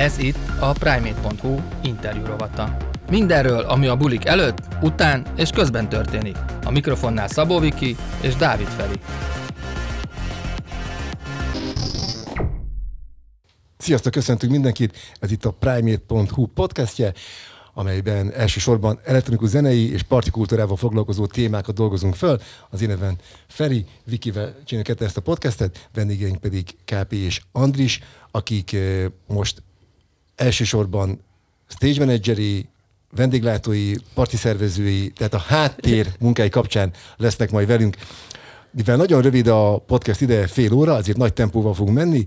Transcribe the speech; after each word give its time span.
Ez 0.00 0.18
itt 0.18 0.38
a 0.60 0.72
Primate.hu 0.72 1.60
interjú 1.82 2.24
rovata. 2.24 2.76
Mindenről, 3.10 3.60
ami 3.60 3.86
a 3.86 3.96
bulik 3.96 4.24
előtt, 4.24 4.58
után 4.82 5.26
és 5.36 5.50
közben 5.50 5.88
történik. 5.88 6.36
A 6.64 6.70
mikrofonnál 6.70 7.28
Szabó 7.28 7.58
Viki 7.58 7.96
és 8.22 8.34
Dávid 8.34 8.66
Feri. 8.66 9.00
Sziasztok, 13.76 14.12
köszöntünk 14.12 14.52
mindenkit! 14.52 14.96
Ez 15.18 15.30
itt 15.30 15.44
a 15.44 15.50
Primate.hu 15.50 16.46
podcastje, 16.46 17.12
amelyben 17.74 18.32
elsősorban 18.32 19.00
elektronikus 19.04 19.48
zenei 19.48 19.92
és 19.92 20.02
partikultúrával 20.02 20.76
foglalkozó 20.76 21.26
témákat 21.26 21.74
dolgozunk 21.74 22.14
föl. 22.14 22.40
Az 22.70 22.82
én 22.82 22.88
nevem 22.88 23.16
Feri, 23.46 23.86
Vikivel 24.04 24.54
csináljuk 24.64 25.00
ezt 25.00 25.16
a 25.16 25.20
podcastet, 25.20 25.88
vendégeink 25.94 26.38
pedig 26.38 26.76
KP 26.84 27.12
és 27.12 27.40
Andris, 27.52 28.00
akik 28.30 28.72
eh, 28.72 29.04
most 29.26 29.62
elsősorban 30.40 31.20
stage 31.68 31.98
manageri, 31.98 32.68
vendéglátói, 33.10 33.92
parti 34.14 34.36
szervezői, 34.36 35.10
tehát 35.10 35.34
a 35.34 35.38
háttér 35.38 36.06
munkái 36.20 36.48
kapcsán 36.48 36.92
lesznek 37.16 37.50
majd 37.50 37.66
velünk. 37.66 37.96
Mivel 38.70 38.96
nagyon 38.96 39.22
rövid 39.22 39.46
a 39.46 39.78
podcast 39.86 40.20
ideje, 40.20 40.46
fél 40.46 40.72
óra, 40.72 40.94
azért 40.94 41.16
nagy 41.16 41.32
tempóval 41.32 41.74
fogunk 41.74 41.96
menni. 41.96 42.24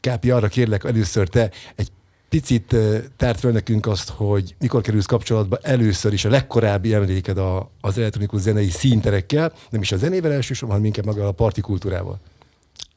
Kápi, 0.00 0.30
arra 0.30 0.48
kérlek 0.48 0.84
először 0.84 1.28
te 1.28 1.50
egy 1.74 1.88
picit 2.28 2.76
tárt 3.16 3.40
fel 3.40 3.50
nekünk 3.50 3.86
azt, 3.86 4.08
hogy 4.08 4.54
mikor 4.58 4.82
kerülsz 4.82 5.06
kapcsolatba 5.06 5.58
először 5.62 6.12
is 6.12 6.24
a 6.24 6.28
legkorábbi 6.28 6.94
emléked 6.94 7.38
a, 7.38 7.70
az 7.80 7.98
elektronikus 7.98 8.40
zenei 8.40 8.68
színterekkel, 8.68 9.52
nem 9.70 9.80
is 9.80 9.92
a 9.92 9.96
zenével 9.96 10.32
elsősorban, 10.32 10.76
hanem 10.76 10.86
inkább 10.86 11.04
maga 11.04 11.28
a 11.28 11.32
partikultúrával. 11.32 12.20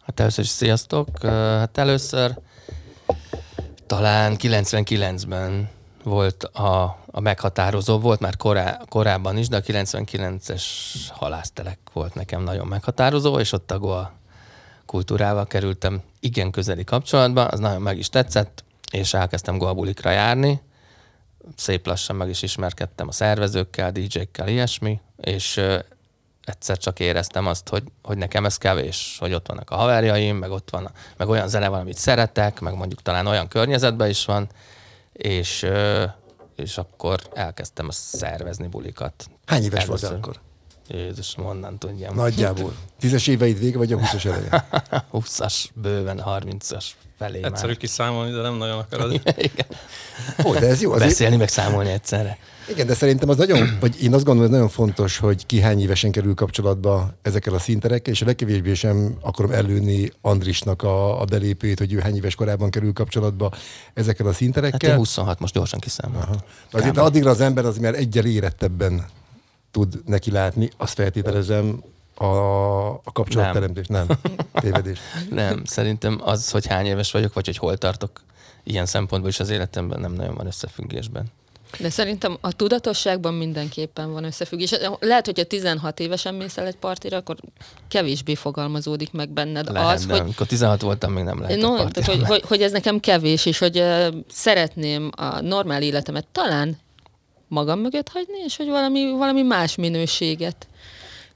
Hát 0.01 0.19
először 0.19 0.43
is 0.43 0.49
sziasztok. 0.49 1.21
Hát 1.21 1.77
először 1.77 2.37
talán 3.87 4.35
99-ben 4.39 5.69
volt 6.03 6.43
a, 6.43 6.83
a 7.11 7.19
meghatározó, 7.19 7.99
volt 7.99 8.19
már 8.19 8.37
korá, 8.37 8.79
korábban 8.89 9.37
is, 9.37 9.47
de 9.47 9.57
a 9.57 9.61
99-es 9.61 10.63
halásztelek 11.09 11.79
volt 11.93 12.13
nekem 12.13 12.43
nagyon 12.43 12.67
meghatározó, 12.67 13.39
és 13.39 13.51
ott 13.51 13.71
a 13.71 13.79
Goa 13.79 14.13
kultúrával 14.85 15.47
kerültem 15.47 16.01
igen 16.19 16.51
közeli 16.51 16.83
kapcsolatba, 16.83 17.45
az 17.45 17.59
nagyon 17.59 17.81
meg 17.81 17.97
is 17.97 18.09
tetszett, 18.09 18.63
és 18.91 19.13
elkezdtem 19.13 19.57
Goa 19.57 19.73
bulikra 19.73 20.11
járni, 20.11 20.61
szép 21.55 21.87
lassan 21.87 22.15
meg 22.15 22.29
is 22.29 22.41
ismerkedtem 22.41 23.07
a 23.07 23.11
szervezőkkel, 23.11 23.91
DJ-kkel, 23.91 24.47
ilyesmi, 24.47 24.99
és 25.17 25.61
egyszer 26.47 26.77
csak 26.77 26.99
éreztem 26.99 27.47
azt, 27.47 27.69
hogy, 27.69 27.83
hogy 28.03 28.17
nekem 28.17 28.45
ez 28.45 28.57
kevés, 28.57 29.17
hogy 29.19 29.33
ott 29.33 29.47
vannak 29.47 29.69
a 29.69 29.75
haverjaim, 29.75 30.37
meg 30.37 30.51
ott 30.51 30.69
van, 30.69 30.91
meg 31.17 31.27
olyan 31.29 31.47
zene 31.47 31.67
van, 31.67 31.79
amit 31.79 31.97
szeretek, 31.97 32.59
meg 32.59 32.75
mondjuk 32.75 33.01
talán 33.01 33.27
olyan 33.27 33.47
környezetben 33.47 34.09
is 34.09 34.25
van, 34.25 34.47
és, 35.13 35.65
és 36.55 36.77
akkor 36.77 37.19
elkezdtem 37.33 37.87
szervezni 37.91 38.67
bulikat. 38.67 39.29
Hány 39.45 39.63
éves 39.63 39.83
Először. 39.83 40.09
voltál 40.09 40.17
akkor? 40.17 40.39
Jézus, 40.87 41.33
honnan 41.35 41.77
tudjam. 41.77 42.15
Nagyjából. 42.15 42.73
Tízes 42.99 43.27
éveid 43.27 43.59
vége, 43.59 43.77
vagy 43.77 43.93
a 43.93 43.97
húszas 43.99 44.25
eleje? 44.25 44.67
20-as, 45.13 45.65
bőven 45.73 46.23
30-as 46.25 46.85
felé 47.17 47.43
Egyszerű 47.43 47.67
már. 47.67 47.77
kiszámolni, 47.77 48.31
de 48.31 48.41
nem 48.41 48.55
nagyon 48.55 48.77
akarod. 48.77 49.11
Igen. 49.37 49.67
Ó, 50.45 50.53
de 50.53 50.67
ez 50.67 50.81
jó. 50.81 50.91
Azért, 50.91 51.09
Beszélni, 51.09 51.35
meg 51.35 51.47
számolni 51.49 51.89
egyszerre. 51.89 52.37
Igen, 52.69 52.87
de 52.87 52.93
szerintem 52.93 53.29
az 53.29 53.37
nagyon, 53.37 53.77
vagy 53.79 54.03
én 54.03 54.13
azt 54.13 54.23
gondolom, 54.23 54.41
hogy 54.49 54.49
nagyon 54.49 54.69
fontos, 54.69 55.17
hogy 55.17 55.45
ki 55.45 55.59
hány 55.61 55.81
évesen 55.81 56.11
kerül 56.11 56.33
kapcsolatba 56.33 57.13
ezekkel 57.21 57.53
a 57.53 57.59
szinterekkel, 57.59 58.13
és 58.13 58.21
a 58.21 58.25
legkevésbé 58.25 58.73
sem 58.73 59.17
akarom 59.21 59.51
előni 59.51 60.11
Andrisnak 60.21 60.83
a, 60.83 61.21
a 61.21 61.25
belépőjét, 61.25 61.79
hogy 61.79 61.93
ő 61.93 61.99
hány 61.99 62.15
éves 62.15 62.35
korában 62.35 62.69
kerül 62.69 62.93
kapcsolatba 62.93 63.51
ezekkel 63.93 64.25
a 64.25 64.29
Hát 64.29 64.37
szinterekkel. 64.37 64.89
én 64.89 64.95
26, 64.95 65.39
most 65.39 65.53
gyorsan 65.53 65.79
kiszámoltam. 65.79 66.37
De 66.71 66.77
azért 66.77 66.97
addigra 66.97 67.29
az 67.29 67.41
ember 67.41 67.65
az 67.65 67.77
már 67.77 67.95
egyel 67.95 68.25
érettebben 68.25 69.05
tud 69.71 70.01
neki 70.05 70.31
látni, 70.31 70.69
azt 70.77 70.93
feltételezem 70.93 71.83
a, 72.15 72.25
a 72.87 73.11
kapcsolatteremtés. 73.13 73.87
Nem. 73.87 74.07
Tévedés. 74.53 74.99
Nem, 75.29 75.65
szerintem 75.65 76.19
az, 76.23 76.51
hogy 76.51 76.65
hány 76.67 76.85
éves 76.85 77.11
vagyok, 77.11 77.33
vagy 77.33 77.45
hogy 77.45 77.57
hol 77.57 77.77
tartok, 77.77 78.21
ilyen 78.63 78.85
szempontból 78.85 79.29
is 79.29 79.39
az 79.39 79.49
életemben 79.49 79.99
nem 79.99 80.13
nagyon 80.13 80.35
van 80.35 80.47
összefüggésben. 80.47 81.25
De 81.79 81.89
szerintem 81.89 82.37
a 82.41 82.51
tudatosságban 82.51 83.33
mindenképpen 83.33 84.11
van 84.11 84.23
összefüggés. 84.23 84.73
Lehet, 84.99 85.25
hogyha 85.25 85.43
16 85.43 85.99
évesen 85.99 86.35
mész 86.35 86.57
el 86.57 86.65
egy 86.65 86.75
partira, 86.75 87.17
akkor 87.17 87.37
kevésbé 87.87 88.35
fogalmazódik 88.35 89.11
meg 89.11 89.29
benned 89.29 89.71
Lehet, 89.71 89.93
az, 89.93 90.05
de 90.05 90.11
hogy 90.11 90.21
amikor 90.21 90.47
16 90.47 90.81
voltam, 90.81 91.11
még 91.11 91.23
nem 91.23 91.41
lehet 91.41 91.61
No, 91.61 91.73
a 91.73 91.87
tehát, 91.87 92.09
hogy, 92.09 92.27
hogy, 92.27 92.41
hogy 92.47 92.61
ez 92.61 92.71
nekem 92.71 92.99
kevés, 92.99 93.45
és 93.45 93.57
hogy 93.57 93.79
uh, 93.79 94.07
szeretném 94.31 95.11
a 95.15 95.41
normál 95.41 95.81
életemet 95.81 96.25
talán 96.31 96.77
magam 97.47 97.79
mögött 97.79 98.09
hagyni, 98.09 98.37
és 98.45 98.57
hogy 98.57 98.67
valami, 98.67 99.11
valami 99.11 99.41
más 99.41 99.75
minőséget 99.75 100.67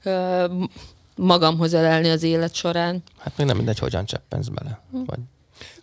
uh, 0.04 0.44
magamhoz 1.16 1.74
elelni 1.74 2.10
az 2.10 2.22
élet 2.22 2.54
során. 2.54 3.02
Hát 3.18 3.36
még 3.36 3.46
nem 3.46 3.56
mindegy, 3.56 3.78
hogyan 3.78 4.06
cseppensz 4.06 4.48
bele. 4.48 4.80
Vagy 4.90 5.18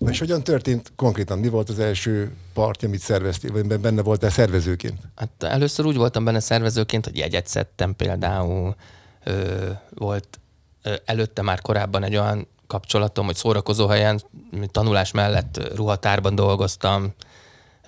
És 0.08 0.20
hogyan 0.20 0.44
történt 0.44 0.92
konkrétan? 0.96 1.40
Mi 1.40 1.48
volt 1.48 1.70
az 1.70 1.80
első 1.80 2.32
parti, 2.54 2.86
amit 2.86 3.00
szerveztél, 3.00 3.52
vagy 3.52 3.80
benne 3.80 4.02
voltál 4.02 4.30
szervezőként? 4.30 5.00
Hát 5.16 5.44
először 5.44 5.86
úgy 5.86 5.96
voltam 5.96 6.24
benne 6.24 6.40
szervezőként, 6.40 7.06
hogy 7.06 7.18
jegyet 7.18 7.48
szedtem 7.48 7.96
például, 7.96 8.76
ö, 9.24 9.70
volt 9.94 10.40
ö, 10.84 10.94
előtte 11.06 11.42
már 11.42 11.62
korábban 11.62 12.04
egy 12.04 12.16
olyan 12.16 12.48
kapcsolatom, 12.68 13.26
hogy 13.26 13.36
szórakozó 13.36 13.88
helyen, 13.88 14.22
tanulás 14.68 15.12
mellett 15.12 15.76
ruhatárban 15.76 16.36
dolgoztam, 16.36 17.14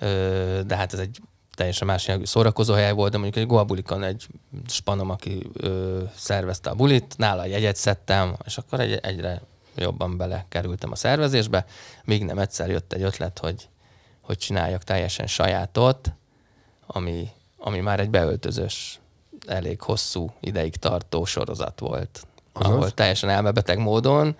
ö, 0.00 0.60
de 0.66 0.76
hát 0.76 0.92
ez 0.92 0.98
egy 0.98 1.20
teljesen 1.54 1.86
más 1.86 2.06
jellegű 2.06 2.26
szórakozó 2.26 2.74
hely 2.74 2.92
volt, 2.92 3.12
de 3.12 3.18
mondjuk 3.18 3.42
egy 3.42 3.50
Goa 3.50 3.64
bulikon 3.64 4.02
egy 4.02 4.26
spanom, 4.66 5.10
aki 5.10 5.50
ö, 5.52 6.02
szervezte 6.16 6.70
a 6.70 6.74
bulit, 6.74 7.14
nála 7.16 7.44
jegyet 7.44 7.76
szedtem, 7.76 8.36
és 8.44 8.58
akkor 8.58 8.80
egy, 8.80 8.98
egyre 9.02 9.42
jobban 9.76 10.16
belekerültem 10.16 10.90
a 10.90 10.96
szervezésbe, 10.96 11.66
még 12.04 12.24
nem 12.24 12.38
egyszer 12.38 12.70
jött 12.70 12.92
egy 12.92 13.02
ötlet, 13.02 13.38
hogy, 13.38 13.68
hogy 14.20 14.38
csináljak 14.38 14.84
teljesen 14.84 15.26
sajátot, 15.26 16.12
ami, 16.86 17.28
ami 17.58 17.80
már 17.80 18.00
egy 18.00 18.10
beöltözős, 18.10 19.00
elég 19.46 19.80
hosszú 19.80 20.32
ideig 20.40 20.76
tartó 20.76 21.24
sorozat 21.24 21.80
volt. 21.80 22.26
Azaz? 22.52 22.72
Ahol 22.72 22.90
teljesen 22.90 23.28
elmebeteg 23.28 23.78
módon 23.78 24.36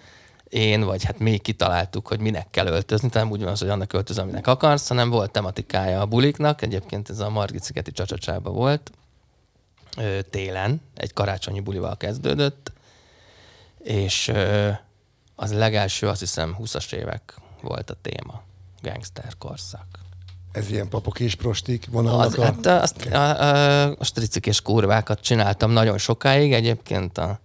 én, 0.48 0.84
vagy 0.84 1.04
hát 1.04 1.19
mi 1.19 1.38
kitaláltuk, 1.38 2.09
hogy 2.09 2.21
minek 2.21 2.47
kell 2.50 2.66
öltözni, 2.66 3.09
tehát 3.09 3.31
úgy 3.31 3.42
van 3.42 3.53
az, 3.53 3.59
hogy 3.59 3.69
annak 3.69 3.92
öltöz, 3.92 4.19
aminek 4.19 4.47
akarsz, 4.47 4.88
hanem 4.88 5.10
volt 5.10 5.31
tematikája 5.31 6.00
a 6.00 6.06
buliknak, 6.06 6.62
egyébként 6.62 7.10
ez 7.10 7.19
a 7.19 7.31
Margit-szigeti 7.31 7.92
csacsacsában 7.92 8.54
volt, 8.54 8.91
télen, 10.31 10.81
egy 10.94 11.12
karácsonyi 11.12 11.60
bulival 11.60 11.97
kezdődött, 11.97 12.72
és 13.78 14.32
az 15.34 15.53
legelső, 15.53 16.09
azt 16.09 16.20
hiszem, 16.20 16.56
20-as 16.60 16.93
évek 16.93 17.34
volt 17.62 17.91
a 17.91 17.97
téma, 18.03 18.43
gangster 18.82 19.32
korszak. 19.38 19.87
Ez 20.53 20.70
ilyen 20.70 20.88
papok 20.88 21.20
és 21.20 21.34
prostik 21.34 21.84
Az, 21.87 21.93
vonalnak 21.93 22.38
a... 22.38 22.43
hát 22.43 22.66
azt, 22.66 23.06
a, 23.06 23.41
a, 23.41 23.94
a 23.98 24.04
stricik 24.04 24.47
és 24.47 24.60
kurvákat 24.60 25.21
csináltam 25.21 25.71
nagyon 25.71 25.98
sokáig, 25.98 26.53
egyébként 26.53 27.19
a, 27.19 27.41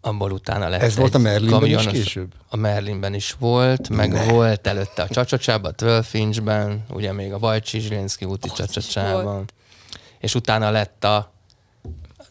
abból 0.00 0.30
utána 0.30 0.68
lett 0.68 0.80
Ez 0.80 0.96
volt 0.96 1.14
a 1.14 1.18
Merlinben 1.18 1.64
is 1.64 1.74
kamionos- 1.74 1.92
később? 1.92 2.32
A 2.48 2.56
Merlinben 2.56 3.14
is 3.14 3.36
volt, 3.38 3.88
meg 3.88 4.12
ne. 4.12 4.24
volt 4.24 4.66
előtte 4.66 5.02
a 5.02 5.08
Csacsacsában, 5.08 5.70
a 5.70 5.74
Twelve 5.74 6.76
ugye 6.90 7.12
még 7.12 7.32
a 7.32 7.38
Bajcsi 7.38 7.78
Zsilinszki 7.78 8.24
úti 8.24 8.48
Csacsacsában. 8.48 9.44
És 10.18 10.34
utána 10.34 10.70
lett 10.70 11.04
a 11.04 11.32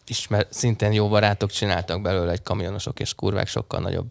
ismer, 0.06 0.46
szintén 0.50 0.92
jó 0.92 1.08
barátok 1.08 1.50
csináltak 1.50 2.02
belőle 2.02 2.32
egy 2.32 2.42
kamionosok 2.42 3.00
és 3.00 3.14
kurvák 3.14 3.48
sokkal 3.48 3.80
nagyobb 3.80 4.06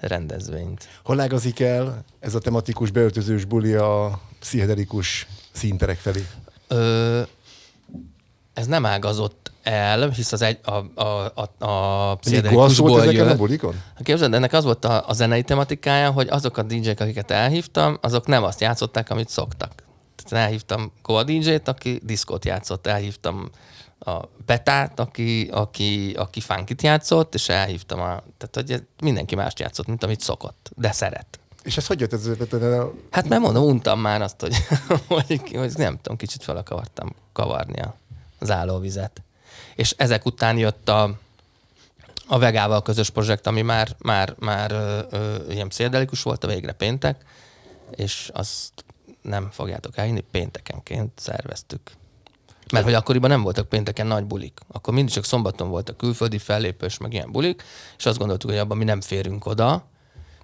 rendezvényt. 0.00 0.88
Hol 1.04 1.20
ágazik 1.20 1.60
el 1.60 2.04
ez 2.20 2.34
a 2.34 2.38
tematikus 2.38 2.90
beöltözős 2.90 3.44
buli 3.44 3.74
a 3.74 4.20
pszichedelikus 4.40 5.26
színterek 5.52 5.98
felé? 5.98 6.26
Ö, 6.68 7.20
ez 8.54 8.66
nem 8.66 8.86
ágazott 8.86 9.52
el, 9.62 10.08
hisz 10.08 10.32
az 10.32 10.42
egy, 10.42 10.58
a, 10.64 11.02
a, 11.02 11.32
a, 11.34 11.64
a 11.64 12.14
pszichedelikusból 12.14 13.02
ezeken 13.02 13.24
a 13.24 13.28
jött. 13.28 13.36
bulikon? 13.36 13.74
Hát 13.94 14.02
Képzeld, 14.02 14.34
ennek 14.34 14.52
az 14.52 14.64
volt 14.64 14.84
a, 14.84 15.08
a 15.08 15.12
zenei 15.12 15.42
tematikája, 15.42 16.10
hogy 16.10 16.28
azok 16.28 16.56
a 16.56 16.62
DJ-k, 16.62 17.00
akiket 17.00 17.30
elhívtam, 17.30 17.98
azok 18.00 18.26
nem 18.26 18.42
azt 18.42 18.60
játszották, 18.60 19.10
amit 19.10 19.28
szoktak. 19.28 19.72
Tehát 20.24 20.46
elhívtam 20.46 20.92
Goa 21.02 21.24
DJ-t, 21.24 21.68
aki 21.68 22.00
diszkót 22.04 22.44
játszott, 22.44 22.86
elhívtam 22.86 23.50
a 24.00 24.28
Betát, 24.46 25.00
aki, 25.00 25.48
aki, 25.52 26.12
aki 26.18 26.40
funkit 26.40 26.82
játszott, 26.82 27.34
és 27.34 27.48
elhívtam 27.48 28.00
a... 28.00 28.22
Tehát, 28.38 28.50
hogy 28.52 28.86
mindenki 29.02 29.34
mást 29.34 29.58
játszott, 29.58 29.86
mint 29.86 30.04
amit 30.04 30.20
szokott, 30.20 30.70
de 30.76 30.92
szeret. 30.92 31.38
És 31.62 31.76
ez 31.76 31.86
hogy 31.86 32.00
jött 32.00 32.12
ez? 32.12 32.28
Hát 33.10 33.28
mert 33.28 33.40
mondom, 33.40 33.64
untam 33.64 34.00
már 34.00 34.22
azt, 34.22 34.40
hogy, 34.40 34.56
hogy, 35.08 35.40
hogy 35.52 35.72
nem 35.76 35.98
tudom, 36.02 36.16
kicsit 36.16 36.42
fel 36.42 36.56
akartam 36.56 37.14
kavarni 37.32 37.82
az 38.38 38.50
állóvizet. 38.50 39.22
És 39.74 39.94
ezek 39.96 40.26
után 40.26 40.58
jött 40.58 40.88
a, 40.88 41.18
a 42.26 42.38
vegával 42.38 42.82
közös 42.82 43.10
projekt, 43.10 43.46
ami 43.46 43.62
már, 43.62 43.96
már, 43.98 44.34
már 44.38 44.70
ö, 44.72 45.00
ö, 45.10 45.36
ilyen 45.50 45.68
pszichedelikus 45.68 46.22
volt, 46.22 46.44
a 46.44 46.46
végre 46.46 46.72
péntek, 46.72 47.24
és 47.90 48.30
azt 48.32 48.84
nem 49.22 49.50
fogjátok 49.50 49.96
elhinni, 49.96 50.24
péntekenként 50.30 51.12
szerveztük. 51.16 51.98
Mert 52.72 52.84
hogy 52.84 52.94
akkoriban 52.94 53.30
nem 53.30 53.42
voltak 53.42 53.68
pénteken 53.68 54.06
nagy 54.06 54.24
bulik. 54.24 54.58
Akkor 54.72 54.94
mindig 54.94 55.12
csak 55.12 55.24
szombaton 55.24 55.68
voltak 55.68 55.96
külföldi 55.96 56.38
fellépős, 56.38 56.98
meg 56.98 57.12
ilyen 57.12 57.32
bulik, 57.32 57.62
és 57.98 58.06
azt 58.06 58.18
gondoltuk, 58.18 58.50
hogy 58.50 58.58
abban 58.58 58.76
mi 58.76 58.84
nem 58.84 59.00
férünk 59.00 59.46
oda, 59.46 59.88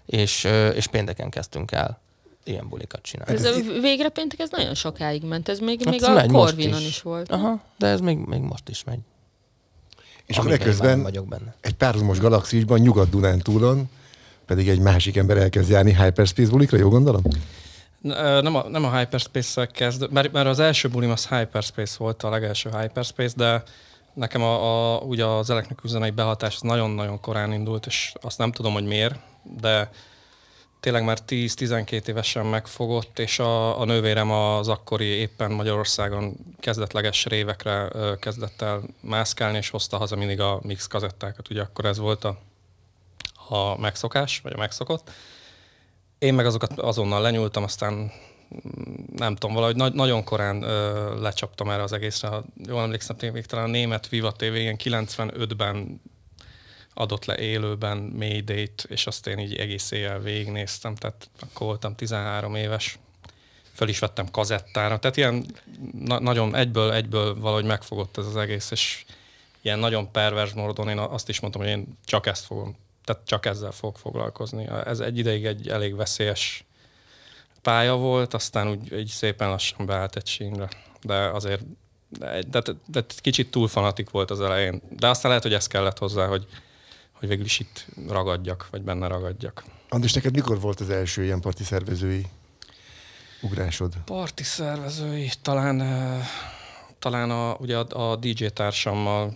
és, 0.07 0.49
és 0.75 0.87
pénteken 0.87 1.31
kezdtünk 1.31 1.73
el 1.73 2.01
ilyen 2.45 2.69
bulikat 2.69 3.03
csinálni. 3.03 3.35
Ez 3.35 3.45
a 3.45 3.81
végre 3.81 4.09
péntek, 4.09 4.39
ez 4.39 4.51
nagyon 4.51 4.75
sokáig 4.75 5.23
ment. 5.23 5.49
Ez 5.49 5.59
még, 5.59 5.83
hát 5.85 5.91
még 5.91 6.05
a 6.05 6.27
Corvinon 6.27 6.81
is. 6.81 6.87
is 6.87 7.03
volt. 7.03 7.31
Aha, 7.31 7.61
de 7.79 7.87
ez 7.87 8.01
még, 8.01 8.19
még 8.19 8.41
most 8.41 8.69
is 8.69 8.85
megy. 8.85 8.99
És 10.27 10.37
akkor 10.37 10.53
ekközben 10.53 11.03
vagyok 11.03 11.29
benne. 11.29 11.55
egy 11.61 11.75
párhuzamos 11.75 12.19
galaxisban, 12.19 12.79
Nyugat-Dunántúlon 12.79 13.89
pedig 14.47 14.69
egy 14.69 14.79
másik 14.79 15.17
ember 15.17 15.37
elkezd 15.37 15.71
járni 15.71 15.95
Hyperspace 15.95 16.51
bulikra, 16.51 16.79
jó 16.79 16.89
gondolom? 16.89 17.23
Nem 18.41 18.55
a, 18.55 18.69
nem 18.69 18.85
a 18.85 18.99
Hyperspace-szel 18.99 19.67
kezd, 19.67 20.13
mert, 20.13 20.33
mert 20.33 20.47
az 20.47 20.59
első 20.59 20.89
bulim 20.89 21.11
az 21.11 21.29
Hyperspace 21.29 21.95
volt, 21.99 22.23
a 22.23 22.31
legelső 22.31 22.71
Hyperspace, 22.81 23.35
de 23.37 23.63
nekem 24.15 24.43
a, 24.43 24.95
a, 24.95 24.99
ugye 24.99 25.25
az 25.25 25.51
elektronikus 25.51 25.91
zenei 25.91 26.11
behatás 26.11 26.61
nagyon-nagyon 26.61 27.21
korán 27.21 27.53
indult, 27.53 27.87
és 27.87 28.13
azt 28.21 28.39
nem 28.39 28.53
tudom, 28.53 28.73
hogy 28.73 28.85
miért, 28.85 29.15
de 29.61 29.91
tényleg 30.81 31.05
már 31.05 31.19
10-12 31.29 32.07
évesen 32.07 32.47
megfogott, 32.47 33.19
és 33.19 33.39
a, 33.39 33.81
a 33.81 33.85
nővérem 33.85 34.31
az 34.31 34.69
akkori 34.69 35.05
éppen 35.05 35.51
Magyarországon 35.51 36.37
kezdetleges 36.61 37.25
révekre 37.25 37.89
kezdett 38.21 38.63
el 38.63 38.83
mászkálni, 39.01 39.57
és 39.57 39.71
hozta 39.71 39.97
haza 39.97 40.17
mindig 40.17 40.41
a 40.41 40.61
mix 40.63 40.87
kazettákat. 40.87 41.51
Ugye 41.51 41.63
akkor 41.63 41.85
ez 41.85 41.99
volt 41.99 42.25
a, 42.25 42.39
a 43.49 43.79
megszokás, 43.79 44.41
vagy 44.41 44.53
a 44.53 44.59
megszokott. 44.59 45.11
Én 46.19 46.35
meg 46.35 46.47
azokat 46.47 46.79
azonnal 46.79 47.23
lenyúltam, 47.23 47.63
aztán 47.63 47.93
mm, 47.93 48.11
nem 49.17 49.35
tudom, 49.35 49.55
valahogy 49.55 49.77
na- 49.77 49.89
nagyon 49.89 50.25
korán 50.25 50.63
ö, 50.63 51.21
lecsaptam 51.21 51.71
erre 51.71 51.83
az 51.83 51.93
egészre. 51.93 52.29
Ha 52.29 52.45
jól 52.67 52.83
emlékszem, 52.83 53.17
még 53.33 53.47
talán 53.47 53.65
a 53.65 53.71
német 53.71 54.09
Viva 54.09 54.33
TV 54.33 54.43
ilyen 54.43 54.77
95-ben 54.85 56.01
adott 56.95 57.25
le 57.25 57.39
élőben 57.39 57.99
Mayday-t, 57.99 58.87
és 58.89 59.07
azt 59.07 59.27
én 59.27 59.39
így 59.39 59.55
egész 59.55 59.91
éjjel 59.91 60.21
végignéztem, 60.21 60.95
tehát 60.95 61.31
akkor 61.41 61.67
voltam 61.67 61.95
13 61.95 62.55
éves, 62.55 62.99
föl 63.73 63.89
is 63.89 63.99
vettem 63.99 64.31
kazettára, 64.31 64.99
tehát 64.99 65.17
ilyen 65.17 65.47
na- 66.01 66.21
nagyon 66.21 66.55
egyből, 66.55 66.93
egyből 66.93 67.41
valahogy 67.41 67.65
megfogott 67.65 68.17
ez 68.17 68.27
az 68.27 68.37
egész, 68.37 68.71
és 68.71 69.05
ilyen 69.61 69.79
nagyon 69.79 70.11
pervers 70.11 70.53
módon 70.53 70.89
én 70.89 70.99
azt 70.99 71.29
is 71.29 71.41
mondtam, 71.41 71.63
hogy 71.63 71.71
én 71.71 71.99
csak 72.05 72.27
ezt 72.27 72.45
fogom, 72.45 72.77
tehát 73.07 73.27
csak 73.27 73.47
ezzel 73.47 73.71
fog 73.71 73.97
foglalkozni. 73.97 74.69
Ez 74.85 75.01
egy 75.01 75.19
ideig 75.19 75.45
egy 75.45 75.69
elég 75.69 75.97
veszélyes 75.97 76.65
pálya 77.63 77.97
volt, 77.97 78.35
aztán 78.35 78.69
úgy 78.69 78.93
egy 78.93 79.07
szépen 79.07 79.49
lassan 79.49 79.87
beállt 79.87 80.17
egy 80.17 80.27
sínre, 80.27 80.69
de 81.03 81.15
azért 81.15 81.63
de, 82.09 82.43
de, 82.51 82.63
de, 82.87 83.05
kicsit 83.17 83.51
túl 83.51 83.69
fanatik 83.69 84.11
volt 84.11 84.31
az 84.31 84.41
elején. 84.41 84.83
De 84.91 85.09
aztán 85.09 85.29
lehet, 85.29 85.45
hogy 85.45 85.55
ez 85.55 85.67
kellett 85.67 85.99
hozzá, 85.99 86.27
hogy 86.27 86.47
hogy 87.19 87.29
végül 87.29 87.45
is 87.45 87.59
itt 87.61 87.87
ragadjak, 88.09 88.69
vagy 88.71 88.83
benne 88.83 89.07
ragadjak. 89.07 89.65
Andris, 89.89 90.13
neked 90.13 90.35
mikor 90.35 90.61
volt 90.61 90.81
az 90.81 90.91
első 90.91 91.25
ilyen 91.25 91.41
parti 91.41 91.65
szervezői 91.65 92.27
ugrásod? 93.41 93.95
Parti 94.05 94.43
szervezői, 94.43 95.31
talán, 95.43 95.83
talán 96.99 97.31
a, 97.31 97.55
ugye 97.55 97.79
a, 97.79 98.11
a 98.11 98.17
DJ 98.17 98.47
társammal 98.47 99.33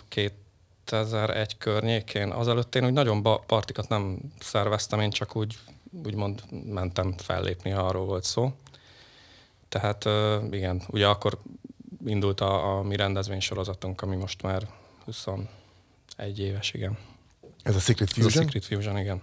2001 0.91 1.59
környékén. 1.59 2.31
Azelőtt 2.31 2.75
én 2.75 2.85
úgy 2.85 2.93
nagyon 2.93 3.23
partikat 3.47 3.89
nem 3.89 4.19
szerveztem, 4.41 5.01
én 5.01 5.11
csak 5.11 5.37
úgy 5.37 5.59
úgymond 6.05 6.43
mentem 6.67 7.15
fellépni, 7.17 7.71
ha 7.71 7.83
arról 7.83 8.05
volt 8.05 8.25
szó. 8.25 8.53
Tehát 9.69 10.05
igen, 10.51 10.83
ugye 10.89 11.07
akkor 11.07 11.39
indult 12.07 12.41
a, 12.41 12.79
a 12.79 12.83
mi 12.83 12.97
rendezvénysorozatunk, 12.97 14.03
ami 14.03 14.17
most 14.17 14.43
már 14.43 14.69
21 15.05 15.47
éves, 16.37 16.73
igen. 16.73 16.99
Ez 17.63 17.77
a 17.77 17.81
Secret 17.81 18.13
Fusion? 18.13 18.31
Ez 18.31 18.37
a 18.37 18.43
Secret 18.43 18.65
Fusion, 18.65 18.99
igen. 18.99 19.21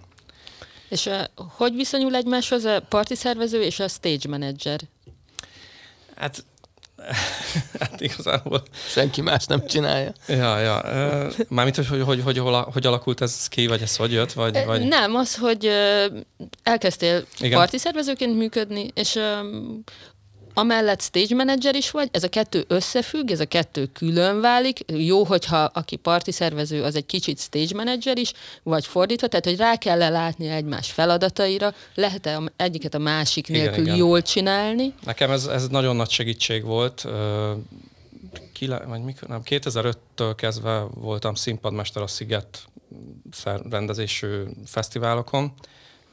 És 0.88 1.06
uh, 1.06 1.24
hogy 1.36 1.74
viszonyul 1.74 2.14
egymáshoz 2.14 2.64
a 2.64 2.80
parti 2.88 3.14
szervező 3.14 3.62
és 3.62 3.80
a 3.80 3.88
stage 3.88 4.28
manager? 4.28 4.80
Hát 6.16 6.44
hát 7.80 8.00
igazából... 8.00 8.62
Senki 8.88 9.20
más 9.20 9.46
nem 9.46 9.66
csinálja. 9.66 10.12
Ja, 10.28 10.58
ja. 10.58 10.82
Mármint, 11.48 11.76
hogy 11.76 11.86
hogy, 11.86 12.02
hogy, 12.02 12.22
hogy, 12.22 12.38
hogy 12.72 12.86
alakult 12.86 13.20
ez 13.20 13.48
ki, 13.48 13.66
vagy 13.66 13.82
ez 13.82 13.96
hogy 13.96 14.12
jött? 14.12 14.32
Vagy, 14.32 14.64
vagy... 14.66 14.82
Nem, 14.82 15.14
az, 15.14 15.36
hogy 15.36 15.70
elkezdtél 16.62 17.24
Igen. 17.38 17.58
parti 17.58 17.78
szervezőként 17.78 18.36
működni, 18.36 18.90
és 18.94 19.18
amellett 20.58 21.00
stage 21.00 21.34
manager 21.34 21.74
is 21.74 21.90
vagy, 21.90 22.08
ez 22.12 22.22
a 22.22 22.28
kettő 22.28 22.64
összefügg, 22.68 23.30
ez 23.30 23.40
a 23.40 23.46
kettő 23.46 23.86
külön 23.86 24.40
válik. 24.40 24.80
Jó, 24.86 25.24
hogyha 25.24 25.56
aki 25.56 25.96
parti 25.96 26.32
szervező, 26.32 26.82
az 26.82 26.94
egy 26.94 27.06
kicsit 27.06 27.38
stage 27.38 27.74
manager 27.74 28.18
is, 28.18 28.32
vagy 28.62 28.86
fordítva, 28.86 29.26
tehát 29.26 29.44
hogy 29.44 29.56
rá 29.56 29.76
kell 29.76 30.02
-e 30.02 30.08
látni 30.08 30.48
egymás 30.48 30.90
feladataira, 30.90 31.74
lehet-e 31.94 32.40
egyiket 32.56 32.94
a 32.94 32.98
másik 32.98 33.48
igen, 33.48 33.60
nélkül 33.60 33.82
igen. 33.84 33.96
jól 33.96 34.22
csinálni? 34.22 34.94
Nekem 35.04 35.30
ez, 35.30 35.46
ez 35.46 35.68
nagyon 35.68 35.96
nagy 35.96 36.10
segítség 36.10 36.64
volt. 36.64 37.06
Kile, 38.52 38.84
vagy 38.86 39.02
mikor, 39.02 39.28
nem, 39.28 39.40
2005-től 39.44 40.32
kezdve 40.36 40.86
voltam 40.94 41.34
színpadmester 41.34 42.02
a 42.02 42.06
Sziget 42.06 42.64
rendezésű 43.70 44.42
fesztiválokon, 44.66 45.52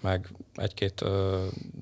meg 0.06 0.30
egy-két 0.56 1.02
uh, 1.02 1.10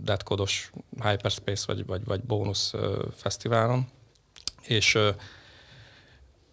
deadkodos 0.04 0.72
Hyperspace 1.02 1.64
vagy, 1.68 1.86
vagy, 1.86 2.06
vagy 2.06 2.22
bónusz 2.22 2.74
uh, 2.74 2.82
fesztiválon. 3.16 3.88
És 4.62 4.96
uh, 4.96 5.08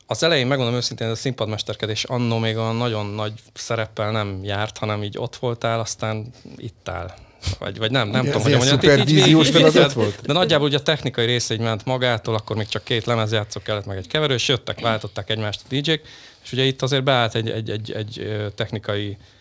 az 0.06 0.22
elején, 0.22 0.46
megmondom 0.46 0.74
őszintén, 0.76 1.06
ez 1.06 1.12
a 1.12 1.16
színpadmesterkedés 1.16 2.04
annó 2.04 2.38
még 2.38 2.56
olyan 2.56 2.76
nagyon 2.76 3.06
nagy 3.06 3.32
szereppel 3.54 4.10
nem 4.10 4.40
járt, 4.44 4.78
hanem 4.78 5.02
így 5.02 5.18
ott 5.18 5.36
voltál, 5.36 5.80
aztán 5.80 6.30
itt 6.56 6.88
áll. 6.88 7.14
Vagy, 7.58 7.78
vagy 7.78 7.90
nem, 7.90 8.08
nem 8.08 8.24
tudom, 8.24 8.42
hogy 8.42 8.52
mondjam. 8.52 8.80
Szupervíziós 8.80 9.50
feladat 9.50 9.92
volt? 9.92 10.20
De 10.20 10.32
nagyjából 10.32 10.66
ugye 10.66 10.76
a 10.76 10.82
technikai 10.82 11.26
része 11.26 11.54
így 11.54 11.60
ment 11.60 11.84
magától, 11.84 12.34
akkor 12.34 12.56
még 12.56 12.68
csak 12.68 12.84
két 12.84 13.04
lemezjátszók 13.04 13.62
kellett, 13.62 13.86
meg 13.86 13.96
egy 13.96 14.06
keverő, 14.06 14.34
és 14.34 14.48
jöttek, 14.48 14.80
váltották 14.80 15.30
egymást 15.30 15.60
a 15.64 15.74
DJ-k, 15.74 16.02
és 16.42 16.52
ugye 16.52 16.64
itt 16.64 16.82
azért 16.82 17.04
beállt 17.04 17.34
egy, 17.34 17.50
egy, 17.50 17.70
egy, 17.70 17.92
egy 17.92 18.26
technikai 18.54 19.08
ö, 19.08 19.39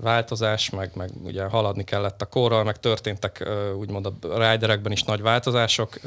változás, 0.00 0.70
meg, 0.70 0.90
meg 0.94 1.10
ugye 1.22 1.44
haladni 1.44 1.84
kellett 1.84 2.22
a 2.22 2.26
korral, 2.26 2.64
meg 2.64 2.80
történtek 2.80 3.48
úgymond 3.78 4.06
a 4.06 4.50
riderekben 4.50 4.92
is 4.92 5.02
nagy 5.02 5.20
változások 5.20 6.00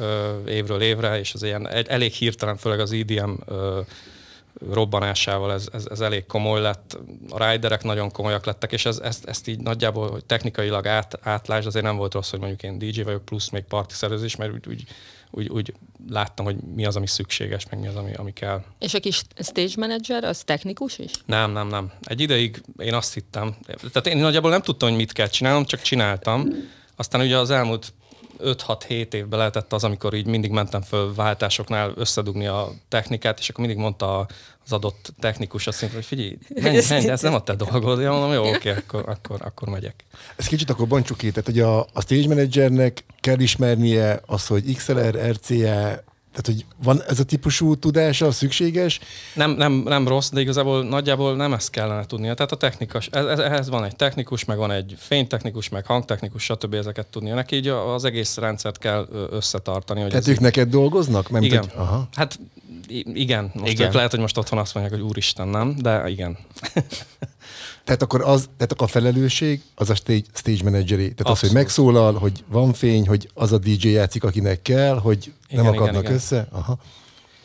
évről 0.48 0.82
évre, 0.82 1.20
és 1.20 1.34
az 1.34 1.44
ilyen 1.44 1.68
elég 1.88 2.12
hirtelen, 2.12 2.58
főleg 2.58 2.80
az 2.80 2.92
EDM 2.92 3.32
ö, 3.46 3.80
robbanásával 4.70 5.54
ez, 5.54 5.68
ez, 5.74 5.86
ez 5.92 6.00
elég 6.00 6.26
komoly 6.26 6.62
lett. 6.62 6.98
A 7.30 7.50
riderek 7.50 7.84
nagyon 7.84 8.12
komolyak 8.12 8.46
lettek, 8.46 8.72
és 8.72 8.86
ez, 8.86 8.98
ezt, 8.98 9.26
ezt 9.26 9.48
így 9.48 9.60
nagyjából 9.60 10.10
hogy 10.10 10.26
technikailag 10.26 10.88
át, 10.88 11.20
átlás, 11.22 11.66
azért 11.66 11.86
nem 11.86 11.96
volt 11.96 12.14
rossz, 12.14 12.30
hogy 12.30 12.40
mondjuk 12.40 12.64
én 12.64 12.78
DJ 12.78 13.02
vagyok, 13.02 13.26
plusz 13.26 13.50
még 13.50 13.64
parti 13.64 13.94
szervezés, 13.94 14.36
mert 14.36 14.52
úgy, 14.52 14.68
úgy 14.68 14.84
úgy, 15.32 15.50
úgy 15.50 15.74
láttam, 16.10 16.46
hogy 16.46 16.56
mi 16.76 16.86
az, 16.86 16.96
ami 16.96 17.08
szükséges, 17.08 17.66
meg 17.70 17.80
mi 17.80 17.88
az, 17.88 17.96
ami, 17.96 18.14
ami 18.14 18.34
kell. 18.34 18.64
És 18.80 18.94
a 18.94 19.00
kis 19.00 19.22
stage 19.44 19.74
manager, 19.76 20.24
az 20.24 20.44
technikus 20.44 20.98
is? 20.98 21.12
Nem, 21.26 21.52
nem, 21.52 21.68
nem. 21.68 21.92
Egy 22.02 22.22
ideig 22.22 22.62
én 22.78 22.94
azt 22.94 23.14
hittem, 23.14 23.56
tehát 23.66 24.08
én 24.08 24.18
nagyjából 24.18 24.50
nem 24.50 24.62
tudtam, 24.62 24.90
hogy 24.90 24.98
mit 24.98 25.12
kell 25.12 25.28
csinálnom, 25.28 25.66
csak 25.66 25.82
csináltam. 25.82 26.48
Aztán 26.96 27.22
ugye 27.22 27.38
az 27.38 27.50
elmúlt 27.50 27.94
5-6-7 28.44 29.14
évben 29.14 29.40
lehetett 29.40 29.74
az, 29.74 29.84
amikor 29.84 30.14
így 30.14 30.26
mindig 30.26 30.52
mentem 30.52 30.82
föl 30.82 31.14
váltásoknál 31.14 31.92
összedugni 31.96 32.48
a 32.48 32.72
technikát, 32.90 33.40
és 33.40 33.50
akkor 33.50 33.66
mindig 33.66 33.84
mondta 33.84 34.28
az 34.66 34.72
adott 34.72 35.14
technikus 35.20 35.68
azt 35.68 35.82
mondta, 35.82 36.00
hogy 36.00 36.08
figyelj, 36.08 36.38
menj, 36.62 36.80
menj, 36.90 37.10
ez 37.10 37.22
nem 37.22 37.34
a 37.34 37.44
te 37.44 37.56
dolgod. 37.56 38.00
Én 38.00 38.08
mondom, 38.10 38.34
jó, 38.34 38.50
oké, 38.50 38.70
akkor, 38.70 39.10
akkor, 39.10 39.42
akkor 39.44 39.68
megyek. 39.68 40.04
Ez 40.36 40.48
kicsit 40.48 40.70
akkor 40.70 40.88
bontsuk 40.88 41.18
ki, 41.18 41.30
tehát 41.30 41.46
hogy 41.46 41.60
a, 41.60 41.80
a 41.80 42.02
stage 42.02 42.28
managernek 42.28 43.04
kell 43.20 43.40
ismernie 43.40 44.22
az, 44.26 44.48
hogy 44.48 44.76
XLR, 44.76 45.32
RCE, 45.32 46.04
tehát, 46.32 46.46
hogy 46.46 46.66
van 46.84 47.04
ez 47.08 47.20
a 47.20 47.24
típusú 47.24 47.76
tudása 47.76 48.32
szükséges? 48.32 49.00
Nem, 49.34 49.52
nem, 49.52 49.72
nem 49.74 50.08
rossz, 50.08 50.30
de 50.30 50.42
igazából 50.42 50.84
nagyjából 50.84 51.36
nem 51.36 51.54
ezt 51.54 51.70
kellene 51.70 52.06
tudnia. 52.06 52.34
Tehát 52.34 52.52
a 52.52 52.56
technikus, 52.56 53.08
ez, 53.08 53.40
ehhez 53.40 53.70
van 53.70 53.84
egy 53.84 53.96
technikus, 53.96 54.46
meg 54.46 54.58
van 54.58 54.72
egy 54.72 54.96
fénytechnikus, 54.98 55.70
meg 55.70 55.86
hangtechnikus, 55.86 56.44
stb. 56.44 56.74
ezeket 56.74 57.08
tudnia. 57.08 57.36
Neki 57.36 57.56
így 57.56 57.68
az 57.68 58.06
egész 58.06 58.38
rendszert 58.38 58.78
kell 58.78 59.08
összetartani. 59.32 60.02
Hogy 60.02 60.10
Tehát 60.10 60.28
ők 60.28 60.36
így... 60.36 60.42
neked 60.42 60.70
dolgoznak? 60.70 61.30
Nem 61.30 61.44
igen. 61.44 61.60
Hogy, 61.60 61.72
aha. 61.76 62.08
Hát 62.16 62.40
igen. 63.14 63.52
Most 63.54 63.72
igen. 63.72 63.88
Ők 63.88 63.94
lehet, 63.94 64.12
hogy 64.12 64.20
most 64.20 64.38
otthon 64.38 64.60
azt 64.60 64.74
mondják, 64.74 65.00
hogy 65.00 65.10
úristen, 65.10 65.48
nem, 65.48 65.76
de 65.78 66.10
igen. 66.10 66.38
Tehát 67.84 68.02
akkor, 68.02 68.22
az, 68.22 68.50
tehát 68.58 68.72
akkor 68.72 68.88
a 68.88 68.90
felelősség 68.90 69.62
az 69.76 69.90
a 69.90 69.96
stage, 69.96 70.22
stage 70.34 70.64
manageri. 70.64 71.14
Tehát 71.14 71.20
Abszolút. 71.20 71.42
az, 71.42 71.48
hogy 71.48 71.52
megszólal, 71.52 72.14
hogy 72.14 72.44
van 72.48 72.74
fény, 72.74 73.08
hogy 73.08 73.30
az 73.34 73.52
a 73.52 73.58
DJ 73.58 73.90
játszik, 73.90 74.24
akinek 74.24 74.62
kell, 74.62 75.00
hogy 75.00 75.34
igen, 75.48 75.64
nem 75.64 75.74
akadnak 75.74 76.02
igen, 76.02 76.14
össze. 76.14 76.48
Aha. 76.52 76.78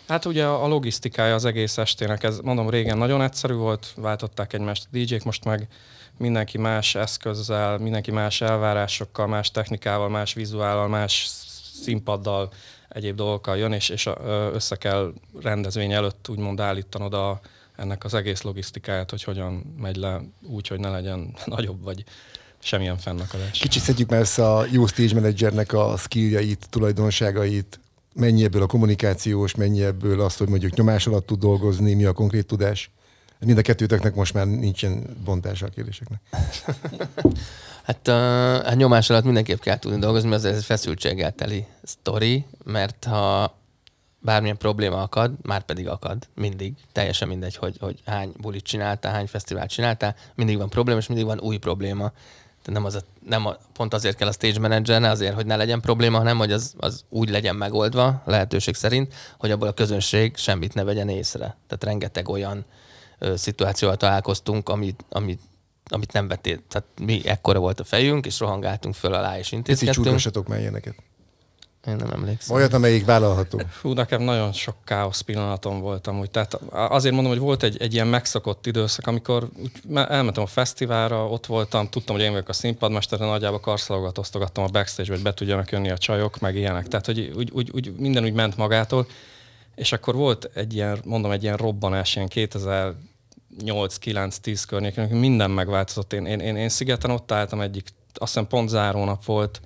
Hát 0.09 0.25
ugye 0.25 0.45
a 0.45 0.67
logisztikája 0.67 1.35
az 1.35 1.45
egész 1.45 1.79
estének, 1.79 2.23
ez 2.23 2.39
mondom 2.39 2.71
régen 2.71 2.99
nagyon 2.99 3.23
egyszerű 3.23 3.55
volt, 3.55 3.93
váltották 3.97 4.53
egymást 4.53 4.89
a 4.93 4.97
DJ-k, 4.97 5.25
most 5.25 5.45
meg 5.45 5.69
mindenki 6.19 6.59
más 6.59 6.95
eszközzel, 6.95 7.79
mindenki 7.79 8.11
más 8.11 8.41
elvárásokkal, 8.41 9.27
más 9.27 9.51
technikával, 9.51 10.09
más 10.09 10.35
vizuállal, 10.35 10.89
más 10.89 11.29
színpaddal, 11.83 12.53
egyéb 12.89 13.17
dolgokkal 13.17 13.57
jön, 13.57 13.73
és, 13.73 13.89
és 13.89 14.09
össze 14.53 14.77
kell 14.77 15.13
rendezvény 15.43 15.93
előtt 15.93 16.29
úgymond 16.29 16.61
állítanod 16.61 17.15
a, 17.15 17.41
ennek 17.77 18.05
az 18.05 18.15
egész 18.15 18.43
logisztikáját, 18.43 19.11
hogy 19.11 19.23
hogyan 19.23 19.75
megy 19.79 19.97
le 19.97 20.21
úgy, 20.43 20.69
hogy 20.69 20.81
ne 20.81 20.89
legyen 20.89 21.35
nagyobb 21.45 21.83
vagy 21.83 22.05
semmilyen 22.59 22.99
fennakadás. 22.99 23.59
Kicsit 23.59 23.83
szedjük 23.83 24.11
már 24.11 24.21
össze 24.21 24.53
a 24.53 24.65
jó 24.71 24.87
stage 24.87 25.15
managernek 25.15 25.73
a 25.73 25.97
skilljait, 25.97 26.67
tulajdonságait, 26.71 27.81
mennyi 28.15 28.45
ebből 28.45 28.63
a 28.63 28.67
kommunikációs, 28.67 29.55
mennyi 29.55 29.83
ebből 29.83 30.21
azt, 30.21 30.39
hogy 30.39 30.49
mondjuk 30.49 30.75
nyomás 30.75 31.07
alatt 31.07 31.27
tud 31.27 31.39
dolgozni, 31.39 31.95
mi 31.95 32.05
a 32.05 32.13
konkrét 32.13 32.47
tudás? 32.47 32.91
Mind 33.41 33.59
a 33.59 33.63
kettőtöknek 33.63 34.15
most 34.15 34.35
már 34.35 34.47
nincsen 34.47 35.17
bontása 35.25 35.67
a 35.67 35.69
kérdéseknek. 35.69 36.21
hát 37.87 38.09
a, 38.09 38.67
a 38.67 38.75
nyomás 38.75 39.11
alatt 39.11 39.25
mindenképp 39.25 39.61
kell 39.61 39.79
tudni 39.79 39.99
dolgozni, 39.99 40.29
mert 40.29 40.45
ez 40.45 40.57
egy 40.57 40.65
feszültséggel 40.65 41.33
teli 41.33 41.67
sztori, 41.83 42.45
mert 42.65 43.05
ha 43.05 43.57
bármilyen 44.27 44.57
probléma 44.57 45.03
akad, 45.03 45.33
már 45.43 45.63
pedig 45.63 45.89
akad, 45.89 46.29
mindig, 46.35 46.75
teljesen 46.93 47.29
mindegy, 47.29 47.57
hogy, 47.57 47.77
hogy 47.81 48.03
hány 48.07 48.33
bulit 48.41 48.65
csináltál, 48.65 49.13
hány 49.13 49.27
fesztivált 49.27 49.71
csináltál, 49.71 50.15
mindig 50.35 50.57
van 50.57 50.69
probléma, 50.69 50.99
és 50.99 51.07
mindig 51.07 51.27
van 51.27 51.41
új 51.41 51.57
probléma. 51.57 52.13
Tehát 52.63 52.81
nem, 52.81 52.85
az 52.85 52.95
a, 52.95 53.01
nem 53.27 53.47
a, 53.47 53.57
pont 53.73 53.95
azért 53.95 54.17
kell 54.17 54.29
a 54.29 54.33
stage 54.33 54.61
manager, 54.61 55.01
ne 55.01 55.11
azért, 55.11 55.35
hogy 55.35 55.47
ne 55.47 55.57
legyen 55.57 55.81
probléma, 55.81 56.19
hanem 56.19 56.39
hogy 56.39 56.53
az, 56.53 56.75
az 56.77 57.05
úgy 57.09 57.31
legyen 57.31 57.57
megoldva, 57.57 58.23
lehetőség 58.25 58.75
szerint, 58.75 59.15
hogy 59.39 59.51
abból 59.51 59.69
a 59.69 59.73
közönség 59.73 60.37
semmit 60.37 60.75
ne 60.75 60.85
vegyen 60.85 61.09
észre. 61.09 61.57
Tehát 61.67 61.85
rengeteg 61.85 62.29
olyan 62.29 62.65
ö, 63.19 63.37
szituációval 63.37 63.97
találkoztunk, 63.97 64.69
amit, 64.69 65.05
amit 65.09 65.41
amit 65.89 66.13
nem 66.13 66.29
vettél. 66.29 66.59
Tehát 66.69 66.89
mi 67.01 67.29
ekkora 67.29 67.59
volt 67.59 67.81
a 67.81 67.85
fejünk, 67.85 68.27
és 68.27 68.41
rohangáltunk 68.41 68.95
föl 68.95 69.15
alá, 69.15 69.39
és 69.39 69.53
intézkedtünk. 69.53 70.15
Picit 70.15 70.49
már 70.49 70.61
ilyeneket. 70.61 70.95
Én 71.87 71.97
nem 71.97 72.11
emlékszem. 72.11 72.57
Olyat, 72.57 72.73
amelyik 72.73 73.05
vállalható. 73.05 73.61
Hú, 73.83 73.93
nekem 73.93 74.23
nagyon 74.23 74.53
sok 74.53 74.75
káosz 74.85 75.21
pillanatom 75.21 75.81
volt 75.81 76.07
amúgy. 76.07 76.31
Tehát 76.31 76.55
azért 76.71 77.15
mondom, 77.15 77.33
hogy 77.33 77.41
volt 77.41 77.63
egy, 77.63 77.77
egy 77.81 77.95
ilyen 77.95 78.07
megszokott 78.07 78.67
időszak, 78.67 79.07
amikor 79.07 79.49
elmentem 79.95 80.43
a 80.43 80.47
fesztiválra, 80.47 81.29
ott 81.29 81.47
voltam, 81.47 81.89
tudtam, 81.89 82.17
hogy 82.17 82.25
én 82.25 82.31
vagyok 82.31 82.49
a 82.49 82.53
színpadmester, 82.53 83.19
de 83.19 83.25
nagyjából 83.25 83.61
karszalagot 83.61 84.19
osztogattam 84.19 84.65
a 84.65 84.69
backstage 84.69 85.13
hogy 85.13 85.23
be 85.23 85.35
tudjanak 85.35 85.71
jönni 85.71 85.91
a 85.91 85.99
csajok, 85.99 86.39
meg 86.39 86.57
ilyenek. 86.57 86.89
Tehát, 86.89 87.07
hogy 87.07 87.33
úgy, 87.37 87.51
úgy, 87.51 87.71
úgy 87.75 87.95
minden 87.97 88.25
úgy 88.25 88.35
ment 88.35 88.57
magától. 88.57 89.07
És 89.75 89.93
akkor 89.93 90.15
volt 90.15 90.51
egy 90.55 90.75
ilyen, 90.75 91.01
mondom, 91.05 91.31
egy 91.31 91.43
ilyen 91.43 91.57
robbanás, 91.57 92.17
ilyen 92.17 92.29
2008, 92.29 93.97
9, 93.99 94.39
10 94.39 94.65
környékén, 94.65 95.05
minden 95.05 95.51
megváltozott. 95.51 96.13
Én, 96.13 96.27
én, 96.27 96.41
én, 96.41 96.57
én 96.57 96.69
szigeten 96.69 97.11
ott 97.11 97.33
álltam 97.33 97.61
egyik, 97.61 97.89
azt 98.15 98.33
hiszem 98.33 98.49
pont 98.49 98.69
zárónap 98.69 99.25
volt, 99.25 99.61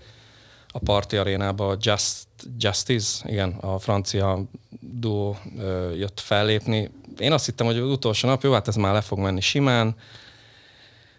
a 0.72 0.78
Party 0.78 1.16
Arénába 1.16 1.76
Just, 1.80 2.26
Justice, 2.58 3.28
igen, 3.28 3.50
a 3.50 3.78
francia 3.78 4.42
duó 4.80 5.36
jött 5.96 6.20
fellépni. 6.20 6.90
Én 7.18 7.32
azt 7.32 7.44
hittem, 7.44 7.66
hogy 7.66 7.76
az 7.76 7.90
utolsó 7.90 8.28
nap, 8.28 8.42
jó, 8.42 8.52
hát 8.52 8.68
ez 8.68 8.76
már 8.76 8.92
le 8.92 9.00
fog 9.00 9.18
menni 9.18 9.40
simán. 9.40 9.94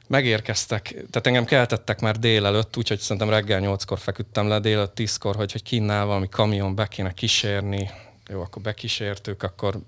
Megérkeztek, 0.07 0.87
tehát 0.87 1.27
engem 1.27 1.45
keltettek 1.45 1.99
már 1.99 2.19
délelőtt, 2.19 2.77
úgyhogy 2.77 2.99
szerintem 2.99 3.29
reggel 3.29 3.59
nyolckor 3.59 3.99
feküdtem 3.99 4.47
le, 4.47 4.59
délelőtt 4.59 4.95
tízkor, 4.95 5.35
hogy, 5.35 5.51
hogy 5.51 5.63
kinnál 5.63 6.05
valami 6.05 6.29
kamion 6.29 6.75
be 6.75 6.87
kéne 6.87 7.13
kísérni. 7.13 7.89
Jó, 8.29 8.41
akkor 8.41 8.61
bekísértük, 8.61 9.43
akkor 9.43 9.79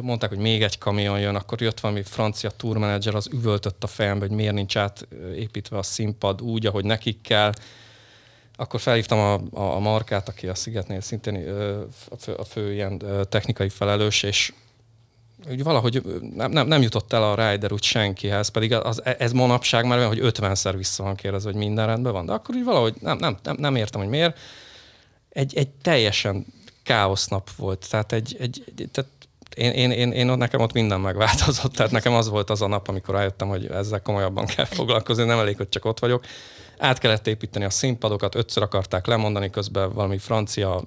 mondták, 0.00 0.28
hogy 0.28 0.38
még 0.38 0.62
egy 0.62 0.78
kamion 0.78 1.20
jön, 1.20 1.34
akkor 1.34 1.60
jött 1.60 1.80
valami 1.80 2.02
francia 2.02 2.50
tourmanager, 2.50 3.14
az 3.14 3.28
üvöltött 3.32 3.84
a 3.84 3.86
fejembe, 3.86 4.26
hogy 4.26 4.36
miért 4.36 4.54
nincs 4.54 4.76
átépítve 4.76 5.78
a 5.78 5.82
színpad 5.82 6.42
úgy, 6.42 6.66
ahogy 6.66 6.84
nekik 6.84 7.20
kell 7.20 7.52
akkor 8.60 8.80
felhívtam 8.80 9.18
a, 9.18 9.34
a, 9.60 9.74
a 9.74 9.78
Markát, 9.78 10.28
aki 10.28 10.48
a 10.48 10.54
Szigetnél 10.54 11.00
szintén 11.00 11.34
a 12.10 12.16
fő, 12.18 12.32
a 12.32 12.44
fő 12.44 12.72
ilyen 12.72 13.02
technikai 13.28 13.68
felelős, 13.68 14.22
és 14.22 14.52
úgy 15.50 15.62
valahogy 15.62 16.02
nem, 16.34 16.50
nem, 16.50 16.66
nem 16.66 16.82
jutott 16.82 17.12
el 17.12 17.22
a 17.22 17.50
rider 17.50 17.72
úgy 17.72 17.82
senkihez, 17.82 18.48
pedig 18.48 18.72
az, 18.72 19.04
ez 19.04 19.32
manapság 19.32 19.86
már 19.86 19.98
olyan, 19.98 20.08
hogy 20.08 20.20
50-szer 20.22 20.74
vissza 20.76 21.02
van 21.02 21.14
kérdezve, 21.14 21.50
hogy 21.50 21.60
minden 21.60 21.86
rendben 21.86 22.12
van, 22.12 22.26
de 22.26 22.32
akkor 22.32 22.54
úgy 22.54 22.64
valahogy 22.64 22.94
nem, 23.00 23.18
nem, 23.18 23.38
nem, 23.42 23.56
nem 23.58 23.76
értem, 23.76 24.00
hogy 24.00 24.10
miért. 24.10 24.38
Egy, 25.28 25.56
egy 25.56 25.68
teljesen 25.68 26.46
káosznap 26.82 27.50
volt, 27.56 27.86
tehát 27.90 28.12
egy, 28.12 28.36
egy, 28.38 28.64
egy 28.66 28.88
tehát 28.92 29.10
én, 29.58 29.72
én, 29.72 29.90
én, 29.90 30.12
én, 30.12 30.26
nekem 30.26 30.60
ott 30.60 30.72
minden 30.72 31.00
megváltozott, 31.00 31.72
tehát 31.72 31.92
nekem 31.92 32.14
az 32.14 32.28
volt 32.28 32.50
az 32.50 32.62
a 32.62 32.66
nap, 32.66 32.88
amikor 32.88 33.14
rájöttem, 33.14 33.48
hogy 33.48 33.66
ezzel 33.66 34.02
komolyabban 34.02 34.46
kell 34.46 34.64
foglalkozni, 34.78 35.24
nem 35.24 35.38
elég, 35.38 35.56
hogy 35.56 35.68
csak 35.68 35.84
ott 35.84 35.98
vagyok. 35.98 36.24
Át 36.78 36.98
kellett 36.98 37.26
építeni 37.26 37.64
a 37.64 37.70
színpadokat, 37.70 38.34
ötször 38.34 38.62
akarták 38.62 39.06
lemondani, 39.06 39.50
közben 39.50 39.92
valami 39.92 40.18
francia 40.18 40.82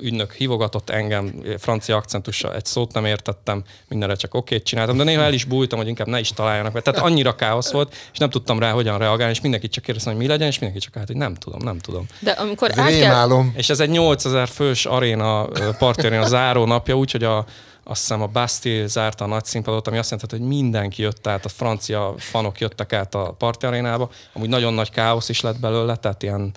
ügynök 0.00 0.32
hívogatott 0.32 0.90
engem, 0.90 1.42
francia 1.58 1.96
akcentussal 1.96 2.54
egy 2.54 2.64
szót 2.64 2.92
nem 2.92 3.04
értettem, 3.04 3.62
mindenre 3.88 4.14
csak 4.14 4.34
okét 4.34 4.64
csináltam, 4.64 4.96
de 4.96 5.04
néha 5.04 5.22
el 5.22 5.32
is 5.32 5.44
bújtam, 5.44 5.78
hogy 5.78 5.88
inkább 5.88 6.06
ne 6.06 6.18
is 6.18 6.32
találjanak 6.32 6.72
be. 6.72 6.80
Tehát 6.80 7.00
annyira 7.00 7.34
káosz 7.34 7.70
volt, 7.70 7.94
és 8.12 8.18
nem 8.18 8.30
tudtam 8.30 8.58
rá 8.58 8.70
hogyan 8.70 8.98
reagálni, 8.98 9.32
és 9.32 9.40
mindenki 9.40 9.68
csak 9.68 9.84
kérdezte, 9.84 10.10
hogy 10.10 10.18
mi 10.18 10.26
legyen, 10.26 10.48
és 10.48 10.58
mindenki 10.58 10.84
csak 10.84 10.94
hát, 10.94 11.06
hogy 11.06 11.16
nem 11.16 11.34
tudom, 11.34 11.58
nem 11.62 11.78
tudom. 11.78 12.06
De 12.18 12.30
amikor 12.30 12.70
át 12.78 12.98
kell... 12.98 13.42
És 13.54 13.68
ez 13.68 13.80
egy 13.80 13.90
8000 13.90 14.48
fős 14.48 14.86
aréna, 14.86 15.48
parti 15.78 16.06
aréna 16.06 16.26
záró 16.26 16.64
napja, 16.64 16.96
úgyhogy 16.96 17.24
a 17.24 17.44
azt 17.90 18.00
hiszem 18.00 18.22
a 18.22 18.26
Bastille 18.26 18.86
zárta 18.86 19.24
a 19.24 19.28
nagy 19.28 19.44
színpadot, 19.44 19.86
ami 19.86 19.98
azt 19.98 20.10
jelenti, 20.10 20.36
hogy 20.36 20.46
mindenki 20.46 21.02
jött 21.02 21.26
át, 21.26 21.44
a 21.44 21.48
francia 21.48 22.14
fanok 22.18 22.60
jöttek 22.60 22.92
át 22.92 23.14
a 23.14 23.34
parti 23.38 23.66
arénába. 23.66 24.10
Amúgy 24.32 24.48
nagyon 24.48 24.74
nagy 24.74 24.90
káosz 24.90 25.28
is 25.28 25.40
lett 25.40 25.60
belőle, 25.60 25.96
tehát 25.96 26.22
ilyen 26.22 26.54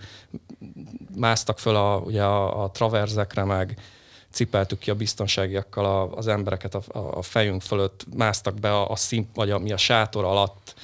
másztak 1.16 1.60
föl 1.60 1.76
a, 1.76 1.98
ugye 1.98 2.24
a, 2.24 2.64
a 2.64 2.70
traverzekre, 2.70 3.44
meg 3.44 3.78
cipeltük 4.32 4.80
ki 4.80 4.90
a 4.90 4.96
biztonságiakkal 4.96 5.86
a, 5.86 6.18
az 6.18 6.28
embereket 6.28 6.76
a, 6.76 6.82
a 7.18 7.22
fejünk 7.22 7.62
fölött, 7.62 8.06
másztak 8.16 8.60
be 8.60 8.72
a, 8.72 8.90
a 8.90 8.96
szín, 8.96 9.30
vagy 9.34 9.52
a, 9.52 9.60
mi 9.60 9.72
a 9.72 9.78
sátor 9.78 10.24
alatt, 10.24 10.76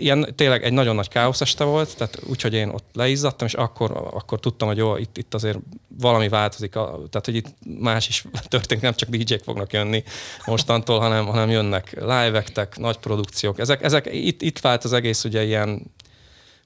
ilyen 0.00 0.32
tényleg 0.36 0.64
egy 0.64 0.72
nagyon 0.72 0.94
nagy 0.94 1.08
káosz 1.08 1.40
este 1.40 1.64
volt, 1.64 1.96
tehát 1.96 2.20
úgyhogy 2.26 2.54
én 2.54 2.68
ott 2.68 2.84
leizzadtam, 2.92 3.46
és 3.46 3.54
akkor, 3.54 4.10
akkor 4.12 4.40
tudtam, 4.40 4.68
hogy 4.68 4.76
jó, 4.76 4.96
itt, 4.96 5.16
itt 5.18 5.34
azért 5.34 5.58
valami 5.98 6.28
változik, 6.28 6.76
a, 6.76 6.82
tehát 7.10 7.24
hogy 7.24 7.34
itt 7.34 7.54
más 7.80 8.08
is 8.08 8.24
történik, 8.48 8.82
nem 8.82 8.94
csak 8.94 9.08
DJ-k 9.08 9.42
fognak 9.42 9.72
jönni 9.72 10.04
mostantól, 10.46 11.00
hanem, 11.00 11.26
hanem 11.26 11.50
jönnek 11.50 11.92
live 11.92 12.44
nagy 12.76 12.96
produkciók. 12.96 13.58
Ezek, 13.58 13.82
ezek 13.82 14.08
itt, 14.12 14.42
itt 14.42 14.58
vált 14.58 14.84
az 14.84 14.92
egész 14.92 15.24
ugye 15.24 15.44
ilyen 15.44 15.90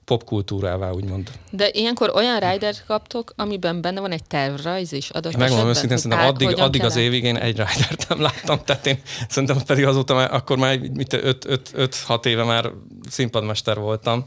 popkultúrává, 0.05 0.91
úgymond. 0.91 1.29
De 1.49 1.69
ilyenkor 1.71 2.11
olyan 2.15 2.39
rider 2.39 2.75
kaptok, 2.87 3.33
amiben 3.35 3.81
benne 3.81 3.99
van 3.99 4.11
egy 4.11 4.23
tervrajz 4.23 4.91
is 4.91 5.09
adott 5.09 5.37
Megmondom 5.37 5.67
őszintén, 5.67 5.97
szerintem 5.97 6.27
addig, 6.27 6.57
addig 6.57 6.83
az 6.83 6.95
évig 6.95 7.23
én 7.23 7.35
egy 7.35 7.57
ridert 7.57 8.05
nem 8.09 8.21
láttam, 8.21 8.59
tehát 8.65 8.85
én 8.87 8.99
szerintem 9.29 9.57
pedig 9.65 9.85
azóta 9.85 10.13
már, 10.13 10.33
akkor 10.33 10.57
már 10.57 10.79
5-6 10.81 12.25
éve 12.25 12.43
már 12.43 12.71
színpadmester 13.09 13.79
voltam, 13.79 14.25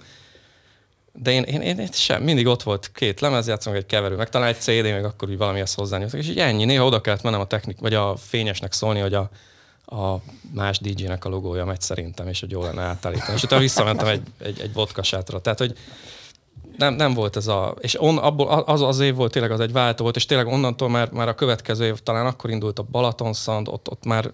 de 1.13 1.31
én, 1.31 1.43
én, 1.43 1.61
én, 1.61 1.79
én 1.79 1.89
sem, 1.93 2.23
mindig 2.23 2.47
ott 2.47 2.63
volt 2.63 2.91
két 2.95 3.21
lemez, 3.21 3.47
játszom 3.47 3.75
egy 3.75 3.87
keverő, 3.87 4.17
meg 4.17 4.29
talán 4.29 4.49
egy 4.49 4.61
CD, 4.61 4.83
meg 4.83 5.05
akkor 5.05 5.29
úgy 5.29 5.37
valamihez 5.37 5.75
hozzányúltak, 5.75 6.21
és 6.21 6.29
így 6.29 6.39
ennyi. 6.39 6.65
Néha 6.65 6.85
oda 6.85 7.01
kellett 7.01 7.23
mennem 7.23 7.41
a 7.41 7.47
technik, 7.47 7.79
vagy 7.81 7.95
a 7.95 8.17
fényesnek 8.17 8.73
szólni, 8.73 9.01
hogy 9.01 9.15
a, 9.15 9.31
a 9.87 10.17
más 10.55 10.79
DJ-nek 10.79 11.25
a 11.25 11.29
logója 11.29 11.65
megy 11.65 11.81
szerintem, 11.81 12.29
és 12.29 12.41
hogy 12.41 12.51
jól 12.51 12.65
lenne 12.65 12.83
átállítani. 12.83 13.37
És 13.37 13.43
utána 13.43 13.61
visszamentem 13.61 14.07
egy, 14.07 14.23
egy, 14.39 14.61
egy 14.61 14.73
vodka 14.73 15.03
sátra. 15.03 15.41
Tehát, 15.41 15.59
hogy 15.59 15.77
nem, 16.77 16.95
nem 16.95 17.15
volt 17.15 17.37
ez 17.37 17.47
a... 17.47 17.75
És 17.81 18.01
on, 18.01 18.19
abból 18.19 18.49
az 18.49 18.83
az 18.83 19.01
év 19.01 19.15
volt, 19.15 19.33
tényleg 19.33 19.51
az 19.51 19.61
egy 19.61 19.73
váltó 19.73 20.03
volt, 20.03 20.17
és 20.17 20.27
tényleg 20.27 20.47
onnantól 20.47 20.89
már, 20.89 21.11
már 21.11 21.29
a 21.29 21.35
következő 21.35 21.85
év, 21.85 21.99
talán 21.99 22.27
akkor 22.27 22.51
indult 22.51 22.79
a 22.79 22.87
Balaton 22.91 23.33
Sound, 23.33 23.69
ott, 23.69 23.91
ott 23.91 24.05
már 24.05 24.31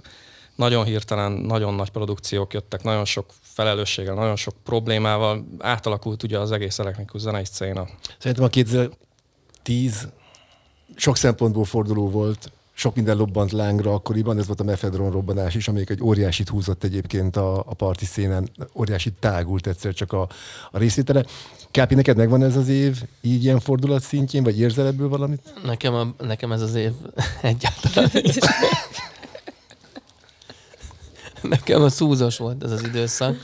nagyon 0.57 0.85
hirtelen, 0.85 1.33
nagyon 1.33 1.75
nagy 1.75 1.91
produkciók 1.91 2.53
jöttek, 2.53 2.83
nagyon 2.83 3.05
sok 3.05 3.31
felelősséggel, 3.41 4.15
nagyon 4.15 4.37
sok 4.37 4.55
problémával, 4.65 5.47
átalakult 5.59 6.23
ugye 6.23 6.39
az 6.39 6.53
egész 6.53 6.79
elektronikus 6.79 7.21
zenei 7.21 7.45
széna. 7.45 7.87
Szerintem 8.19 8.45
a 8.45 8.49
2010 8.49 10.09
sok 10.97 11.17
szempontból 11.17 11.65
forduló 11.65 12.11
volt 12.11 12.53
sok 12.75 12.95
minden 12.95 13.17
lobbant 13.17 13.53
lángra 13.53 13.95
akkoriban, 13.95 14.39
ez 14.39 14.47
volt 14.47 14.61
a 14.61 14.65
mefedron 14.65 15.11
robbanás 15.11 15.55
is, 15.55 15.69
amelyik 15.69 15.91
egy 15.91 16.03
óriásit 16.03 16.49
húzott 16.49 16.85
egyébként 16.85 17.37
a, 17.37 17.59
a 17.59 17.75
parti 17.75 18.05
szénen, 18.05 18.51
óriási 18.75 19.13
tágult 19.13 19.67
egyszer 19.67 19.95
csak 19.95 20.13
a, 20.13 20.29
a 20.71 20.79
részvétele. 20.79 21.25
Kápi, 21.71 21.95
neked 21.95 22.17
megvan 22.17 22.43
ez 22.43 22.57
az 22.57 22.69
év 22.69 23.03
így 23.21 23.45
ilyen 23.45 23.61
fordulat 23.61 24.03
szintjén, 24.03 24.43
vagy 24.43 24.61
érzel 24.61 24.87
ebből 24.87 25.09
valamit? 25.09 25.55
Nekem, 25.65 25.95
a, 25.95 26.15
nekem 26.19 26.53
ez 26.53 26.61
az 26.61 26.75
év 26.75 26.93
egyáltalán 27.43 28.11
Nekem 31.43 31.83
a 31.83 31.89
szúzos 31.89 32.39
volt 32.39 32.65
ez 32.65 32.71
az 32.71 32.83
időszak. 32.83 33.37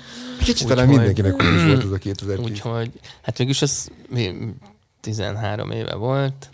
Kicsit 0.45 0.67
talán 0.67 0.89
mindenkinek 0.89 1.35
úgy 1.35 1.65
volt 1.67 1.83
ez 1.85 1.91
a 1.91 1.99
2010. 2.09 2.51
Úgyhogy, 2.51 2.91
hát 3.23 3.39
mégis 3.39 3.63
ez 3.63 3.87
13 5.01 5.71
éve 5.71 5.95
volt, 5.95 6.51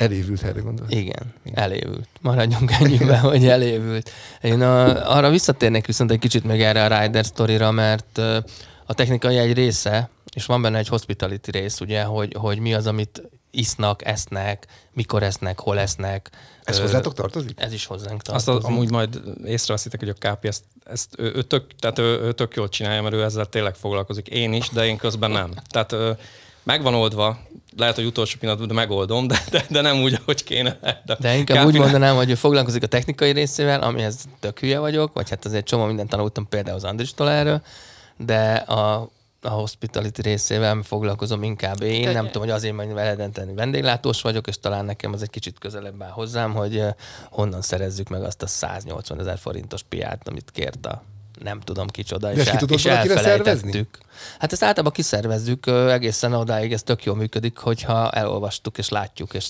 Elévült 0.00 0.40
helyre 0.40 0.60
gondolsz? 0.60 0.90
Igen, 0.90 1.34
Igen, 1.44 1.58
elévült. 1.58 2.08
Maradjunk 2.20 2.70
ennyiben, 2.70 3.20
hogy 3.20 3.46
elévült. 3.46 4.10
Én 4.42 4.62
a, 4.62 5.10
arra 5.16 5.30
visszatérnék 5.30 5.86
viszont 5.86 6.10
egy 6.10 6.18
kicsit 6.18 6.44
meg 6.44 6.60
erre 6.62 6.84
a 6.84 7.00
Rider 7.00 7.24
sztorira, 7.24 7.70
mert 7.70 8.18
a 8.86 8.94
technikai 8.94 9.36
egy 9.38 9.52
része, 9.52 10.10
és 10.34 10.46
van 10.46 10.62
benne 10.62 10.78
egy 10.78 10.88
hospitality 10.88 11.50
rész, 11.50 11.80
ugye, 11.80 12.02
hogy, 12.02 12.34
hogy 12.38 12.58
mi 12.58 12.74
az, 12.74 12.86
amit 12.86 13.22
isznak, 13.50 14.06
esznek, 14.06 14.66
mikor 14.92 15.22
esznek, 15.22 15.60
hol 15.60 15.78
esznek. 15.78 16.30
Ez 16.64 16.78
Ö, 16.78 16.80
hozzátok 16.80 17.14
tartozik? 17.14 17.60
Ez 17.60 17.72
is 17.72 17.86
hozzánk 17.86 18.20
Azt 18.24 18.46
tartozik. 18.46 18.68
az, 18.68 18.74
amúgy 18.74 18.90
majd 18.90 19.20
észreveszitek, 19.44 20.00
hogy 20.00 20.08
a 20.08 20.28
KP 20.28 20.44
ezt, 20.44 20.64
ezt 20.84 21.14
ő, 21.18 21.32
ő, 21.34 21.42
tök, 21.42 21.74
tehát 21.78 21.98
ő, 21.98 22.20
ő 22.20 22.32
tök 22.32 22.54
jól 22.54 22.68
csinálja, 22.68 23.02
mert 23.02 23.14
ő 23.14 23.22
ezzel 23.22 23.46
tényleg 23.46 23.74
foglalkozik. 23.74 24.28
Én 24.28 24.52
is, 24.52 24.68
de 24.68 24.86
én 24.86 24.96
közben 24.96 25.30
nem. 25.30 25.50
Tehát 25.68 25.92
ö, 25.92 26.12
megvan 26.62 26.94
oldva, 26.94 27.38
lehet, 27.76 27.94
hogy 27.94 28.04
utolsó 28.04 28.36
pillanatban 28.38 28.68
de 28.68 28.74
megoldom, 28.74 29.26
de, 29.26 29.44
de, 29.50 29.64
de 29.68 29.80
nem 29.80 30.02
úgy, 30.02 30.18
ahogy 30.22 30.44
kéne. 30.44 30.78
De, 31.04 31.16
De 31.20 31.36
inkább 31.36 31.56
KP 31.56 31.66
úgy 31.66 31.78
mondanám, 31.78 32.16
hogy 32.16 32.30
ő 32.30 32.34
foglalkozik 32.34 32.82
a 32.82 32.86
technikai 32.86 33.32
részével, 33.32 33.82
amihez 33.82 34.24
tök 34.40 34.58
hülye 34.58 34.78
vagyok, 34.78 35.12
vagy 35.14 35.30
hát 35.30 35.44
azért 35.44 35.66
csomó 35.66 35.84
mindent 35.84 36.08
tanultam 36.08 36.48
például 36.48 36.76
az 36.76 36.84
Andristól 36.84 37.30
erről, 37.30 37.62
de 38.16 38.52
a, 38.52 39.10
a 39.42 39.48
hospitality 39.48 40.20
részével 40.22 40.80
foglalkozom 40.82 41.42
inkább 41.42 41.82
én. 41.82 42.10
Nem 42.10 42.26
tudom, 42.26 42.42
hogy 42.42 42.50
azért, 42.50 42.76
mert 42.76 42.96
eredeteni 42.96 43.54
vendéglátós 43.54 44.22
vagyok, 44.22 44.46
és 44.46 44.58
talán 44.58 44.84
nekem 44.84 45.12
az 45.12 45.22
egy 45.22 45.30
kicsit 45.30 45.58
közelebb 45.58 46.02
áll 46.02 46.10
hozzám, 46.10 46.52
hogy 46.52 46.76
eh, 46.76 46.92
honnan 47.30 47.62
szerezzük 47.62 48.08
meg 48.08 48.22
azt 48.22 48.42
a 48.42 48.46
180 48.46 49.20
ezer 49.20 49.38
forintos 49.38 49.82
piát, 49.82 50.28
amit 50.28 50.50
kért 50.50 50.86
a 50.86 51.02
nem 51.42 51.60
tudom 51.60 51.86
kicsoda, 51.86 52.32
De 52.32 52.40
és, 52.40 52.44
ki 52.44 52.50
el, 52.50 52.56
tudod 52.56 52.78
és 52.78 52.84
elfelejtettük. 52.84 53.98
Hát 54.38 54.52
ezt 54.52 54.62
általában 54.62 54.92
kiszervezzük 54.92 55.66
egészen 55.66 56.32
odáig, 56.32 56.72
ez 56.72 56.82
tök 56.82 57.04
jól 57.04 57.16
működik, 57.16 57.56
hogyha 57.56 58.10
elolvastuk 58.10 58.78
és 58.78 58.88
látjuk, 58.88 59.34
és, 59.34 59.48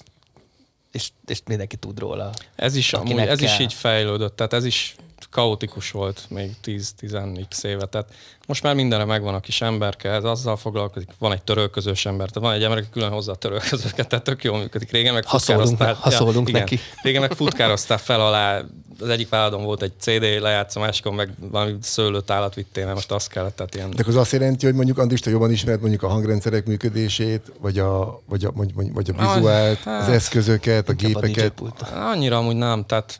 és, 0.92 1.08
és 1.26 1.40
mindenki 1.46 1.76
tud 1.76 1.98
róla. 1.98 2.30
Ez 2.56 2.76
is, 2.76 2.92
amúgy, 2.92 3.18
ez 3.18 3.40
is 3.40 3.50
kell. 3.50 3.60
így 3.60 3.74
fejlődött, 3.74 4.36
tehát 4.36 4.52
ez 4.52 4.64
is 4.64 4.96
kaotikus 5.30 5.90
volt 5.90 6.24
még 6.28 6.50
10-10x 6.64 7.64
éve. 7.64 7.86
Tehát 7.86 8.08
most 8.46 8.62
már 8.62 8.74
mindenre 8.74 9.04
megvan 9.04 9.34
a 9.34 9.40
kis 9.40 9.60
emberke, 9.60 10.10
ez 10.10 10.24
azzal 10.24 10.56
foglalkozik, 10.56 11.08
van 11.18 11.32
egy 11.32 11.42
törölközős 11.42 12.06
ember, 12.06 12.28
tehát 12.30 12.48
van 12.48 12.56
egy 12.58 12.62
ember, 12.64 12.78
aki 12.78 12.86
külön 12.92 13.10
hozzá 13.10 13.32
a 13.32 13.34
törölközőket, 13.34 14.08
tehát 14.08 14.24
tök 14.24 14.44
jól 14.44 14.58
működik. 14.58 14.90
Régen 14.90 15.14
meg 15.14 15.24
Ha 15.26 15.38
szólunk- 15.38 15.68
futkároztál- 15.68 16.12
ha 16.12 16.24
szólunk 16.24 16.48
igen. 16.48 16.60
neki. 16.60 16.78
Régen 17.02 17.20
meg 17.20 17.32
futkároztál 17.32 17.98
fel 17.98 18.20
alá, 18.20 18.62
az 19.00 19.08
egyik 19.08 19.28
vállaladon 19.28 19.64
volt 19.64 19.82
egy 19.82 19.92
CD 19.98 20.22
lejátsz, 20.40 20.76
a 20.76 20.80
másikon 20.80 21.14
meg 21.14 21.30
valami 21.50 21.76
szőlőt 21.82 22.30
állat 22.30 22.54
vittél, 22.54 22.82
mert 22.84 22.94
most 22.96 23.12
azt 23.12 23.28
kellett, 23.28 23.56
tehát 23.56 23.74
ilyen 23.74 23.90
De 23.90 24.04
az 24.06 24.16
azt 24.16 24.32
jelenti, 24.32 24.66
hogy 24.66 24.74
mondjuk 24.74 24.98
Andris, 24.98 25.20
te 25.20 25.30
jobban 25.30 25.50
ismered 25.50 25.80
mondjuk 25.80 26.02
a 26.02 26.08
hangrendszerek 26.08 26.66
működését, 26.66 27.52
vagy 27.60 27.78
a, 27.78 28.20
vagy 28.26 28.44
a, 28.44 28.50
vagy, 28.52 28.74
vagy, 28.74 28.92
vagy 28.92 29.12
a 29.16 29.22
Ah, 29.22 29.34
vizuált, 29.34 29.78
hát. 29.78 30.02
az 30.02 30.08
eszközöket, 30.14 30.88
a 30.88 30.92
a 30.92 30.94
gépeket. 30.94 31.50
pult. 31.52 31.80
Annyira 31.94 32.36
amúgy 32.36 32.56
nem, 32.56 32.84
tehát 32.86 33.18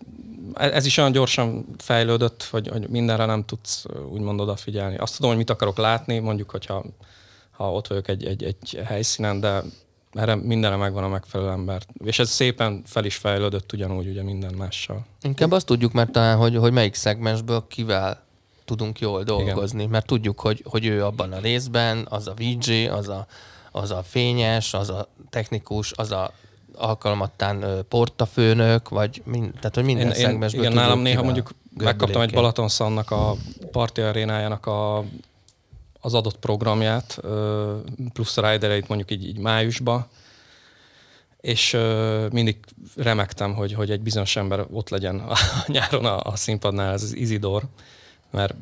ez 0.55 0.87
is 0.87 0.97
olyan 0.97 1.13
gyorsan 1.13 1.67
fejlődött, 1.79 2.49
hogy, 2.51 2.69
hogy 2.69 2.89
mindenre 2.89 3.25
nem 3.25 3.45
tudsz 3.45 3.85
úgymond 4.11 4.41
odafigyelni. 4.41 4.97
Azt 4.97 5.15
tudom, 5.15 5.31
hogy 5.31 5.39
mit 5.39 5.51
akarok 5.51 5.77
látni, 5.77 6.19
mondjuk, 6.19 6.51
hogyha 6.51 6.85
ha 7.51 7.73
ott 7.73 7.87
vagyok 7.87 8.09
egy, 8.09 8.25
egy, 8.25 8.43
egy 8.43 8.81
helyszínen, 8.85 9.41
de 9.41 9.63
erre 10.13 10.35
mindenre 10.35 10.77
megvan 10.77 11.05
a 11.05 11.09
megfelelő 11.09 11.51
ember. 11.51 11.83
És 12.05 12.19
ez 12.19 12.31
szépen 12.31 12.83
fel 12.87 13.05
is 13.05 13.17
fejlődött 13.17 13.73
ugyanúgy 13.73 14.07
ugye 14.09 14.23
minden 14.23 14.55
mással. 14.55 15.07
Inkább 15.23 15.53
azt 15.53 15.67
tudjuk 15.67 15.93
már 15.93 16.09
talán, 16.11 16.37
hogy, 16.37 16.57
hogy 16.57 16.73
melyik 16.73 16.95
szegmensből 16.95 17.65
kivel 17.69 18.25
tudunk 18.65 19.01
jól 19.01 19.23
dolgozni, 19.23 19.79
Igen. 19.79 19.91
mert 19.91 20.07
tudjuk, 20.07 20.41
hogy, 20.41 20.65
hogy 20.69 20.87
ő 20.87 21.05
abban 21.05 21.33
a 21.33 21.39
részben, 21.39 22.07
az 22.11 22.29
a 22.29 22.35
VJ, 22.37 22.87
az 22.87 23.09
a, 23.09 23.27
az 23.71 23.91
a 23.91 24.03
fényes, 24.03 24.75
az 24.75 24.91
a 24.91 25.09
technikus, 25.31 25.93
az 25.93 26.11
a 26.11 26.33
alkalmattán 26.81 27.85
portafőnök, 27.89 28.89
vagy 28.89 29.23
mind, 29.25 29.53
tehát, 29.53 29.75
hogy 29.75 29.85
minden 29.85 30.07
Én, 30.07 30.15
szegmensből 30.15 30.63
igen, 30.63 30.75
nálam 30.75 31.01
néha 31.01 31.23
mondjuk 31.23 31.51
megkaptam 31.77 32.23
egy. 32.23 32.33
Balatonszannak 32.33 33.11
a 33.11 33.35
parti 33.71 34.01
arénájának 34.01 34.67
a, 34.67 35.05
az 36.01 36.15
adott 36.15 36.39
programját, 36.39 37.21
plusz 38.13 38.37
a 38.37 38.51
ridereit 38.51 38.89
mondjuk 38.89 39.11
így, 39.11 39.29
így 39.29 39.39
májusba, 39.39 40.09
és 41.41 41.77
mindig 42.31 42.57
remektem, 42.97 43.55
hogy, 43.55 43.73
hogy 43.73 43.91
egy 43.91 44.01
bizonyos 44.01 44.37
ember 44.37 44.65
ott 44.73 44.89
legyen 44.89 45.19
a, 45.19 45.35
nyáron 45.67 46.05
a, 46.05 46.21
a 46.21 46.37
színpadnál, 46.37 46.93
ez 46.93 47.03
az 47.03 47.17
Izidor, 47.17 47.63
mert 48.31 48.55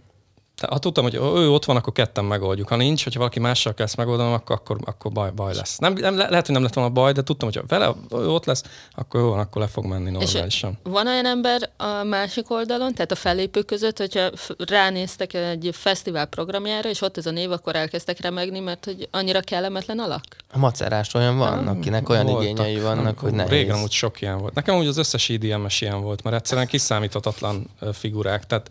te- 0.58 0.66
ha 0.70 0.78
tudtam, 0.78 1.04
hogy 1.04 1.14
ő 1.14 1.50
ott 1.50 1.64
van, 1.64 1.76
akkor 1.76 1.92
ketten 1.92 2.24
megoldjuk. 2.24 2.68
Ha 2.68 2.76
nincs, 2.76 3.02
hogyha 3.04 3.18
valaki 3.18 3.40
mással 3.40 3.74
kell 3.74 3.86
ezt 3.86 3.96
megoldanom, 3.96 4.32
akkor, 4.32 4.56
akkor, 4.56 4.78
akkor 4.84 5.12
baj, 5.12 5.30
baj 5.34 5.54
lesz. 5.54 5.78
Nem, 5.78 5.92
nem, 5.92 6.16
le- 6.16 6.28
lehet, 6.28 6.44
hogy 6.46 6.54
nem 6.54 6.64
lett 6.64 6.74
volna 6.74 6.90
baj, 6.90 7.12
de 7.12 7.22
tudtam, 7.22 7.48
hogy 7.48 7.56
ha 7.56 7.64
vele 7.78 7.94
ő 8.12 8.28
ott 8.28 8.44
lesz, 8.44 8.62
akkor 8.94 9.20
jó 9.20 9.28
van, 9.28 9.38
akkor 9.38 9.62
le 9.62 9.68
fog 9.68 9.84
menni 9.84 10.16
És 10.20 10.32
normálisan. 10.32 10.78
van 10.82 11.06
olyan 11.06 11.26
ember 11.26 11.70
a 11.76 12.02
másik 12.04 12.50
oldalon, 12.50 12.94
tehát 12.94 13.10
a 13.12 13.14
fellépők 13.14 13.66
között, 13.66 13.98
hogyha 13.98 14.30
ránéztek 14.66 15.34
egy 15.34 15.70
fesztivál 15.72 16.26
programjára, 16.26 16.88
és 16.88 17.00
ott 17.02 17.16
ez 17.16 17.26
a 17.26 17.30
név, 17.30 17.50
akkor 17.50 17.76
elkezdtek 17.76 18.20
remegni, 18.20 18.60
mert 18.60 18.84
hogy 18.84 19.08
annyira 19.10 19.40
kellemetlen 19.40 19.98
alak? 19.98 20.22
A 20.52 20.58
macerás 20.58 21.14
olyan 21.14 21.38
van, 21.38 21.66
akinek 21.68 22.08
olyan 22.08 22.26
Voltak. 22.26 22.42
igényei 22.48 22.80
vannak, 22.80 23.04
Nem, 23.04 23.16
hogy 23.20 23.32
nehéz. 23.32 23.50
Régen 23.50 23.74
amúgy 23.76 23.90
sok 23.90 24.20
ilyen 24.20 24.38
volt. 24.38 24.54
Nekem 24.54 24.76
úgy 24.76 24.86
az 24.86 24.96
összes 24.96 25.28
IDM-es 25.28 25.80
ilyen 25.80 26.00
volt, 26.02 26.22
mert 26.22 26.36
egyszerűen 26.36 26.66
kiszámíthatatlan 26.66 27.70
figurák. 27.92 28.46
Tehát 28.46 28.70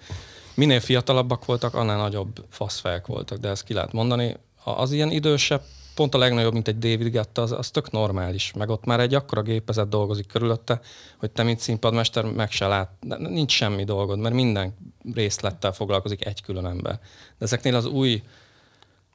minél 0.57 0.79
fiatalabbak 0.79 1.45
voltak, 1.45 1.73
annál 1.73 1.97
nagyobb 1.97 2.45
faszfejek 2.49 3.07
voltak, 3.07 3.37
de 3.37 3.49
ezt 3.49 3.63
ki 3.63 3.73
lehet 3.73 3.91
mondani. 3.91 4.35
Az 4.63 4.91
ilyen 4.91 5.11
idősebb, 5.11 5.61
pont 5.95 6.15
a 6.15 6.17
legnagyobb, 6.17 6.53
mint 6.53 6.67
egy 6.67 6.77
David 6.77 7.11
Guetta, 7.11 7.41
az, 7.41 7.51
az 7.51 7.69
tök 7.69 7.91
normális. 7.91 8.53
Meg 8.53 8.69
ott 8.69 8.85
már 8.85 8.99
egy 8.99 9.13
akkora 9.13 9.41
gépezet 9.41 9.89
dolgozik 9.89 10.27
körülötte, 10.27 10.79
hogy 11.17 11.31
te, 11.31 11.43
mint 11.43 11.59
színpadmester, 11.59 12.25
meg 12.25 12.51
se 12.51 12.67
lát. 12.67 12.89
Nincs 13.17 13.51
semmi 13.51 13.83
dolgod, 13.83 14.19
mert 14.19 14.35
minden 14.35 14.77
részlettel 15.13 15.71
foglalkozik 15.71 16.25
egy 16.25 16.41
külön 16.41 16.65
ember. 16.65 16.99
De 17.37 17.45
ezeknél 17.45 17.75
az 17.75 17.85
új 17.85 18.23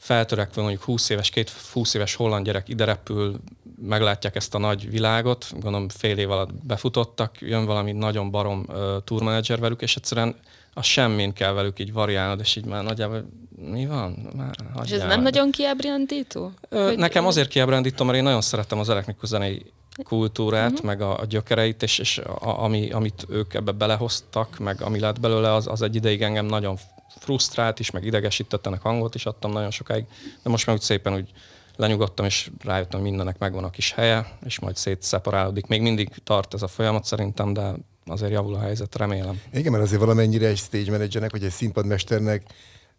feltörekvő 0.03 0.61
mondjuk 0.61 0.83
20 0.83 1.09
éves, 1.09 1.31
két 1.31 1.51
20 1.73 1.95
éves 1.95 2.15
holland 2.15 2.45
gyerek 2.45 2.69
ide 2.69 2.85
repül, 2.85 3.41
meglátják 3.83 4.37
ezt 4.37 4.55
a 4.55 4.59
nagy 4.59 4.91
világot, 4.91 5.47
gondolom 5.53 5.88
fél 5.88 6.19
év 6.19 6.31
alatt 6.31 6.55
befutottak, 6.55 7.41
jön 7.41 7.65
valami 7.65 7.93
nagyon 7.93 8.31
barom 8.31 8.65
uh, 8.69 8.77
tourmanager 9.05 9.59
velük, 9.59 9.83
és 9.83 9.97
egyszerűen 9.97 10.37
a 10.75 10.83
semmin 10.83 11.33
kell 11.33 11.53
velük 11.53 11.79
így 11.79 11.93
variálnod, 11.93 12.41
és 12.41 12.57
így 12.57 12.65
már 12.65 12.83
nagyjából 12.83 13.25
mi 13.71 13.87
van? 13.87 14.29
Már, 14.37 14.55
És 14.85 14.91
ez 14.91 15.03
nem 15.03 15.23
nagyon 15.23 15.51
kiábrándító? 15.51 16.53
Nekem 16.97 17.27
azért 17.27 17.49
kiábrándítom, 17.49 18.07
mert 18.07 18.19
én 18.19 18.25
nagyon 18.25 18.41
szeretem 18.41 18.79
az 18.79 18.88
elektronikus 18.88 19.29
zenei 19.29 19.73
kultúrát, 20.05 20.70
uh-huh. 20.70 20.87
meg 20.87 21.00
a, 21.00 21.18
a 21.18 21.24
gyökereit, 21.24 21.83
és, 21.83 21.98
és 21.98 22.18
a, 22.18 22.62
ami, 22.62 22.90
amit 22.90 23.26
ők 23.28 23.55
ebbe 23.55 23.72
belehoztak, 23.72 24.59
meg 24.59 24.83
ami 24.83 24.98
lett 24.98 25.20
belőle, 25.20 25.55
az, 25.55 25.66
az 25.66 25.83
egy 25.83 25.94
ideig 25.94 26.22
engem 26.22 26.46
nagyon 26.46 26.78
frusztrált 27.18 27.78
is, 27.78 27.90
meg 27.90 28.05
idegesítettenek 28.05 28.81
hangot 28.81 29.14
is 29.14 29.26
adtam 29.26 29.52
nagyon 29.52 29.70
sokáig, 29.70 30.05
de 30.42 30.50
most 30.50 30.66
már 30.66 30.76
úgy 30.76 30.83
szépen 30.83 31.14
úgy 31.14 31.31
lenyugodtam, 31.76 32.26
és 32.26 32.50
rájöttem, 32.64 33.00
hogy 33.00 33.09
mindennek 33.09 33.38
megvan 33.38 33.64
a 33.64 33.70
kis 33.70 33.92
helye, 33.92 34.38
és 34.44 34.59
majd 34.59 34.76
szétszeparálódik. 34.76 35.66
Még 35.66 35.83
mindig 35.83 36.11
tart 36.24 36.55
ez 36.55 36.62
a 36.62 36.68
folyamat 36.68 37.05
szerintem, 37.05 37.52
de 37.52 37.74
azért 38.07 38.33
javul 38.33 38.55
a 38.55 38.61
helyzet, 38.61 38.96
remélem. 38.96 39.40
Igen, 39.52 39.72
mert 39.72 39.85
azért 39.85 40.00
valamennyire 40.00 40.46
egy 40.46 40.57
stage 40.57 40.90
managernek, 40.90 41.31
vagy 41.31 41.44
egy 41.44 41.50
színpadmesternek 41.50 42.42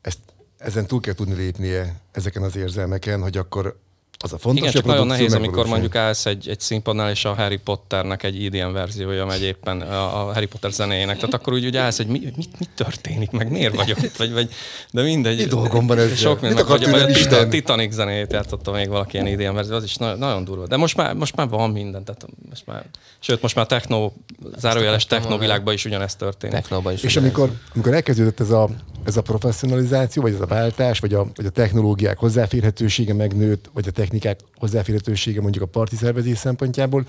ezt, 0.01 0.19
ezen 0.57 0.87
túl 0.87 0.99
kell 0.99 1.13
tudni 1.13 1.33
lépnie 1.33 2.01
ezeken 2.11 2.43
az 2.43 2.55
érzelmeken, 2.55 3.21
hogy 3.21 3.37
akkor 3.37 3.79
az 4.23 4.33
a 4.33 4.37
fontos, 4.37 4.61
Igen, 4.61 4.71
hogy 4.71 4.81
csak 4.81 4.85
a 4.85 4.93
nagyon 4.93 5.07
nehéz, 5.07 5.33
amikor 5.33 5.65
mondjuk 5.65 5.95
állsz 5.95 6.25
egy, 6.25 6.49
egy 6.49 6.59
színpadnál, 6.59 7.09
és 7.11 7.25
a 7.25 7.33
Harry 7.33 7.57
Potternek 7.57 8.23
egy 8.23 8.43
IDM 8.43 8.71
verziója 8.71 9.25
megy 9.25 9.41
éppen 9.41 9.81
a, 9.81 10.27
a 10.27 10.33
Harry 10.33 10.45
Potter 10.45 10.71
zenéjének. 10.71 11.15
Tehát 11.15 11.33
akkor 11.33 11.53
úgy, 11.53 11.65
úgy 11.65 11.77
állsz, 11.77 11.97
hogy 11.97 12.07
mi, 12.07 12.19
mit, 12.35 12.59
mit 12.59 12.69
történik, 12.75 13.31
meg 13.31 13.51
miért 13.51 13.75
vagyok 13.75 14.01
itt, 14.01 14.15
vagy, 14.15 14.33
vagy 14.33 14.49
de 14.91 15.01
mindegy. 15.01 15.37
Mi 15.37 15.45
dolgom 15.45 15.87
van 15.87 15.97
ezzel? 15.97 16.15
Sok 16.15 16.41
minden, 16.41 16.63
akar 16.63 16.79
vagy, 16.79 16.89
vagy 16.89 17.33
a? 17.33 17.47
Titanic 17.47 17.93
zenét 17.93 18.31
játszotta 18.31 18.71
még 18.71 18.89
valaki 18.89 19.17
ilyen 19.17 19.27
IDM 19.27 19.53
verzió, 19.53 19.75
az 19.75 19.83
is 19.83 19.95
nagyon, 19.95 20.17
nagyon 20.17 20.43
durva. 20.43 20.67
De 20.67 20.77
most 20.77 20.97
már, 20.97 21.13
most 21.13 21.35
már 21.35 21.49
van 21.49 21.69
minden, 21.69 22.03
tehát 22.03 22.25
most 22.49 22.65
már, 22.65 22.85
sőt, 23.19 23.41
most 23.41 23.55
már 23.55 23.65
techno, 23.65 24.11
zárójeles 24.57 25.05
techno 25.05 25.37
világban 25.37 25.73
is 25.73 25.85
ugyanezt 25.85 26.17
történik. 26.17 26.55
Technóba 26.55 26.91
is. 26.91 27.03
És 27.03 27.15
amikor, 27.15 27.51
amikor 27.73 27.93
elkezdődött 27.93 28.39
ez 28.39 28.49
a, 28.49 28.69
ez 29.05 29.17
a 29.17 29.21
professzionalizáció, 29.21 30.21
vagy 30.21 30.33
ez 30.33 30.41
a 30.41 30.45
váltás, 30.45 30.99
vagy 30.99 31.13
a, 31.13 31.27
vagy 31.35 31.45
a 31.45 31.49
technológiák 31.49 32.17
hozzáférhetősége 32.17 33.13
megnőtt, 33.13 33.69
vagy 33.73 33.87
a 33.87 33.91
technikák 33.91 34.39
hozzáférhetősége 34.55 35.41
mondjuk 35.41 35.63
a 35.63 35.67
parti 35.67 35.95
szervezés 35.95 36.37
szempontjából, 36.37 37.05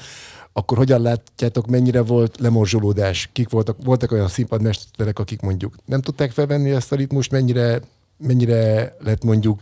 akkor 0.53 0.77
hogyan 0.77 1.03
látjátok, 1.03 1.67
mennyire 1.67 2.03
volt 2.03 2.41
lemorzsolódás? 2.41 3.29
Kik 3.33 3.49
voltak, 3.49 3.77
voltak 3.85 4.13
olyan 4.13 4.29
színpadmesterek, 4.29 5.19
akik 5.19 5.41
mondjuk 5.41 5.75
nem 5.85 6.01
tudták 6.01 6.31
felvenni 6.31 6.71
ezt 6.71 6.93
a 6.93 6.97
ritmust, 6.97 7.31
mennyire, 7.31 7.81
mennyire 8.19 8.95
lett 9.01 9.25
mondjuk 9.25 9.61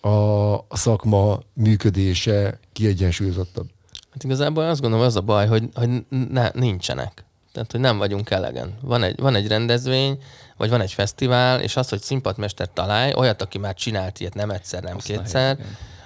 a, 0.00 0.76
szakma 0.76 1.40
működése 1.54 2.58
kiegyensúlyozottabb? 2.72 3.66
Hát 4.10 4.24
igazából 4.24 4.64
azt 4.64 4.80
gondolom, 4.80 5.06
az 5.06 5.16
a 5.16 5.20
baj, 5.20 5.46
hogy, 5.46 5.68
hogy 5.74 6.04
ne, 6.30 6.50
nincsenek. 6.54 7.24
Tehát, 7.52 7.70
hogy 7.70 7.80
nem 7.80 7.98
vagyunk 7.98 8.30
elegen. 8.30 8.78
Van 8.80 9.02
egy, 9.02 9.20
van 9.20 9.34
egy 9.34 9.46
rendezvény, 9.46 10.22
vagy 10.56 10.70
van 10.70 10.80
egy 10.80 10.92
fesztivál, 10.92 11.60
és 11.60 11.76
az, 11.76 11.88
hogy 11.88 12.00
színpadmester 12.00 12.68
találj, 12.72 13.12
olyat, 13.14 13.42
aki 13.42 13.58
már 13.58 13.74
csinált 13.74 14.20
ilyet 14.20 14.34
nem 14.34 14.50
egyszer, 14.50 14.82
nem 14.82 14.98
kétszer, 14.98 15.58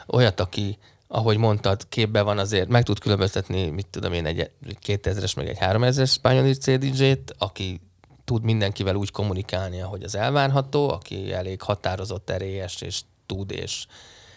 olyat, 0.07 0.41
aki, 0.41 0.79
ahogy 1.09 1.37
mondtad, 1.37 1.89
képbe 1.89 2.23
van 2.23 2.39
azért, 2.39 2.69
meg 2.69 2.83
tud 2.83 2.99
különböztetni, 2.99 3.71
mit 3.71 3.87
tudom 3.87 4.13
én, 4.13 4.27
egy 4.27 4.51
2000-es, 4.87 5.37
meg 5.37 5.49
egy 5.49 5.59
3000-es 5.61 6.17
Pioneer 6.23 6.57
CDJ-t, 6.57 7.35
aki 7.39 7.81
tud 8.25 8.43
mindenkivel 8.43 8.95
úgy 8.95 9.11
kommunikálni, 9.11 9.81
ahogy 9.81 10.03
az 10.03 10.15
elvárható, 10.15 10.91
aki 10.91 11.33
elég 11.33 11.63
határozott, 11.63 12.31
erélyes, 12.31 12.81
és 12.81 13.01
tud, 13.27 13.51
és 13.51 13.87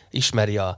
ismeri 0.10 0.58
a 0.58 0.78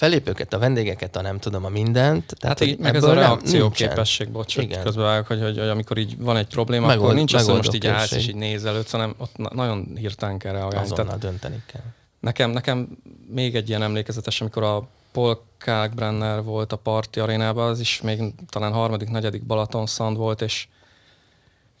felépőket, 0.00 0.52
a 0.52 0.58
vendégeket, 0.58 1.16
a 1.16 1.20
nem 1.20 1.38
tudom, 1.38 1.64
a 1.64 1.68
mindent. 1.68 2.34
Tehát, 2.38 2.58
hogy 2.58 2.68
így, 2.68 2.78
meg 2.78 2.94
ez 2.94 3.04
a 3.04 3.12
reakcióképesség, 3.12 4.28
bocs, 4.28 4.56
Igen. 4.56 4.82
közbevágok, 4.82 5.26
hogy, 5.26 5.42
hogy, 5.42 5.58
hogy, 5.58 5.68
amikor 5.68 5.98
így 5.98 6.18
van 6.18 6.36
egy 6.36 6.46
probléma, 6.46 6.86
Megold- 6.86 7.04
akkor 7.04 7.14
nincs 7.14 7.34
az, 7.34 7.46
hogy 7.46 7.56
most 7.56 7.74
így 7.74 7.86
állsz 7.86 8.12
és 8.12 8.28
így 8.28 8.34
nézelődsz, 8.34 8.90
hanem 8.90 9.14
ott 9.18 9.36
na- 9.36 9.54
nagyon 9.54 9.92
hirtelen 9.96 10.38
kell 10.38 10.52
reagálni. 10.52 10.76
Azonnal 10.76 11.04
Tehát 11.04 11.20
dönteni 11.20 11.62
kell. 11.66 11.82
nekem, 12.20 12.50
nekem 12.50 12.88
még 13.26 13.54
egy 13.56 13.68
ilyen 13.68 13.82
emlékezetes, 13.82 14.40
amikor 14.40 14.62
a 14.62 14.88
Paul 15.12 15.42
Kalkbrenner 15.58 16.42
volt 16.42 16.72
a 16.72 16.76
parti 16.76 17.20
arénában, 17.20 17.68
az 17.70 17.80
is 17.80 18.00
még 18.00 18.34
talán 18.48 18.72
harmadik, 18.72 19.08
negyedik 19.08 19.42
Balaton 19.42 19.86
Sound 19.86 20.16
volt, 20.16 20.42
és 20.42 20.68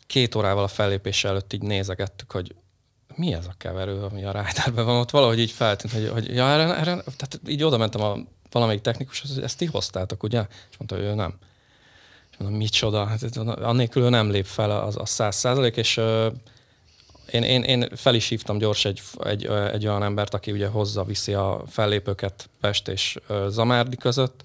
két 0.06 0.34
órával 0.34 0.64
a 0.64 0.68
fellépés 0.68 1.24
előtt 1.24 1.52
így 1.52 1.62
nézegettük, 1.62 2.32
hogy 2.32 2.54
mi 3.20 3.32
ez 3.32 3.46
a 3.46 3.54
keverő, 3.58 4.02
ami 4.02 4.24
a 4.24 4.30
rájtárban 4.30 4.84
van, 4.84 4.96
ott 4.96 5.10
valahogy 5.10 5.38
így 5.38 5.50
feltűnt, 5.50 5.94
hogy, 5.94 6.08
hogy 6.08 6.34
ja, 6.34 6.48
erre, 6.48 6.62
erre, 6.62 6.92
tehát 6.94 7.40
így 7.46 7.62
oda 7.62 7.76
mentem 7.76 8.00
a 8.00 8.16
valamelyik 8.50 8.80
technikushoz, 8.80 9.34
hogy 9.34 9.42
ezt 9.42 9.58
ti 9.58 9.64
hoztátok, 9.64 10.22
ugye? 10.22 10.46
És 10.70 10.76
mondta, 10.78 10.96
hogy 10.96 11.04
ő 11.04 11.14
nem. 11.14 11.34
És 12.30 12.36
mondom, 12.38 12.58
micsoda, 12.58 13.04
hát 13.04 13.36
annélkül 13.36 14.02
ő 14.02 14.08
nem 14.08 14.30
lép 14.30 14.44
fel 14.44 14.70
az 14.70 14.96
a 14.96 15.06
száz 15.06 15.36
százalék, 15.36 15.76
és 15.76 16.00
én, 17.30 17.42
én, 17.42 17.62
én 17.62 17.88
fel 17.94 18.14
is 18.14 18.28
hívtam 18.28 18.58
gyors 18.58 18.84
egy, 18.84 19.02
egy, 19.18 19.46
egy 19.46 19.86
olyan 19.86 20.02
embert, 20.02 20.34
aki 20.34 20.52
ugye 20.52 20.66
hozza, 20.66 21.04
viszi 21.04 21.34
a 21.34 21.62
fellépőket 21.66 22.50
Pest 22.60 22.88
és 22.88 23.18
ö, 23.26 23.46
Zamárdi 23.50 23.96
között, 23.96 24.42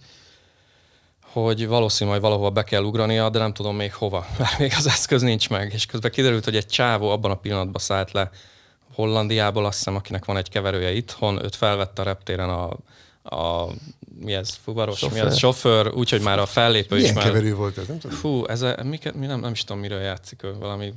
hogy 1.22 1.68
valószínű, 1.68 2.12
hogy 2.12 2.20
valahova 2.20 2.50
be 2.50 2.64
kell 2.64 2.84
ugrania, 2.84 3.30
de 3.30 3.40
nem 3.40 3.54
tudom 3.54 3.76
még 3.76 3.94
hova, 3.94 4.26
mert 4.40 4.60
még 4.60 4.74
az 4.78 4.88
eszköz 4.88 5.22
nincs 5.22 5.50
meg. 5.50 5.74
És 5.74 5.86
közben 5.86 6.12
kiderült, 6.12 6.44
hogy 6.44 6.56
egy 6.56 6.68
csávó 6.68 7.10
abban 7.10 7.32
a 7.32 7.36
pillanatban 7.36 7.82
szállt 7.82 8.12
le 8.12 8.30
Hollandiából, 8.96 9.66
azt 9.66 9.78
hiszem, 9.78 9.96
akinek 9.96 10.26
van 10.26 10.38
egy 10.38 10.50
keverője 10.50 10.92
itthon, 10.92 11.44
őt 11.44 11.56
felvette 11.56 12.02
a 12.02 12.06
reptéren 12.06 12.50
a, 12.50 12.78
a 13.36 13.70
mi 14.20 14.34
ez, 14.34 14.58
fuvaros, 14.64 15.02
mi 15.02 15.08
Sofőr. 15.08 15.26
ez, 15.26 15.38
sofőr, 15.38 15.92
úgyhogy 15.94 16.22
már 16.22 16.40
a 16.40 16.46
fellépő 16.46 16.96
Milyen 16.96 17.10
is 17.10 17.16
már... 17.16 17.26
keverő 17.26 17.56
volt 17.56 17.78
ez, 17.78 17.88
nem 17.88 18.00
tudom. 18.00 18.18
Fú, 18.18 18.46
ez 18.46 18.62
a, 18.62 18.76
mi, 18.84 19.00
mi 19.14 19.26
nem, 19.26 19.40
nem 19.40 19.52
is 19.52 19.64
tudom, 19.64 19.82
miről 19.82 20.02
játszik 20.02 20.44
ő, 20.44 20.54
valami 20.54 20.94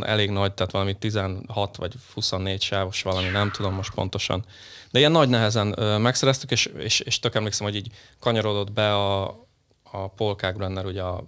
elég 0.00 0.30
nagy, 0.30 0.54
tehát 0.54 0.72
valami 0.72 0.94
16 0.98 1.76
vagy 1.76 1.94
24 2.14 2.62
sávos 2.62 3.02
valami, 3.02 3.28
nem 3.28 3.50
tudom 3.50 3.74
most 3.74 3.94
pontosan. 3.94 4.44
De 4.90 4.98
ilyen 4.98 5.12
nagy 5.12 5.28
nehezen 5.28 5.74
ö, 5.76 5.98
megszereztük, 5.98 6.50
és, 6.50 6.66
és, 6.66 7.00
és 7.00 7.18
tök 7.18 7.34
emlékszem, 7.34 7.66
hogy 7.66 7.76
így 7.76 7.88
kanyarodott 8.18 8.72
be 8.72 8.94
a, 8.94 9.24
a 9.82 10.08
Paul 10.16 10.36
Kalkbrenner, 10.36 10.86
ugye 10.86 11.02
a 11.02 11.24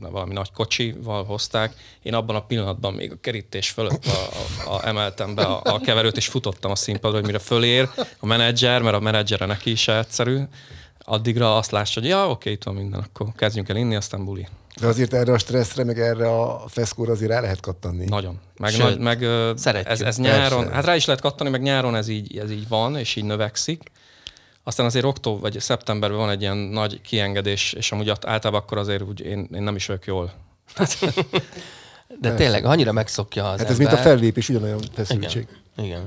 valami 0.00 0.32
nagy 0.32 0.52
kocsival 0.52 1.24
hozták. 1.24 1.74
Én 2.02 2.14
abban 2.14 2.36
a 2.36 2.44
pillanatban 2.44 2.94
még 2.94 3.12
a 3.12 3.20
kerítés 3.20 3.70
fölött 3.70 4.04
a, 4.06 4.70
a, 4.70 4.74
a 4.74 4.86
emeltem 4.86 5.34
be 5.34 5.42
a, 5.42 5.60
a 5.64 5.80
keverőt, 5.80 6.16
és 6.16 6.26
futottam 6.26 6.70
a 6.70 6.76
színpadra, 6.76 7.16
hogy 7.16 7.26
mire 7.26 7.38
fölér 7.38 7.88
a 8.18 8.26
menedzser, 8.26 8.82
mert 8.82 8.96
a 8.96 9.00
menedzsere 9.00 9.46
neki 9.46 9.70
is 9.70 9.88
egyszerű. 9.88 10.40
Addigra 10.98 11.56
azt 11.56 11.70
lássa, 11.70 12.00
hogy 12.00 12.08
ja, 12.08 12.28
oké, 12.28 12.50
itt 12.50 12.62
van 12.62 12.74
minden, 12.74 13.00
akkor 13.00 13.26
kezdjünk 13.36 13.68
el 13.68 13.76
inni, 13.76 13.94
aztán 13.94 14.24
buli. 14.24 14.48
De 14.80 14.86
azért 14.86 15.14
erre 15.14 15.32
a 15.32 15.38
stresszre, 15.38 15.84
meg 15.84 16.00
erre 16.00 16.28
a 16.28 16.64
feszkóra 16.68 17.12
azért 17.12 17.30
rá 17.30 17.40
lehet 17.40 17.60
kattanni. 17.60 18.04
Nagyon. 18.04 18.40
Meg, 18.58 18.70
Sőt, 18.72 18.82
nagy, 18.82 18.98
meg 18.98 19.18
szeretjük, 19.56 19.92
ez, 19.92 20.00
ez 20.00 20.20
persze. 20.20 20.20
nyáron, 20.20 20.72
hát 20.72 20.84
rá 20.84 20.96
is 20.96 21.04
lehet 21.04 21.20
kattani, 21.20 21.50
meg 21.50 21.62
nyáron 21.62 21.96
ez 21.96 22.08
így, 22.08 22.38
ez 22.38 22.50
így 22.50 22.68
van, 22.68 22.96
és 22.96 23.16
így 23.16 23.24
növekszik. 23.24 23.90
Aztán 24.64 24.86
azért 24.86 25.04
október 25.04 25.40
vagy 25.40 25.60
szeptemberben 25.60 26.18
van 26.18 26.30
egy 26.30 26.40
ilyen 26.40 26.56
nagy 26.56 27.00
kiengedés, 27.00 27.72
és 27.72 27.92
amúgy 27.92 28.08
általában 28.08 28.60
akkor 28.60 28.78
azért 28.78 29.02
úgy 29.02 29.20
én, 29.20 29.48
én 29.54 29.62
nem 29.62 29.76
is 29.76 29.86
vagyok 29.86 30.04
jól. 30.04 30.32
De 32.20 32.34
tényleg, 32.34 32.64
annyira 32.64 32.92
megszokja 32.92 33.50
az 33.50 33.58
Hát 33.58 33.68
ez 33.70 33.78
ember. 33.78 33.86
mint 33.86 33.98
a 34.00 34.02
fellépés, 34.02 34.48
ugyanolyan 34.48 34.80
feszültség. 34.92 35.46
Igen. 35.76 35.86
Igen. 35.86 36.02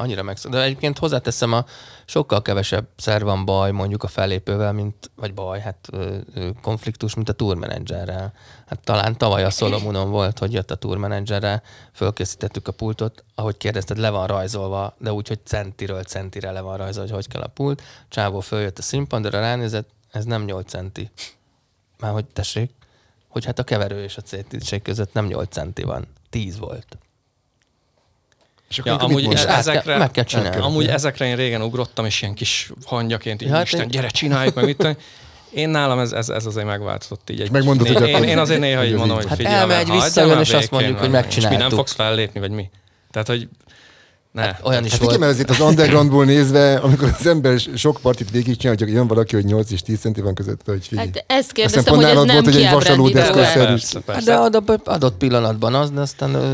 Annyira 0.00 0.22
megszok. 0.22 0.52
De 0.52 0.62
egyébként 0.62 0.98
hozzáteszem, 0.98 1.52
a 1.52 1.64
sokkal 2.04 2.42
kevesebb 2.42 2.86
szer 2.96 3.24
van 3.24 3.44
baj 3.44 3.70
mondjuk 3.70 4.02
a 4.02 4.06
fellépővel, 4.06 4.72
mint, 4.72 5.10
vagy 5.16 5.34
baj, 5.34 5.60
hát 5.60 5.88
konfliktus, 6.62 7.14
mint 7.14 7.28
a 7.28 7.32
tourmenedzserrel. 7.32 8.32
Hát 8.66 8.80
talán 8.84 9.18
tavaly 9.18 9.44
a 9.44 9.50
Solomonon 9.50 10.10
volt, 10.10 10.38
hogy 10.38 10.52
jött 10.52 10.70
a 10.70 10.74
tourmenedzserrel, 10.74 11.62
fölkészítettük 11.92 12.68
a 12.68 12.72
pultot, 12.72 13.24
ahogy 13.34 13.56
kérdezted, 13.56 13.98
le 13.98 14.10
van 14.10 14.26
rajzolva, 14.26 14.94
de 14.98 15.12
úgy, 15.12 15.28
hogy 15.28 15.40
centiről 15.44 16.02
centire 16.02 16.50
le 16.50 16.60
van 16.60 16.76
rajzolva, 16.76 17.00
hogy 17.00 17.24
hogy 17.24 17.28
kell 17.28 17.42
a 17.42 17.48
pult. 17.48 17.82
Csávó 18.08 18.40
följött 18.40 18.78
a 18.78 18.82
színpadra, 18.82 19.40
ránézett, 19.40 19.90
ez 20.10 20.24
nem 20.24 20.44
8 20.44 20.70
centi. 20.70 21.10
Már 21.98 22.12
hogy 22.12 22.26
tessék, 22.26 22.70
hogy 23.28 23.44
hát 23.44 23.58
a 23.58 23.64
keverő 23.64 24.02
és 24.02 24.16
a 24.16 24.22
cétítség 24.22 24.82
között 24.82 25.12
nem 25.12 25.26
8 25.26 25.52
centi 25.52 25.82
van, 25.82 26.06
10 26.30 26.58
volt. 26.58 26.98
És 28.68 28.80
Ja, 28.84 28.94
akkor 28.94 29.08
mit 29.08 29.18
amúgy 29.18 29.34
kell- 29.34 29.46
ezekre, 29.56 29.96
meg 29.98 30.10
kell 30.10 30.24
csinálni. 30.24 30.60
amúgy 30.60 30.86
ezekre 30.86 31.26
én 31.26 31.36
régen 31.36 31.62
ugrottam, 31.62 32.04
és 32.04 32.22
ilyen 32.22 32.34
kis 32.34 32.70
hangyaként, 32.86 33.42
így, 33.42 33.48
Ja, 33.48 33.54
hát 33.54 33.64
Isten, 33.64 33.80
én- 33.80 33.88
gyere, 33.88 34.08
csináljuk 34.08 34.54
meg, 34.54 34.64
mit. 34.64 34.96
Én 35.50 35.68
nálam 35.68 35.98
ez, 35.98 36.12
ez, 36.12 36.28
ez 36.28 36.46
azért 36.46 36.66
megváltozott 36.66 37.30
így. 37.30 37.40
Egy, 37.40 37.50
megmondod, 37.50 37.86
én, 37.86 37.94
hogy 37.94 38.08
én, 38.08 38.22
én 38.22 38.38
azért 38.38 38.60
néha 38.60 38.78
hogy 38.78 38.88
így 38.88 38.94
mondom, 38.94 39.16
hogy 39.16 39.26
figyelj, 39.36 39.54
Hát 39.54 39.70
elmegy, 39.70 39.90
visszajön, 39.90 40.38
és 40.40 40.52
azt 40.52 40.70
mondjuk, 40.70 40.98
hogy 40.98 41.10
mert- 41.10 41.26
És 41.26 41.34
mi 41.34 41.40
nem 41.40 41.50
megcsináltuk. 41.50 41.78
fogsz 41.78 41.92
fellépni, 41.92 42.40
vagy 42.40 42.50
mi? 42.50 42.70
Tehát, 43.10 43.28
hogy 43.28 43.48
ne. 44.32 44.42
Hát 44.42 44.60
olyan 44.64 44.84
is 44.84 44.90
Hát 44.90 45.00
volt. 45.00 45.16
igen, 45.16 45.28
azért 45.28 45.50
az 45.50 45.60
undergroundból 45.60 46.24
nézve, 46.24 46.76
amikor 46.76 47.14
az 47.18 47.26
ember 47.26 47.58
sok 47.74 47.98
partit 48.02 48.30
végigcsinál, 48.30 48.76
hogy 48.78 48.88
jön 48.88 49.06
valaki, 49.06 49.34
hogy 49.34 49.44
8 49.44 49.70
és 49.70 49.82
10 49.82 50.00
centi 50.00 50.20
van 50.20 50.34
között, 50.34 50.60
hogy 50.64 50.86
figyelj. 50.86 51.10
Hát 51.14 51.24
ezt 51.26 51.52
kérdeztem, 51.52 51.94
hogy 51.94 52.04
ez 52.04 52.14
nem 52.14 52.26
volt, 52.26 52.44
hogy 52.44 52.56
egy 52.56 52.80
szerű. 52.82 53.12
Persze, 53.12 53.60
Hát 53.94 54.02
persze. 54.04 54.30
de 54.30 54.36
adott, 54.36 54.88
adott 54.88 55.16
pillanatban 55.16 55.74
az, 55.74 55.90
de 55.90 56.00
aztán 56.00 56.34
ö, 56.34 56.52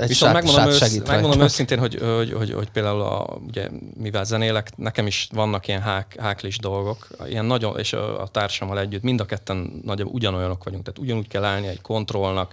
egy 0.00 0.08
Viszont 0.08 0.14
sát, 0.14 0.32
megmondom, 0.32 0.62
sát 0.62 0.72
ősz, 0.72 0.78
segít 0.78 1.06
megmondom 1.06 1.40
őszintén, 1.40 1.78
hogy, 1.78 1.98
hogy, 2.16 2.32
hogy, 2.32 2.52
hogy 2.52 2.70
például 2.70 3.00
a, 3.00 3.38
ugye, 3.46 3.68
mivel 4.00 4.24
zenélek, 4.24 4.68
nekem 4.76 5.06
is 5.06 5.28
vannak 5.34 5.68
ilyen 5.68 5.80
hák, 5.80 6.14
háklis 6.18 6.58
dolgok, 6.58 7.06
ilyen 7.28 7.44
nagyon, 7.44 7.78
és 7.78 7.92
a, 7.92 8.22
a 8.22 8.28
társammal 8.28 8.78
együtt 8.80 9.02
mind 9.02 9.20
a 9.20 9.24
ketten 9.24 9.80
nagyobb 9.84 10.12
ugyanolyanok 10.12 10.64
vagyunk, 10.64 10.84
tehát 10.84 10.98
ugyanúgy 10.98 11.28
kell 11.28 11.44
állni 11.44 11.66
egy 11.66 11.80
kontrollnak, 11.80 12.52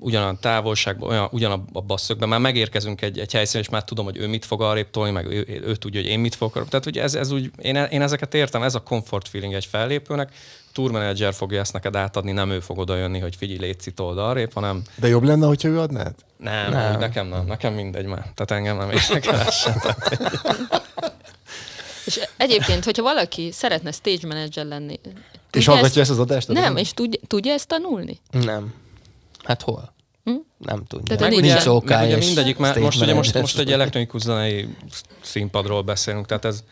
ugyanolyan 0.00 0.38
távolságban, 0.40 1.10
olyan, 1.10 1.28
ugyanabba 1.30 1.94
a 1.94 1.96
szögben, 1.96 2.28
már 2.28 2.40
megérkezünk 2.40 3.02
egy, 3.02 3.18
egy 3.18 3.32
helyszínen, 3.32 3.62
és 3.62 3.68
már 3.68 3.84
tudom, 3.84 4.04
hogy 4.04 4.16
ő 4.16 4.26
mit 4.26 4.44
fog 4.44 4.62
arrébb 4.62 4.90
tolni, 4.90 5.12
meg 5.12 5.26
ő, 5.26 5.44
ő, 5.48 5.62
ő 5.66 5.76
tudja, 5.76 6.00
hogy 6.00 6.10
én 6.10 6.18
mit 6.18 6.34
fogok. 6.34 6.68
Tehát 6.68 6.86
ugye 6.86 7.02
ez, 7.02 7.14
ez 7.14 7.30
úgy, 7.30 7.50
én, 7.62 7.76
én, 7.76 8.02
ezeket 8.02 8.34
értem, 8.34 8.62
ez 8.62 8.74
a 8.74 8.82
comfort 8.82 9.28
feeling 9.28 9.54
egy 9.54 9.64
fellépőnek, 9.64 10.32
tour 10.72 10.90
manager 10.90 11.34
fogja 11.34 11.60
ezt 11.60 11.72
neked 11.72 11.96
átadni, 11.96 12.32
nem 12.32 12.50
ő 12.50 12.60
fog 12.60 12.78
oda 12.78 12.96
jönni, 12.96 13.18
hogy 13.18 13.36
figyelj, 13.36 13.58
légy 13.58 13.92
told 13.94 14.18
arrébb, 14.18 14.52
hanem 14.52 14.82
De 14.94 15.08
jobb 15.08 15.22
lenne, 15.22 15.46
hogyha 15.46 15.68
ő 15.68 15.80
adnád? 15.80 16.14
nem, 16.36 16.70
Nem. 16.70 16.90
nem. 16.90 17.00
nekem 17.00 17.26
nem, 17.26 17.46
nekem 17.46 17.74
mindegy 17.74 18.06
már. 18.06 18.32
Tehát 18.34 18.50
engem 18.50 18.76
nem 18.76 18.90
érdekel 18.90 19.50
sem. 19.50 19.74
És 22.06 22.20
egyébként, 22.36 22.84
hogyha 22.84 23.02
valaki 23.02 23.52
szeretne 23.52 23.90
stage 23.90 24.26
manager 24.26 24.64
lenni, 24.64 25.00
És 25.52 25.66
hallgatja 25.66 26.00
ezt 26.00 26.10
az 26.10 26.18
adást? 26.18 26.48
Nem, 26.48 26.76
és 26.76 26.92
tudja, 26.92 27.20
tudja 27.26 27.52
ezt 27.52 27.68
tanulni? 27.68 28.18
Nem. 28.30 28.74
Hát 29.48 29.62
hol? 29.62 29.94
Hm? 30.24 30.34
Nem 30.58 30.84
tudja. 30.84 31.16
Tehát 31.16 31.32
Meg 31.32 31.42
nincs 31.42 31.60
ugye, 31.60 31.70
OK 31.70 31.84
meg 31.88 32.06
ugye 32.06 32.16
mindegyik, 32.16 32.56
már 32.56 32.78
most, 32.78 33.00
ugye 33.00 33.14
most, 33.14 33.34
most 33.34 33.58
egy 33.58 33.72
elektronikus 33.72 34.22
zenei 34.22 34.68
színpadról 35.20 35.82
beszélünk, 35.82 36.26
tehát 36.26 36.44
ez, 36.44 36.64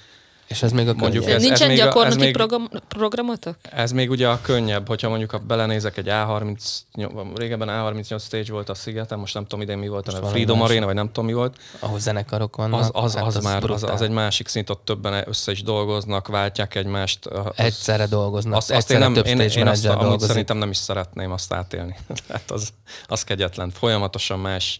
És 0.49 0.63
ez 0.63 0.73
még 0.73 0.89
a 0.89 0.95
Mondjuk 0.95 1.25
ez- 1.27 1.43
Nincsen 1.43 1.69
még 1.69 1.79
a- 1.79 1.81
ez 1.81 1.87
gyakornoki 1.87 2.17
még- 2.19 2.33
program, 2.33 2.69
programotok? 2.89 3.57
ez 3.71 3.93
még 3.93 4.11
ugye 4.11 4.29
a 4.29 4.41
könnyebb, 4.41 4.89
hogyha 4.89 5.09
mondjuk 5.09 5.31
ha 5.31 5.39
belenézek 5.39 5.97
egy 5.97 6.07
A38, 6.09 7.33
régebben 7.35 7.69
A38 7.71 8.21
stage 8.23 8.53
volt 8.53 8.69
a 8.69 8.75
szigeten, 8.75 9.19
most 9.19 9.35
nem 9.35 9.43
tudom 9.43 9.61
idén 9.61 9.79
mi 9.79 9.89
volt, 9.89 10.09
a 10.09 10.27
Freedom 10.27 10.59
más. 10.59 10.69
Arena, 10.69 10.87
vagy 10.87 10.95
nem 10.95 11.07
tudom 11.07 11.25
mi 11.25 11.33
volt, 11.33 11.57
Ahol 11.79 11.99
zenekarok 11.99 12.57
vannak. 12.57 12.81
az, 12.81 12.91
az, 12.93 13.15
hát 13.15 13.25
az, 13.25 13.43
már, 13.43 13.71
az, 13.71 13.83
az, 13.83 14.03
egy 14.03 14.11
másik 14.11 14.49
szint, 14.49 14.71
ott 14.71 14.85
többen 14.85 15.25
össze 15.29 15.53
is 15.53 15.63
dolgoznak, 15.63 16.29
váltják 16.29 16.75
egymást. 16.75 17.27
Az, 17.27 17.45
Egyszerre 17.57 18.07
dolgoznak, 18.07 18.57
azt, 18.57 18.71
azt 18.71 18.91
én, 18.91 18.99
nem, 18.99 19.13
több 19.13 19.27
én, 19.27 19.35
stage 19.35 19.61
én 19.61 19.67
azt 19.67 19.83
dolgozik. 19.87 20.29
szerintem 20.29 20.57
nem 20.57 20.71
is 20.71 20.77
szeretném 20.77 21.33
azt 21.33 21.53
átélni. 21.53 21.97
Tehát 22.27 22.51
az, 22.57 22.69
az 23.07 23.25
kegyetlen. 23.25 23.71
Folyamatosan 23.71 24.39
más 24.39 24.79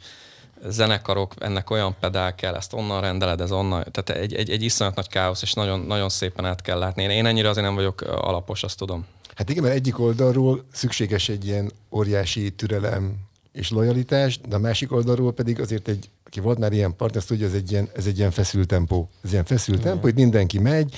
zenekarok, 0.69 1.35
ennek 1.38 1.71
olyan 1.71 1.97
pedál 2.01 2.35
kell, 2.35 2.55
ezt 2.55 2.73
onnan 2.73 3.01
rendeled, 3.01 3.40
ez 3.40 3.53
onnan. 3.53 3.85
Tehát 3.90 4.23
egy, 4.23 4.35
egy, 4.35 4.51
egy 4.51 4.62
iszonyat 4.62 4.95
nagy 4.95 5.09
káosz, 5.09 5.42
és 5.42 5.53
nagyon, 5.53 5.81
nagyon 5.81 6.09
szépen 6.09 6.45
át 6.45 6.62
kell 6.62 6.79
látni. 6.79 7.03
Én, 7.03 7.11
én 7.11 7.27
ennyire 7.27 7.49
azért 7.49 7.66
nem 7.66 7.75
vagyok 7.75 8.01
alapos, 8.01 8.62
azt 8.62 8.79
tudom. 8.79 9.07
Hát 9.35 9.51
igen, 9.51 9.62
mert 9.62 9.75
egyik 9.75 9.99
oldalról 9.99 10.64
szükséges 10.73 11.29
egy 11.29 11.47
ilyen 11.47 11.73
óriási 11.90 12.51
türelem 12.51 13.14
és 13.53 13.71
lojalitás, 13.71 14.40
de 14.49 14.57
a 14.57 14.59
másik 14.59 14.92
oldalról 14.92 15.33
pedig 15.33 15.61
azért 15.61 15.88
egy, 15.88 16.11
aki 16.25 16.40
volt 16.40 16.59
már 16.59 16.73
ilyen 16.73 16.97
partner, 16.97 17.19
azt 17.19 17.29
tudja, 17.29 17.47
ez 17.47 17.53
egy 17.53 17.71
ilyen, 17.71 17.88
ez 17.95 18.07
egy 18.07 18.19
ilyen 18.19 18.31
feszült 18.31 18.69
tempó. 18.69 19.09
Ez 19.25 19.33
ilyen 19.33 19.45
feszült 19.45 19.83
tempó, 19.83 20.01
hogy 20.01 20.14
mindenki 20.14 20.59
megy, 20.59 20.95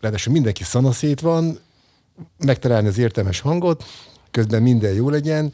ráadásul 0.00 0.32
mindenki 0.32 0.64
szanaszét 0.64 1.20
van, 1.20 1.58
megtalálni 2.38 2.88
az 2.88 2.98
értelmes 2.98 3.40
hangot, 3.40 3.84
közben 4.30 4.62
minden 4.62 4.92
jó 4.92 5.10
legyen, 5.10 5.52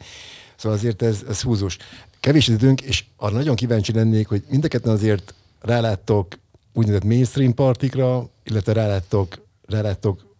szóval 0.55 0.77
azért 0.77 1.01
ez, 1.01 1.23
ez 1.29 1.41
húzós. 1.41 1.77
Kevés 2.19 2.47
időnk, 2.47 2.81
és 2.81 3.03
arra 3.17 3.35
nagyon 3.35 3.55
kíváncsi 3.55 3.93
lennék, 3.93 4.27
hogy 4.27 4.43
mind 4.49 4.63
a 4.65 4.67
ketten 4.67 4.93
azért 4.93 5.33
ráláttok 5.61 6.37
úgynevezett 6.73 7.07
mainstream 7.07 7.53
partikra, 7.53 8.29
illetve 8.43 8.73
ráláttok, 8.73 9.45
ráláttok 9.65 10.35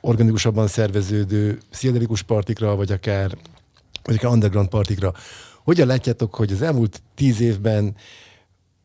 organikusabban 0.00 0.66
szerveződő 0.66 1.58
pszichedelikus 1.70 2.22
partikra, 2.22 2.76
vagy 2.76 2.92
akár, 2.92 3.36
vagy 4.02 4.14
akár 4.14 4.30
underground 4.32 4.68
partikra. 4.68 5.14
Hogyan 5.64 5.86
látjátok, 5.86 6.34
hogy 6.34 6.52
az 6.52 6.62
elmúlt 6.62 7.02
tíz 7.14 7.40
évben 7.40 7.94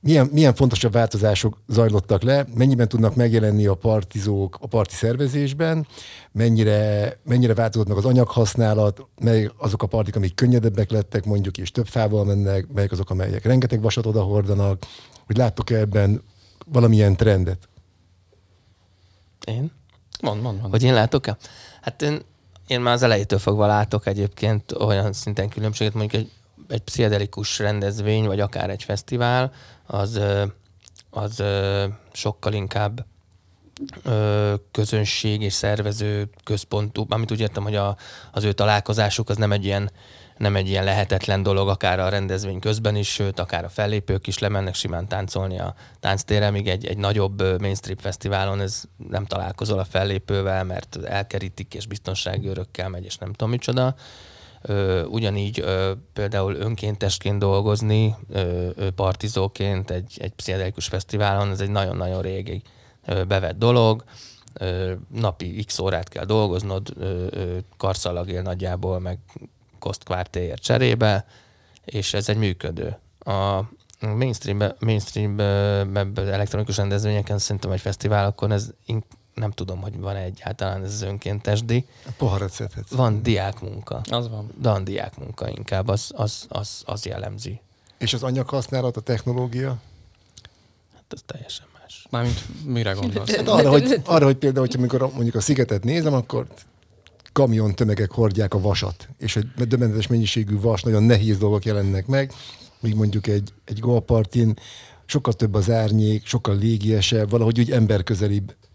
milyen, 0.01 0.29
milyen 0.31 0.53
fontosabb 0.53 0.91
változások 0.91 1.57
zajlottak 1.67 2.21
le, 2.21 2.45
mennyiben 2.53 2.87
tudnak 2.87 3.15
megjelenni 3.15 3.65
a 3.65 3.75
partizók 3.75 4.57
a 4.61 4.67
parti 4.67 4.95
szervezésben, 4.95 5.87
mennyire, 6.31 7.19
mennyire 7.23 7.53
változott 7.53 7.87
meg 7.87 7.97
az 7.97 8.05
anyaghasználat, 8.05 9.05
mely 9.21 9.49
azok 9.57 9.83
a 9.83 9.87
partik, 9.87 10.15
amik 10.15 10.35
könnyedebbek 10.35 10.91
lettek 10.91 11.25
mondjuk, 11.25 11.57
és 11.57 11.71
több 11.71 11.87
fával 11.87 12.25
mennek, 12.25 12.67
melyek 12.73 12.91
azok, 12.91 13.09
amelyek 13.09 13.45
rengeteg 13.45 13.81
vasat 13.81 14.05
odahordanak, 14.05 14.85
hogy 15.25 15.37
láttok-e 15.37 15.75
ebben 15.75 16.21
valamilyen 16.65 17.15
trendet? 17.15 17.69
Én? 19.45 19.71
Mond, 20.21 20.41
mond, 20.41 20.59
mond. 20.59 20.71
Hogy 20.71 20.83
én 20.83 20.93
látok-e? 20.93 21.37
Hát 21.81 22.01
én, 22.01 22.21
én 22.67 22.81
már 22.81 22.93
az 22.93 23.03
elejétől 23.03 23.39
fogva 23.39 23.67
látok 23.67 24.05
egyébként 24.05 24.71
olyan 24.71 25.13
szinten 25.13 25.49
különbséget, 25.49 25.93
mondjuk 25.93 26.21
egy, 26.21 26.31
egy 26.67 26.81
pszichedelikus 26.81 27.59
rendezvény, 27.59 28.25
vagy 28.25 28.39
akár 28.39 28.69
egy 28.69 28.83
fesztivál, 28.83 29.51
az, 29.91 30.19
az 31.09 31.43
sokkal 32.11 32.53
inkább 32.53 33.05
közönség 34.71 35.41
és 35.41 35.53
szervező 35.53 36.29
központú, 36.43 37.05
amit 37.09 37.31
úgy 37.31 37.39
értem, 37.39 37.63
hogy 37.63 37.75
a, 37.75 37.97
az 38.31 38.43
ő 38.43 38.51
találkozásuk 38.51 39.29
az 39.29 39.37
nem 39.37 39.51
egy 39.51 39.65
ilyen 39.65 39.91
nem 40.37 40.55
egy 40.55 40.67
ilyen 40.67 40.83
lehetetlen 40.83 41.43
dolog, 41.43 41.69
akár 41.69 41.99
a 41.99 42.09
rendezvény 42.09 42.59
közben 42.59 42.95
is, 42.95 43.07
sőt, 43.07 43.39
akár 43.39 43.63
a 43.63 43.69
fellépők 43.69 44.27
is 44.27 44.39
lemennek 44.39 44.73
simán 44.73 45.07
táncolni 45.07 45.59
a 45.59 45.75
tánctérre, 45.99 46.49
míg 46.49 46.67
egy, 46.67 46.85
egy 46.85 46.97
nagyobb 46.97 47.61
mainstream 47.61 47.97
fesztiválon 47.97 48.61
ez 48.61 48.83
nem 49.09 49.25
találkozol 49.25 49.79
a 49.79 49.83
fellépővel, 49.83 50.63
mert 50.63 50.99
elkerítik, 51.03 51.73
és 51.73 51.87
biztonsági 51.87 52.47
örökkel 52.47 52.89
megy, 52.89 53.05
és 53.05 53.17
nem 53.17 53.31
tudom 53.31 53.49
micsoda. 53.49 53.95
Ugyanígy 55.05 55.63
például 56.13 56.55
önkéntesként 56.55 57.39
dolgozni, 57.39 58.15
partizóként 58.95 59.91
egy, 59.91 60.17
egy 60.19 60.31
pszichedelikus 60.31 60.87
fesztiválon, 60.87 61.49
ez 61.49 61.59
egy 61.59 61.69
nagyon-nagyon 61.69 62.21
régi 62.21 62.61
ö, 63.05 63.23
bevett 63.23 63.57
dolog. 63.57 64.03
Napi 65.07 65.63
x 65.63 65.79
órát 65.79 66.09
kell 66.09 66.25
dolgoznod, 66.25 66.93
ö, 66.97 67.57
karszalagél 67.77 68.41
nagyjából, 68.41 68.99
meg 68.99 69.19
kosztkvártéért 69.79 70.61
cserébe, 70.61 71.25
és 71.85 72.13
ez 72.13 72.29
egy 72.29 72.37
működő. 72.37 72.97
A 73.19 73.61
mainstream, 73.99 74.63
mainstream 74.79 75.39
elektronikus 76.15 76.77
rendezvényeken 76.77 77.37
szerintem 77.37 77.71
egy 77.71 77.81
fesztiválokon 77.81 78.51
ez 78.51 78.69
in- 78.85 79.05
nem 79.33 79.51
tudom, 79.51 79.81
hogy 79.81 79.99
van 79.99 80.15
egyáltalán 80.15 80.83
ez 80.83 80.93
az 80.93 81.01
önkéntes 81.01 81.63
díj. 81.63 81.85
Poharat 82.17 82.51
szedhetsz. 82.51 82.91
Van 82.91 83.23
diákmunka. 83.23 84.01
Az 84.09 84.29
van. 84.29 84.49
Van 84.57 84.83
diákmunka 84.83 85.49
inkább, 85.49 85.87
az, 85.87 86.11
az, 86.15 86.45
az, 86.49 86.81
az 86.85 87.05
jellemzi. 87.05 87.59
És 87.97 88.13
az 88.13 88.23
anyaghasználat, 88.23 88.97
a 88.97 89.01
technológia? 89.01 89.77
Hát 90.93 91.03
ez 91.09 91.19
teljesen 91.25 91.65
más. 91.81 92.07
Mármint 92.09 92.65
mire 92.65 92.91
gondolsz? 92.91 93.35
Hát 93.35 93.47
arra, 93.47 93.69
hogy, 93.69 94.01
arra, 94.05 94.25
hogy 94.25 94.37
például, 94.37 94.65
hogyha 94.65 94.79
amikor 94.79 95.13
mondjuk 95.13 95.35
a 95.35 95.41
szigetet 95.41 95.83
nézem, 95.83 96.13
akkor 96.13 96.47
kamion 97.33 97.75
tömegek 97.75 98.11
hordják 98.11 98.53
a 98.53 98.61
vasat, 98.61 99.09
és 99.17 99.35
egy 99.35 99.47
döbbenetes 99.55 100.07
mennyiségű 100.07 100.59
vas, 100.59 100.83
nagyon 100.83 101.03
nehéz 101.03 101.37
dolgok 101.37 101.65
jelennek 101.65 102.05
meg, 102.05 102.33
míg 102.79 102.95
mondjuk 102.95 103.27
egy, 103.27 103.53
egy 103.65 103.79
golpartin 103.79 104.53
sokkal 105.05 105.33
több 105.33 105.53
az 105.53 105.69
árnyék, 105.69 106.25
sokkal 106.25 106.57
légiesebb, 106.57 107.29
valahogy 107.29 107.59
úgy 107.59 107.71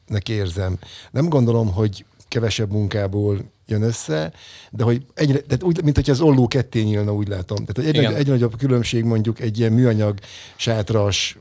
emberközelibbnek 0.06 0.28
érzem. 0.28 0.78
Nem 1.10 1.28
gondolom, 1.28 1.72
hogy 1.72 2.04
kevesebb 2.28 2.70
munkából 2.70 3.38
jön 3.66 3.82
össze, 3.82 4.32
de 4.70 4.84
hogy 4.84 5.06
egyre, 5.14 5.40
tehát 5.40 5.62
úgy, 5.62 5.82
mint 5.82 5.96
hogyha 5.96 6.12
az 6.12 6.20
olló 6.20 6.48
ketté 6.48 6.82
nyílna, 6.82 7.14
úgy 7.14 7.28
látom. 7.28 7.64
Tehát 7.64 7.94
egy, 7.94 8.02
nagy, 8.02 8.14
egy 8.14 8.26
nagyobb 8.26 8.56
különbség 8.56 9.04
mondjuk 9.04 9.40
egy 9.40 9.58
ilyen 9.58 9.72
műanyag 9.72 10.18
sátras 10.56 11.38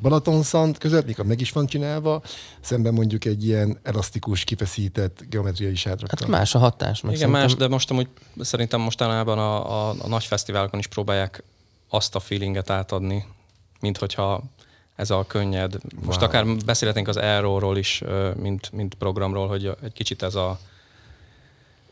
Balatonszant 0.00 0.78
között, 0.78 1.06
mikor 1.06 1.24
meg 1.24 1.40
is 1.40 1.52
van 1.52 1.66
csinálva, 1.66 2.22
szemben 2.60 2.94
mondjuk 2.94 3.24
egy 3.24 3.44
ilyen 3.44 3.78
elasztikus, 3.82 4.44
kifeszített 4.44 5.24
geometriai 5.30 5.74
sátrakkal. 5.74 6.18
Hát 6.20 6.28
más 6.28 6.54
a 6.54 6.58
hatás. 6.58 7.00
Meg 7.00 7.14
Igen, 7.14 7.30
más, 7.30 7.54
de 7.54 7.68
most 7.68 7.90
amúgy 7.90 8.08
szerintem 8.40 8.80
mostanában 8.80 9.38
a, 9.38 9.88
a, 9.88 9.96
a 9.98 10.08
nagy 10.08 10.24
fesztiválokon 10.24 10.78
is 10.78 10.86
próbálják 10.86 11.42
azt 11.88 12.14
a 12.14 12.20
feelinget 12.20 12.70
átadni, 12.70 13.24
mint 13.80 13.98
hogyha 13.98 14.42
ez 14.98 15.10
a 15.10 15.24
könnyed. 15.26 15.78
Most 16.04 16.20
Wow. 16.20 16.28
akár 16.28 16.46
beszélhetnénk 16.64 17.08
az 17.08 17.16
Aero-ról 17.16 17.76
is, 17.76 18.02
mint, 18.36 18.72
mint 18.72 18.94
programról, 18.94 19.48
hogy 19.48 19.70
egy 19.82 19.92
kicsit 19.92 20.22
ez 20.22 20.34
a 20.34 20.58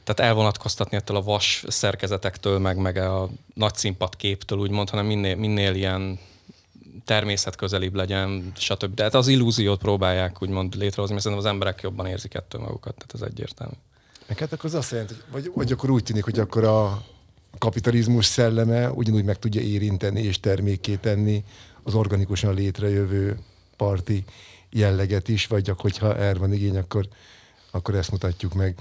tehát 0.04 0.30
elvonatkoztatni 0.30 0.96
ettől 0.96 1.16
a 1.16 1.22
vas 1.22 1.64
szerkezetektől, 1.68 2.58
meg, 2.58 2.76
meg 2.76 2.96
a 2.96 3.28
nagy 3.54 3.74
színpad 3.74 4.16
képtől, 4.16 4.58
úgymond, 4.58 4.90
hanem 4.90 5.06
minél, 5.06 5.36
minél 5.36 5.74
ilyen 5.74 6.18
természetközelibb 7.04 7.94
legyen, 7.94 8.52
stb. 8.56 8.94
De 8.94 9.02
hát 9.02 9.14
az 9.14 9.28
illúziót 9.28 9.78
próbálják 9.78 10.42
úgymond 10.42 10.74
létrehozni, 10.74 11.12
mert 11.12 11.24
szerintem 11.24 11.46
az 11.46 11.52
emberek 11.52 11.80
jobban 11.82 12.06
érzik 12.06 12.34
ettől 12.34 12.60
magukat, 12.60 12.94
tehát 12.94 13.14
ez 13.14 13.20
egyértelmű. 13.20 13.74
Meg 14.26 14.38
hát 14.38 14.52
akkor 14.52 14.64
az 14.64 14.74
azt 14.74 14.90
jelenti, 14.90 15.14
hogy 15.14 15.24
vagy, 15.30 15.52
vagy 15.54 15.72
akkor 15.72 15.90
úgy 15.90 16.02
tűnik, 16.02 16.24
hogy 16.24 16.38
akkor 16.38 16.64
a 16.64 17.02
kapitalizmus 17.58 18.26
szelleme 18.26 18.90
ugyanúgy 18.90 19.24
meg 19.24 19.38
tudja 19.38 19.60
érinteni 19.60 20.22
és 20.22 20.40
termékké 20.40 20.94
tenni 20.94 21.44
az 21.87 21.94
organikusan 21.94 22.55
létrejövő 22.55 23.38
parti 23.77 24.25
jelleget 24.70 25.29
is, 25.29 25.46
vagy 25.46 25.72
hogyha 25.77 26.16
erre 26.16 26.38
van 26.38 26.53
igény, 26.53 26.77
akkor, 26.77 27.09
akkor 27.70 27.94
ezt 27.94 28.11
mutatjuk 28.11 28.55
meg. 28.55 28.79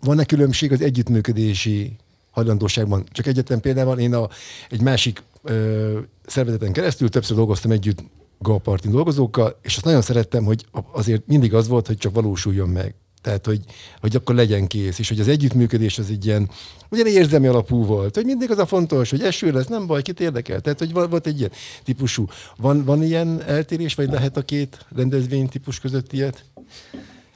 Van-e 0.00 0.24
különbség 0.24 0.72
az 0.72 0.80
együttműködési 0.80 1.96
hajlandóságban? 2.30 3.04
Csak 3.12 3.26
egyetlen 3.26 3.60
példával, 3.60 3.98
én 3.98 4.14
a, 4.14 4.28
egy 4.68 4.80
másik 4.80 5.22
ö, 5.42 5.98
szervezeten 6.26 6.72
keresztül 6.72 7.08
többször 7.08 7.36
dolgoztam 7.36 7.70
együtt 7.70 8.02
Galpartin 8.38 8.90
dolgozókkal, 8.90 9.58
és 9.62 9.76
azt 9.76 9.84
nagyon 9.84 10.02
szerettem, 10.02 10.44
hogy 10.44 10.66
azért 10.92 11.26
mindig 11.26 11.54
az 11.54 11.68
volt, 11.68 11.86
hogy 11.86 11.96
csak 11.96 12.14
valósuljon 12.14 12.68
meg. 12.68 12.94
Tehát, 13.22 13.46
hogy, 13.46 13.60
hogy 14.00 14.16
akkor 14.16 14.34
legyen 14.34 14.66
kész, 14.66 14.98
és 14.98 15.08
hogy 15.08 15.20
az 15.20 15.28
együttműködés 15.28 15.98
az 15.98 16.10
egy 16.10 16.26
ilyen, 16.26 16.50
ugyan 16.90 17.06
érzelmi 17.06 17.46
alapú 17.46 17.84
volt, 17.84 18.14
hogy 18.14 18.24
mindig 18.24 18.50
az 18.50 18.58
a 18.58 18.66
fontos, 18.66 19.10
hogy 19.10 19.22
eső 19.22 19.52
lesz, 19.52 19.66
nem 19.66 19.86
baj, 19.86 20.02
kit 20.02 20.20
érdekel. 20.20 20.60
Tehát, 20.60 20.78
hogy 20.78 20.92
volt 20.92 21.26
egy 21.26 21.38
ilyen 21.38 21.52
típusú. 21.84 22.26
Van, 22.56 22.84
van 22.84 23.02
ilyen 23.02 23.42
eltérés, 23.46 23.94
vagy 23.94 24.10
lehet 24.10 24.36
a 24.36 24.42
két 24.42 24.86
rendezvény 24.96 25.48
típus 25.48 25.80
között 25.80 26.12
ilyet? 26.12 26.44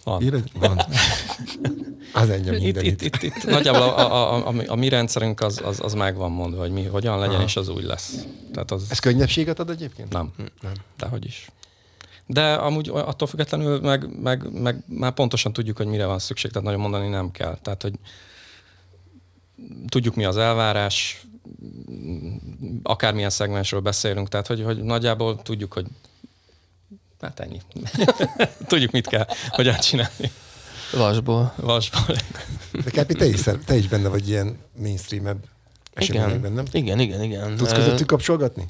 Van. 0.04 0.22
Érez? 0.22 0.40
Van. 0.54 0.80
Az 2.12 2.28
engem 2.28 2.54
Itt, 2.54 2.82
itt, 2.82 3.02
itt, 3.02 3.22
itt. 3.22 3.44
Nagyjából 3.44 3.82
a, 3.82 3.98
a, 3.98 4.46
a, 4.46 4.48
a, 4.48 4.62
a 4.66 4.74
mi 4.74 4.88
rendszerünk 4.88 5.40
az, 5.40 5.60
az, 5.64 5.80
az 5.82 5.94
meg 5.94 6.16
van 6.16 6.30
mondva, 6.32 6.60
hogy 6.60 6.70
mi 6.70 6.84
hogyan 6.84 7.18
legyen, 7.18 7.34
Aha. 7.34 7.44
és 7.44 7.56
az 7.56 7.68
úgy 7.68 7.84
lesz. 7.84 8.14
Tehát 8.52 8.70
az 8.70 8.86
Ez 8.90 8.98
könnyebbséget 8.98 9.58
ad 9.58 9.70
egyébként? 9.70 10.12
nem, 10.12 10.32
Nem. 10.60 10.72
dehogy 10.98 11.24
is. 11.24 11.50
De 12.32 12.54
amúgy 12.54 12.88
attól 12.88 13.28
függetlenül 13.28 13.80
meg, 13.80 14.20
meg, 14.20 14.52
meg 14.52 14.82
már 14.86 15.12
pontosan 15.12 15.52
tudjuk, 15.52 15.76
hogy 15.76 15.86
mire 15.86 16.06
van 16.06 16.18
szükség, 16.18 16.50
tehát 16.50 16.66
nagyon 16.66 16.80
mondani 16.80 17.08
nem 17.08 17.30
kell. 17.30 17.58
Tehát, 17.62 17.82
hogy 17.82 17.94
tudjuk 19.88 20.14
mi 20.14 20.24
az 20.24 20.36
elvárás, 20.36 21.26
akármilyen 22.82 23.30
szegmensről 23.30 23.80
beszélünk, 23.80 24.28
tehát 24.28 24.46
hogy, 24.46 24.62
hogy 24.62 24.82
nagyjából 24.82 25.42
tudjuk, 25.42 25.72
hogy 25.72 25.86
hát 27.20 27.40
ennyi. 27.40 27.60
tudjuk, 28.70 28.90
mit 28.90 29.06
kell, 29.06 29.26
hogyan 29.48 29.78
csinálni. 29.78 30.30
Vasból. 30.92 31.52
Vasból. 31.56 32.16
De 32.84 32.90
Kápi, 32.90 33.14
te 33.14 33.26
is, 33.26 33.40
te 33.64 33.76
is 33.76 33.88
benne 33.88 34.08
vagy 34.08 34.28
ilyen 34.28 34.58
mainstream-ebb 34.78 35.44
eseményekben, 35.92 36.52
nem? 36.52 36.64
igen, 36.72 36.98
igen, 36.98 37.22
igen. 37.22 37.56
Tudsz 37.56 37.72
közöttük 37.72 38.06
kapcsolgatni? 38.06 38.68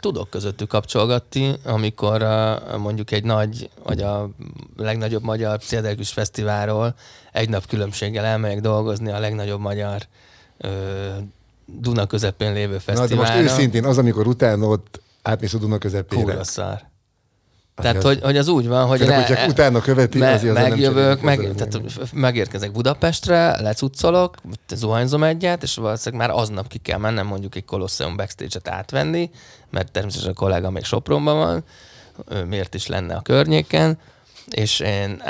Tudok 0.00 0.30
közöttük 0.30 0.68
kapcsolgatni, 0.68 1.54
amikor 1.64 2.22
uh, 2.22 2.76
mondjuk 2.76 3.10
egy 3.10 3.24
nagy, 3.24 3.70
vagy 3.84 4.02
a 4.02 4.28
legnagyobb 4.76 5.22
magyar 5.22 5.58
pszichedelikus 5.58 6.12
fesztiválról 6.12 6.94
egy 7.32 7.48
nap 7.48 7.66
különbséggel 7.66 8.24
elmegyek 8.24 8.60
dolgozni 8.60 9.10
a 9.10 9.18
legnagyobb 9.18 9.60
magyar 9.60 10.02
uh, 10.64 10.70
Duna 11.66 12.06
közepén 12.06 12.52
lévő 12.52 12.72
Na, 12.72 12.76
de 12.76 12.80
fesztiválra. 12.80 13.40
most 13.40 13.52
őszintén 13.52 13.84
az, 13.84 13.98
amikor 13.98 14.26
utána 14.26 14.66
ott 14.66 15.00
átmész 15.22 15.54
a 15.54 15.58
Duna 15.58 15.78
közepére. 15.78 16.22
Kurva 16.22 16.44
szar. 16.44 16.90
Tehát, 17.82 17.96
az- 17.96 18.04
hogy, 18.04 18.20
hogy 18.22 18.36
az 18.36 18.48
úgy 18.48 18.68
van, 18.68 18.86
hogy... 18.86 18.98
Főleg, 18.98 19.26
hogyha 19.26 19.46
utána 19.46 19.80
követi, 19.80 20.18
me, 20.18 20.32
azért 20.32 20.54
megjövök, 20.54 21.20
meg, 21.20 21.54
tehát, 21.54 21.78
megérkezek 22.12 22.72
Budapestre, 22.72 23.60
lecuccolok, 23.60 24.36
zuhanyzom 24.74 25.22
egyet, 25.22 25.62
és 25.62 25.74
valószínűleg 25.74 26.26
már 26.28 26.36
aznap 26.38 26.68
ki 26.68 26.78
kell 26.78 26.98
mennem 26.98 27.26
mondjuk 27.26 27.54
egy 27.54 27.64
Colosseum 27.64 28.16
backstage-et 28.16 28.68
átvenni, 28.68 29.30
mert 29.70 29.92
természetesen 29.92 30.30
a 30.32 30.34
kollega 30.34 30.70
még 30.70 30.84
Sopronban 30.84 31.36
van, 31.36 31.64
ő 32.30 32.44
miért 32.44 32.74
is 32.74 32.86
lenne 32.86 33.14
a 33.14 33.20
környéken, 33.20 33.98
és 34.50 34.80
én 34.80 35.22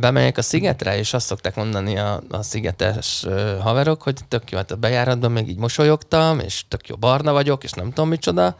bemegyek 0.00 0.38
a 0.38 0.42
szigetre, 0.42 0.98
és 0.98 1.14
azt 1.14 1.26
szokták 1.26 1.54
mondani 1.54 1.98
a, 1.98 2.22
a 2.30 2.42
szigetes 2.42 3.26
haverok, 3.60 4.02
hogy 4.02 4.18
tök 4.28 4.50
jó, 4.50 4.58
hát 4.58 4.70
a 4.70 4.76
bejáratban 4.76 5.32
még 5.32 5.48
így 5.48 5.58
mosolyogtam, 5.58 6.38
és 6.38 6.64
tök 6.68 6.88
jó 6.88 6.96
barna 6.96 7.32
vagyok, 7.32 7.64
és 7.64 7.72
nem 7.72 7.88
tudom 7.88 8.08
micsoda, 8.08 8.56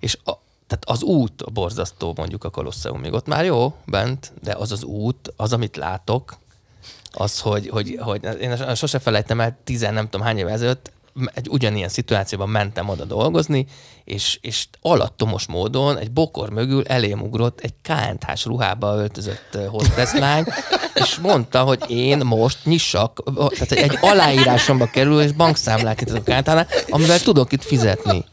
és 0.00 0.18
a, 0.24 0.32
tehát 0.74 0.98
az 0.98 1.02
út 1.02 1.42
a 1.42 1.50
borzasztó 1.50 2.12
mondjuk 2.16 2.44
a 2.44 2.50
Kolosseumig. 2.50 3.12
Ott 3.12 3.26
már 3.26 3.44
jó 3.44 3.74
bent, 3.86 4.32
de 4.42 4.52
az 4.52 4.72
az 4.72 4.82
út, 4.82 5.32
az, 5.36 5.52
amit 5.52 5.76
látok, 5.76 6.36
az, 7.12 7.40
hogy, 7.40 7.68
hogy, 7.68 7.98
hogy 8.00 8.24
én 8.40 8.74
sose 8.74 8.98
felejtem 8.98 9.40
el, 9.40 9.56
tizen 9.64 9.94
nem 9.94 10.08
tudom 10.08 10.26
hány 10.26 10.38
év 10.38 10.46
ezelőtt, 10.46 10.92
egy 11.34 11.48
ugyanilyen 11.48 11.88
szituációban 11.88 12.48
mentem 12.48 12.88
oda 12.88 13.04
dolgozni, 13.04 13.66
és, 14.04 14.38
és 14.40 14.66
alattomos 14.80 15.46
módon 15.46 15.98
egy 15.98 16.10
bokor 16.10 16.50
mögül 16.50 16.86
elém 16.86 17.20
ugrott 17.20 17.60
egy 17.60 17.74
KNH-s 17.82 18.44
ruhába 18.44 18.96
öltözött 18.96 19.58
hostesslány, 19.68 20.44
és 20.94 21.18
mondta, 21.18 21.62
hogy 21.62 21.84
én 21.88 22.18
most 22.18 22.58
nyissak, 22.64 23.22
tehát 23.34 23.72
egy 23.72 23.98
aláírásomba 24.00 24.86
kerül, 24.86 25.20
és 25.20 25.32
bankszámlát 25.32 26.00
nyitok 26.00 26.28
a 26.46 26.66
amivel 26.88 27.20
tudok 27.20 27.52
itt 27.52 27.64
fizetni 27.64 28.24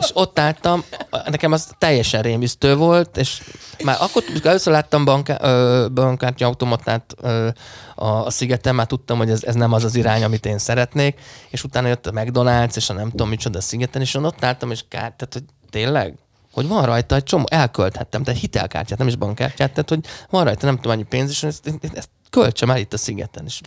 és 0.00 0.10
ott 0.12 0.38
álltam, 0.38 0.84
nekem 1.26 1.52
az 1.52 1.68
teljesen 1.78 2.22
rémisztő 2.22 2.76
volt, 2.76 3.16
és 3.16 3.42
már 3.84 3.96
akkor, 4.00 4.24
amikor 4.28 4.46
először 4.46 4.72
láttam 4.72 5.04
bankkártya 5.94 6.46
automatát 6.46 7.14
ö, 7.20 7.48
a, 7.94 8.06
a 8.06 8.30
szigeten, 8.30 8.74
már 8.74 8.86
tudtam, 8.86 9.18
hogy 9.18 9.30
ez, 9.30 9.44
ez 9.44 9.54
nem 9.54 9.72
az 9.72 9.84
az 9.84 9.94
irány, 9.94 10.24
amit 10.24 10.46
én 10.46 10.58
szeretnék, 10.58 11.20
és 11.50 11.64
utána 11.64 11.88
jött 11.88 12.06
a 12.06 12.10
McDonald's, 12.10 12.76
és 12.76 12.90
a 12.90 12.92
nem 12.92 13.10
tudom 13.10 13.28
micsoda 13.28 13.58
a 13.58 13.62
szigeten, 13.62 14.00
és 14.00 14.14
ott 14.14 14.44
álltam, 14.44 14.70
és 14.70 14.84
kár, 14.88 15.12
tehát, 15.16 15.32
hogy 15.32 15.44
tényleg? 15.70 16.14
hogy 16.52 16.68
van 16.68 16.84
rajta 16.84 17.14
egy 17.14 17.22
csomó, 17.22 17.44
elkölthettem, 17.48 18.22
tehát 18.22 18.40
hitelkártyát, 18.40 18.98
nem 18.98 19.08
is 19.08 19.16
bankkártyát, 19.16 19.70
tehát 19.70 19.88
hogy 19.88 20.06
van 20.30 20.44
rajta 20.44 20.66
nem 20.66 20.76
tudom 20.76 20.92
annyi 20.92 21.02
pénz, 21.02 21.30
és 21.30 21.42
ezt, 21.42 21.74
ezt 21.94 22.08
költsem 22.30 22.70
el 22.70 22.78
itt 22.78 22.92
a 22.92 22.98
szigeten, 22.98 23.44
és 23.46 23.60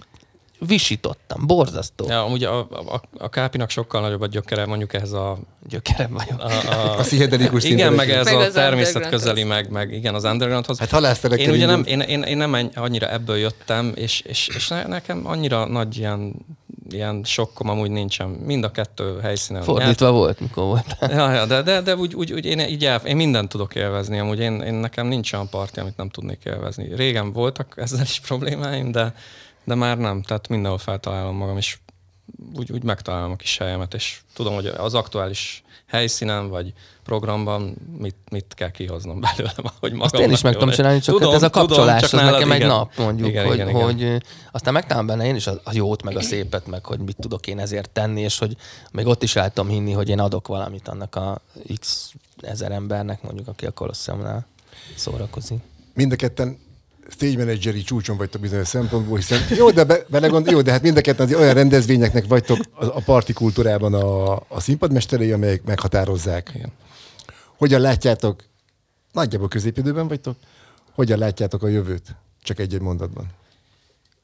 visítottam, 0.65 1.47
borzasztó. 1.47 2.05
Ja, 2.07 2.23
amúgy 2.23 2.43
a, 2.43 2.59
a, 2.59 3.01
a 3.17 3.29
kápinak 3.29 3.69
sokkal 3.69 4.01
nagyobb 4.01 4.21
a 4.21 4.27
gyökere, 4.27 4.65
mondjuk 4.65 4.93
ehhez 4.93 5.11
a... 5.11 5.37
Gyökere 5.67 6.07
vagyok. 6.07 6.39
A, 6.39 6.71
a, 6.71 6.97
a 6.97 7.03
szihedelikus 7.03 7.63
Igen, 7.63 7.93
meg 7.93 8.09
ez 8.09 8.25
meg 8.25 8.35
a 8.35 8.51
természet 8.51 9.09
közeli, 9.09 9.43
meg, 9.43 9.69
meg 9.69 9.93
igen, 9.93 10.15
az 10.15 10.23
undergroundhoz. 10.23 10.79
Hát 10.79 10.89
halásztelek 10.89 11.39
én 11.39 11.49
ugye 11.49 11.65
nem, 11.65 11.83
én, 11.85 11.99
én, 11.99 12.21
én, 12.21 12.37
nem 12.37 12.71
annyira 12.75 13.11
ebből 13.11 13.37
jöttem, 13.37 13.91
és, 13.95 14.21
és, 14.21 14.49
és 14.55 14.67
nekem 14.87 15.27
annyira 15.27 15.65
nagy 15.65 15.97
ilyen 15.97 16.45
ilyen 16.89 17.21
sokkom 17.23 17.69
amúgy 17.69 17.91
nincsen. 17.91 18.29
Mind 18.29 18.63
a 18.63 18.71
kettő 18.71 19.19
helyszínen. 19.21 19.61
Fordítva 19.61 20.05
nyert. 20.05 20.17
volt, 20.17 20.39
mikor 20.39 20.63
volt. 20.63 20.95
ja, 21.17 21.31
ja, 21.31 21.45
de, 21.45 21.61
de, 21.61 21.81
de 21.81 21.95
úgy, 21.95 22.15
úgy, 22.15 22.33
úgy 22.33 22.45
én, 22.45 22.59
így 22.59 22.85
el, 22.85 23.01
én 23.05 23.15
mindent 23.15 23.49
tudok 23.49 23.75
élvezni. 23.75 24.19
Amúgy 24.19 24.39
én, 24.39 24.61
én 24.61 24.73
nekem 24.73 25.07
nincs 25.07 25.33
olyan 25.33 25.49
parti, 25.49 25.79
amit 25.79 25.97
nem 25.97 26.09
tudnék 26.09 26.39
élvezni. 26.45 26.95
Régen 26.95 27.31
voltak 27.31 27.73
ezzel 27.75 28.01
is 28.01 28.19
problémáim, 28.19 28.91
de, 28.91 29.13
de 29.63 29.75
már 29.75 29.97
nem, 29.97 30.21
tehát 30.21 30.47
mindenhol 30.47 30.79
feltalálom 30.79 31.35
magam, 31.35 31.57
és 31.57 31.77
úgy, 32.55 32.71
úgy 32.71 32.83
megtalálom 32.83 33.31
a 33.31 33.35
kis 33.35 33.57
helyemet, 33.57 33.93
és 33.93 34.21
tudom, 34.33 34.53
hogy 34.53 34.65
az 34.65 34.93
aktuális 34.93 35.63
helyszínen 35.87 36.49
vagy 36.49 36.73
programban 37.03 37.75
mit, 37.97 38.15
mit 38.29 38.53
kell 38.55 38.71
kihoznom 38.71 39.19
belőle, 39.19 39.53
hogy 39.79 39.91
magam. 39.91 39.99
Azt 40.01 40.15
én 40.15 40.31
is 40.31 40.41
meg 40.41 40.53
tudom 40.53 40.69
csinálni, 40.69 40.99
csak 40.99 41.15
tudom, 41.15 41.31
hát 41.31 41.41
ez 41.41 41.43
a 41.43 41.49
kapcsolás, 41.49 42.09
tudom, 42.09 42.25
az 42.25 42.31
nekem 42.31 42.47
igen. 42.47 42.61
egy 42.61 42.67
nap 42.67 42.97
mondjuk, 42.97 43.27
igen, 43.27 43.45
hogy, 43.45 43.55
igen, 43.55 43.69
igen. 43.69 43.83
hogy 43.83 44.23
aztán 44.51 44.73
megtalálom 44.73 45.07
benne 45.07 45.25
én 45.25 45.35
is 45.35 45.47
a, 45.47 45.61
a 45.63 45.71
jót, 45.73 46.03
meg 46.03 46.17
a 46.17 46.21
szépet, 46.21 46.67
meg 46.67 46.85
hogy 46.85 46.99
mit 46.99 47.17
tudok 47.19 47.47
én 47.47 47.59
ezért 47.59 47.89
tenni, 47.89 48.21
és 48.21 48.37
hogy 48.37 48.55
még 48.91 49.05
ott 49.05 49.23
is 49.23 49.35
el 49.35 49.49
tudom 49.49 49.69
hinni, 49.69 49.91
hogy 49.91 50.09
én 50.09 50.19
adok 50.19 50.47
valamit 50.47 50.87
annak 50.87 51.15
a 51.15 51.41
x 51.79 52.11
ezer 52.41 52.71
embernek, 52.71 53.21
mondjuk, 53.21 53.47
aki 53.47 53.65
a 53.65 53.71
Colosseumnál 53.71 54.45
szórakozik. 54.95 55.59
Mind 55.93 56.11
a 56.11 56.15
ketten 56.15 56.57
stage 57.09 57.37
manageri 57.37 57.81
csúcson 57.81 58.17
vagytok 58.17 58.41
bizonyos 58.41 58.67
szempontból, 58.67 59.17
hiszen 59.17 59.39
jó, 59.57 59.71
de 59.71 59.83
be, 59.83 60.05
belegond, 60.07 60.51
jó, 60.51 60.61
de 60.61 60.71
hát 60.71 60.81
mind 60.81 60.97
a 60.97 61.01
ketten 61.01 61.33
olyan 61.33 61.53
rendezvényeknek 61.53 62.27
vagytok 62.27 62.59
a, 62.71 62.85
a 62.85 63.01
parti 63.05 63.33
kultúrában 63.33 63.93
a, 63.93 64.35
a 64.35 64.59
színpadmesterei, 64.59 65.31
amelyek 65.31 65.63
meghatározzák. 65.63 66.51
Igen. 66.55 66.71
Hogyan 67.57 67.81
látjátok, 67.81 68.43
nagyjából 69.11 69.47
középidőben 69.47 70.07
vagytok, 70.07 70.35
hogyan 70.91 71.19
látjátok 71.19 71.63
a 71.63 71.67
jövőt? 71.67 72.15
Csak 72.43 72.59
egy-egy 72.59 72.81
mondatban. 72.81 73.27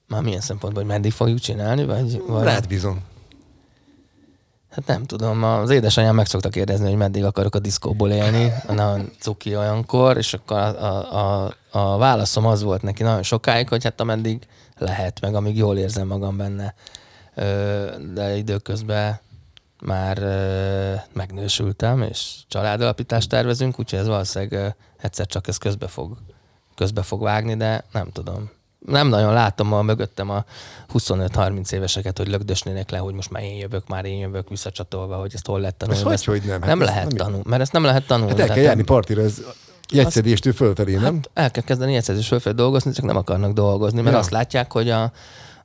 Már 0.07 0.21
milyen 0.21 0.41
szempontból, 0.41 0.83
hogy 0.83 0.91
meddig 0.91 1.11
fogjuk 1.11 1.39
csinálni? 1.39 1.85
Vagy, 1.85 2.21
vagy... 2.27 2.43
Rád 2.43 2.67
bízom. 2.67 3.03
Hát 4.69 4.87
nem 4.87 5.05
tudom, 5.05 5.43
az 5.43 5.69
édesanyám 5.69 6.15
meg 6.15 6.25
szokta 6.25 6.49
kérdezni, 6.49 6.87
hogy 6.87 6.97
meddig 6.97 7.23
akarok 7.23 7.55
a 7.55 7.59
diszkóból 7.59 8.11
élni, 8.11 8.51
nagyon 8.67 9.11
cuki 9.19 9.55
olyankor, 9.55 10.17
és 10.17 10.33
akkor 10.33 10.57
a, 10.57 10.83
a, 10.85 11.45
a, 11.45 11.53
a 11.71 11.97
válaszom 11.97 12.45
az 12.45 12.63
volt 12.63 12.81
neki 12.81 13.03
nagyon 13.03 13.23
sokáig, 13.23 13.69
hogy 13.69 13.83
hát 13.83 14.01
ameddig 14.01 14.47
lehet, 14.77 15.21
meg 15.21 15.35
amíg 15.35 15.57
jól 15.57 15.77
érzem 15.77 16.07
magam 16.07 16.37
benne. 16.37 16.73
De 18.13 18.35
időközben 18.35 19.19
már 19.81 20.17
megnősültem, 21.13 22.01
és 22.01 22.35
családalapítást 22.47 23.29
tervezünk, 23.29 23.79
úgyhogy 23.79 23.99
ez 23.99 24.07
valószínűleg 24.07 24.75
egyszer 24.97 25.25
csak 25.25 25.47
ez 25.47 25.57
közbe 25.57 25.87
fog, 25.87 26.17
közbe 26.75 27.01
fog 27.01 27.21
vágni, 27.21 27.55
de 27.55 27.83
nem 27.91 28.11
tudom 28.11 28.49
nem 28.79 29.07
nagyon 29.07 29.33
látom 29.33 29.73
a 29.73 29.81
mögöttem 29.81 30.29
a 30.29 30.45
25-30 30.93 31.71
éveseket, 31.71 32.17
hogy 32.17 32.27
lögdösnének 32.27 32.89
le, 32.89 32.97
hogy 32.97 33.13
most 33.13 33.31
már 33.31 33.43
én 33.43 33.57
jövök, 33.57 33.87
már 33.87 34.05
én 34.05 34.19
jövök 34.19 34.49
visszacsatolva, 34.49 35.15
hogy 35.15 35.31
ezt 35.33 35.45
hol 35.45 35.59
lehet 35.59 35.75
tanulni. 35.75 36.03
Hogy, 36.03 36.23
hogy 36.23 36.41
nem? 36.41 36.61
Hát 36.61 36.69
nem 36.69 36.81
lehet 36.81 37.07
nem 37.07 37.17
tanulni, 37.17 37.43
mert 37.47 37.61
ezt 37.61 37.71
nem 37.71 37.83
lehet 37.83 38.07
tanulni. 38.07 38.31
Hát 38.31 38.39
el 38.39 38.47
kell 38.47 38.63
járni 38.63 38.83
partira, 38.83 39.21
ez 39.21 39.41
jegyszedéstől 39.91 40.53
fölfelé, 40.53 40.95
nem? 40.95 41.13
Hát 41.13 41.29
el 41.33 41.51
kell 41.51 41.63
kezdeni 41.63 41.93
jegyszedés 41.93 42.27
fölfelé 42.27 42.55
dolgozni, 42.55 42.91
csak 42.91 43.05
nem 43.05 43.17
akarnak 43.17 43.53
dolgozni, 43.53 44.01
mert 44.01 44.13
ja. 44.13 44.19
azt 44.19 44.31
látják, 44.31 44.71
hogy, 44.71 44.89
a, 44.89 45.11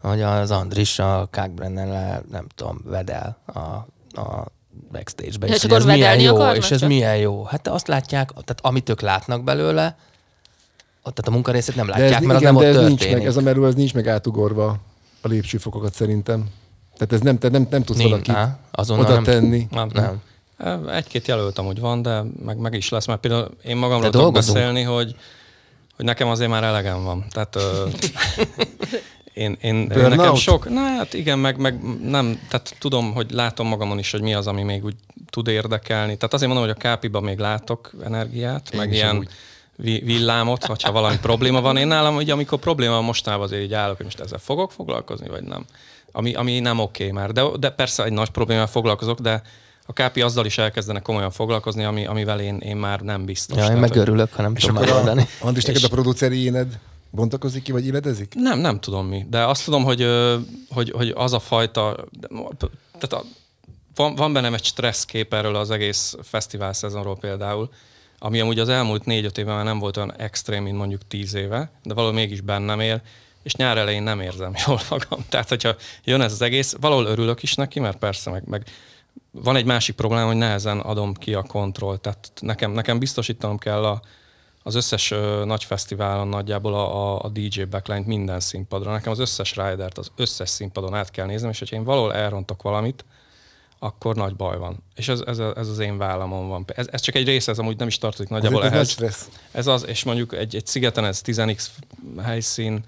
hogy 0.00 0.22
az 0.22 0.50
Andris 0.50 0.98
a 0.98 1.28
Kákbrennel 1.30 2.24
nem 2.30 2.46
tudom, 2.54 2.80
vedel 2.84 3.38
a, 3.46 3.58
a 4.20 4.52
backstage-be. 4.92 5.46
És, 5.46 5.64
és 5.64 5.70
ez 5.70 5.84
milyen 5.84 6.20
jó, 6.20 6.50
és 6.50 6.70
ez 6.70 6.80
milyen 6.80 7.16
jó. 7.16 7.44
Hát 7.44 7.68
azt 7.68 7.86
látják, 7.86 8.30
tehát 8.30 8.58
amit 8.62 8.88
ők 8.88 9.00
látnak 9.00 9.44
belőle, 9.44 9.96
tehát 11.12 11.28
a 11.28 11.30
munkarészét 11.30 11.74
nem 11.74 11.88
látják, 11.88 12.20
ez, 12.20 12.26
mert 12.26 12.40
igen, 12.40 12.54
az 12.56 12.62
nem 12.62 12.72
de 12.72 12.78
ott 12.78 12.84
ez 12.84 12.88
nincs 12.88 13.10
meg, 13.10 13.26
ez 13.26 13.36
a 13.36 13.40
merő, 13.40 13.62
az 13.62 13.74
nincs 13.74 13.94
meg 13.94 14.08
átugorva 14.08 14.78
a 15.20 15.28
lépcsőfokokat 15.28 15.94
szerintem. 15.94 16.44
Tehát 16.96 17.12
ez 17.12 17.20
nem, 17.20 17.38
te 17.38 17.48
nem, 17.48 17.66
nem 17.70 17.82
tudsz 17.82 18.02
valaki 18.02 18.32
oda 18.88 19.12
nem, 19.12 19.22
tenni. 19.22 19.66
Nem, 19.70 19.90
nem. 19.92 20.22
Egy-két 20.88 21.28
jelölt 21.28 21.58
amúgy 21.58 21.80
van, 21.80 22.02
de 22.02 22.22
meg, 22.44 22.56
meg 22.56 22.74
is 22.74 22.88
lesz, 22.88 23.06
mert 23.06 23.20
például 23.20 23.50
én 23.64 23.76
magamról 23.76 24.10
tudok 24.10 24.32
beszélni, 24.32 24.82
hogy, 24.82 25.16
hogy 25.96 26.04
nekem 26.04 26.28
azért 26.28 26.50
már 26.50 26.64
elegem 26.64 27.04
van. 27.04 27.24
Tehát 27.30 27.56
ö, 27.56 27.86
én, 29.32 29.56
én, 29.60 29.90
én 29.96 30.08
nekem 30.08 30.34
sok, 30.34 30.68
na 30.68 30.80
hát 30.80 31.14
igen, 31.14 31.38
meg, 31.38 31.58
meg 31.58 31.82
nem, 32.02 32.40
tehát 32.48 32.76
tudom, 32.78 33.12
hogy 33.12 33.30
látom 33.30 33.68
magamon 33.68 33.98
is, 33.98 34.10
hogy 34.10 34.22
mi 34.22 34.34
az, 34.34 34.46
ami 34.46 34.62
még 34.62 34.84
úgy 34.84 34.96
tud 35.30 35.48
érdekelni. 35.48 36.16
Tehát 36.16 36.34
azért 36.34 36.52
mondom, 36.52 36.68
hogy 36.68 36.76
a 36.78 36.80
kápiban 36.80 37.22
még 37.22 37.38
látok 37.38 37.90
energiát, 38.04 38.68
én 38.72 38.78
meg 38.78 38.92
ilyen... 38.92 39.16
Úgy 39.16 39.28
villámot, 39.76 40.66
vagy 40.66 40.82
ha 40.82 40.92
valami 40.92 41.18
probléma 41.18 41.60
van. 41.60 41.76
Én 41.76 41.86
nálam, 41.86 42.14
hogy 42.14 42.30
amikor 42.30 42.58
probléma 42.58 42.94
van 42.94 43.04
mostanában 43.04 43.44
azért 43.44 43.62
így 43.62 43.74
állok, 43.74 43.96
hogy 43.96 44.04
most 44.04 44.20
ezzel 44.20 44.38
fogok 44.38 44.72
foglalkozni, 44.72 45.28
vagy 45.28 45.42
nem. 45.42 45.64
Ami, 46.12 46.34
ami 46.34 46.60
nem 46.60 46.78
oké 46.78 47.02
okay 47.02 47.22
már. 47.22 47.32
De, 47.32 47.42
de 47.58 47.70
persze 47.70 48.04
egy 48.04 48.12
nagy 48.12 48.30
problémával 48.30 48.70
foglalkozok, 48.70 49.20
de 49.20 49.42
a 49.86 49.92
kápi 49.92 50.20
azzal 50.20 50.46
is 50.46 50.58
elkezdenek 50.58 51.02
komolyan 51.02 51.30
foglalkozni, 51.30 51.84
ami, 51.84 52.06
amivel 52.06 52.40
én, 52.40 52.58
én 52.58 52.76
már 52.76 53.00
nem 53.00 53.24
biztos. 53.24 53.58
Ja, 53.58 53.66
én 53.66 53.76
meg 53.76 53.96
örülök, 53.96 54.32
ha 54.32 54.42
nem 54.42 54.54
tudom 54.54 54.74
megoldani. 54.74 55.28
Andris, 55.40 55.64
neked 55.64 55.84
a 55.84 55.88
produceri 55.88 56.44
éned 56.44 56.78
bontakozik 57.10 57.62
ki, 57.62 57.72
vagy 57.72 57.86
illedezik? 57.86 58.32
Nem, 58.34 58.58
nem 58.58 58.80
tudom 58.80 59.06
mi. 59.06 59.26
De 59.30 59.44
azt 59.44 59.64
tudom, 59.64 59.84
hogy, 59.84 60.06
hogy, 60.70 60.90
hogy 60.90 61.12
az 61.16 61.32
a 61.32 61.38
fajta... 61.38 62.04
Tehát 62.98 63.12
a, 63.12 63.24
van, 63.94 64.14
van 64.14 64.32
bennem 64.32 64.54
egy 64.54 64.64
stresszkép 64.64 65.34
erről 65.34 65.54
az 65.56 65.70
egész 65.70 66.16
fesztivál 66.22 66.72
szezonról 66.72 67.16
például, 67.16 67.70
ami 68.24 68.40
amúgy 68.40 68.58
az 68.58 68.68
elmúlt 68.68 69.04
négy-öt 69.04 69.38
évben 69.38 69.54
már 69.54 69.64
nem 69.64 69.78
volt 69.78 69.96
olyan 69.96 70.16
extrém, 70.16 70.62
mint 70.62 70.76
mondjuk 70.76 71.08
tíz 71.08 71.34
éve, 71.34 71.70
de 71.82 71.94
valahol 71.94 72.14
mégis 72.14 72.40
bennem 72.40 72.80
él, 72.80 73.02
és 73.42 73.54
nyár 73.54 73.78
elején 73.78 74.02
nem 74.02 74.20
érzem 74.20 74.54
jól 74.66 74.80
magam. 74.90 75.24
Tehát, 75.28 75.48
hogyha 75.48 75.76
jön 76.04 76.20
ez 76.20 76.32
az 76.32 76.42
egész, 76.42 76.76
valahol 76.80 77.06
örülök 77.06 77.42
is 77.42 77.54
neki, 77.54 77.80
mert 77.80 77.98
persze, 77.98 78.30
meg, 78.30 78.42
meg 78.46 78.66
van 79.30 79.56
egy 79.56 79.64
másik 79.64 79.94
probléma, 79.94 80.26
hogy 80.26 80.36
nehezen 80.36 80.78
adom 80.80 81.14
ki 81.14 81.34
a 81.34 81.42
kontroll. 81.42 81.96
Tehát 81.96 82.30
nekem, 82.40 82.70
nekem 82.70 82.98
biztosítanom 82.98 83.58
kell 83.58 83.84
a, 83.84 84.02
az 84.62 84.74
összes 84.74 85.10
ö, 85.10 85.44
nagy 85.44 85.64
fesztiválon 85.64 86.28
nagyjából 86.28 86.74
a, 86.74 87.14
a, 87.14 87.24
a 87.24 87.28
DJ 87.28 87.62
backline 87.62 88.06
minden 88.06 88.40
színpadra. 88.40 88.92
Nekem 88.92 89.12
az 89.12 89.18
összes 89.18 89.56
ridert 89.56 89.98
az 89.98 90.10
összes 90.16 90.48
színpadon 90.48 90.94
át 90.94 91.10
kell 91.10 91.26
néznem, 91.26 91.50
és 91.50 91.58
hogyha 91.58 91.76
én 91.76 91.84
valahol 91.84 92.14
elrontok 92.14 92.62
valamit, 92.62 93.04
akkor 93.84 94.16
nagy 94.16 94.36
baj 94.36 94.58
van. 94.58 94.82
És 94.94 95.08
ez, 95.08 95.20
ez, 95.20 95.38
ez 95.38 95.68
az 95.68 95.78
én 95.78 95.98
vállamon 95.98 96.48
van. 96.48 96.64
Ez, 96.66 96.86
ez 96.90 97.00
csak 97.00 97.14
egy 97.14 97.26
része, 97.26 97.50
ez 97.50 97.58
amúgy 97.58 97.76
nem 97.76 97.86
is 97.86 97.98
tartozik 97.98 98.28
nagyjából 98.28 98.64
ehhez. 98.64 99.28
Ez 99.50 99.66
az, 99.66 99.86
és 99.86 100.04
mondjuk 100.04 100.34
egy, 100.34 100.56
egy 100.56 100.66
szigeten 100.66 101.04
ez 101.04 101.20
10x 101.24 101.66
helyszín, 102.22 102.84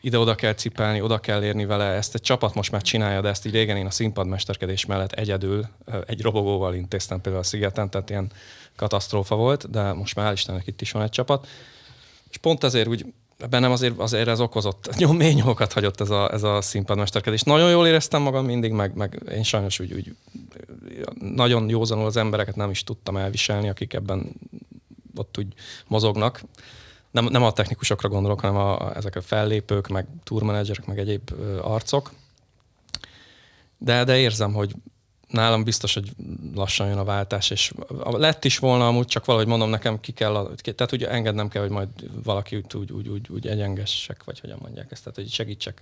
ide-oda 0.00 0.34
kell 0.34 0.54
cipelni, 0.54 1.00
oda 1.00 1.18
kell 1.18 1.42
érni 1.42 1.64
vele. 1.64 1.84
Ezt 1.84 2.14
egy 2.14 2.20
csapat 2.20 2.54
most 2.54 2.70
már 2.70 2.82
csinálja, 2.82 3.20
de 3.20 3.28
ezt 3.28 3.46
így 3.46 3.52
régen 3.52 3.76
én 3.76 3.86
a 3.86 3.90
színpadmesterkedés 3.90 4.86
mellett 4.86 5.12
egyedül 5.12 5.66
egy 6.06 6.22
robogóval 6.22 6.74
intéztem 6.74 7.20
például 7.20 7.44
a 7.44 7.46
szigeten, 7.46 7.90
tehát 7.90 8.10
ilyen 8.10 8.30
katasztrófa 8.76 9.34
volt, 9.34 9.70
de 9.70 9.92
most 9.92 10.14
már 10.14 10.32
Istennek 10.32 10.66
itt 10.66 10.80
is 10.80 10.92
van 10.92 11.02
egy 11.02 11.10
csapat. 11.10 11.46
És 12.30 12.36
pont 12.36 12.64
ezért 12.64 12.88
úgy 12.88 13.06
bennem 13.46 13.70
azért, 13.70 13.98
azért 13.98 14.28
ez 14.28 14.40
okozott, 14.40 14.90
nyom, 14.98 15.16
mély 15.16 15.32
nyomokat 15.32 15.72
hagyott 15.72 16.00
ez 16.00 16.10
a, 16.10 16.32
ez 16.32 16.42
a 16.42 16.60
színpadmesterkedés. 16.60 17.42
Nagyon 17.42 17.70
jól 17.70 17.86
éreztem 17.86 18.22
magam 18.22 18.44
mindig, 18.44 18.72
meg, 18.72 18.94
meg 18.94 19.22
én 19.34 19.42
sajnos 19.42 19.80
úgy, 19.80 19.92
úgy 19.92 20.16
nagyon 21.20 21.68
józanul 21.68 22.06
az 22.06 22.16
embereket 22.16 22.56
nem 22.56 22.70
is 22.70 22.84
tudtam 22.84 23.16
elviselni, 23.16 23.68
akik 23.68 23.92
ebben 23.92 24.32
ott 25.14 25.38
úgy 25.38 25.46
mozognak. 25.86 26.42
Nem, 27.10 27.24
nem 27.24 27.42
a 27.42 27.52
technikusokra 27.52 28.08
gondolok, 28.08 28.40
hanem 28.40 28.56
a, 28.56 28.96
ezek 28.96 29.16
a 29.16 29.20
fellépők, 29.20 29.88
meg 29.88 30.06
tourmenedzserek, 30.24 30.86
meg 30.86 30.98
egyéb 30.98 31.30
arcok. 31.60 32.12
De, 33.78 34.04
de 34.04 34.18
érzem, 34.18 34.52
hogy 34.52 34.74
nálam 35.28 35.64
biztos, 35.64 35.94
hogy 35.94 36.10
lassan 36.54 36.88
jön 36.88 36.98
a 36.98 37.04
váltás, 37.04 37.50
és 37.50 37.72
lett 38.04 38.44
is 38.44 38.58
volna 38.58 38.86
amúgy, 38.86 39.06
csak 39.06 39.24
valahogy 39.24 39.48
mondom, 39.48 39.70
nekem 39.70 40.00
ki 40.00 40.12
kell, 40.12 40.50
tehát 40.62 40.92
ugye 40.92 41.10
engednem 41.10 41.48
kell, 41.48 41.62
hogy 41.62 41.70
majd 41.70 41.88
valaki 42.24 42.56
úgy, 42.56 42.76
úgy, 42.76 42.92
úgy, 42.92 43.08
úgy, 43.08 43.28
úgy 43.30 43.46
egyengessek, 43.46 44.24
vagy 44.24 44.40
hogyan 44.40 44.58
mondják 44.60 44.92
ezt, 44.92 45.02
tehát 45.02 45.18
hogy 45.18 45.30
segítsek 45.30 45.80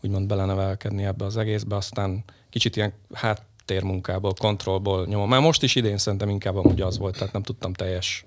úgymond 0.00 0.26
belenevelkedni 0.26 1.04
ebbe 1.04 1.24
az 1.24 1.36
egészbe, 1.36 1.76
aztán 1.76 2.24
kicsit 2.50 2.76
ilyen 2.76 2.92
háttérmunkából, 3.12 4.32
kontrollból 4.38 5.06
nyomom. 5.06 5.28
Már 5.28 5.40
most 5.40 5.62
is 5.62 5.74
idén 5.74 5.98
szerintem 5.98 6.28
inkább 6.28 6.56
amúgy 6.56 6.80
az 6.80 6.98
volt, 6.98 7.18
tehát 7.18 7.32
nem 7.32 7.42
tudtam 7.42 7.72
teljes 7.72 8.24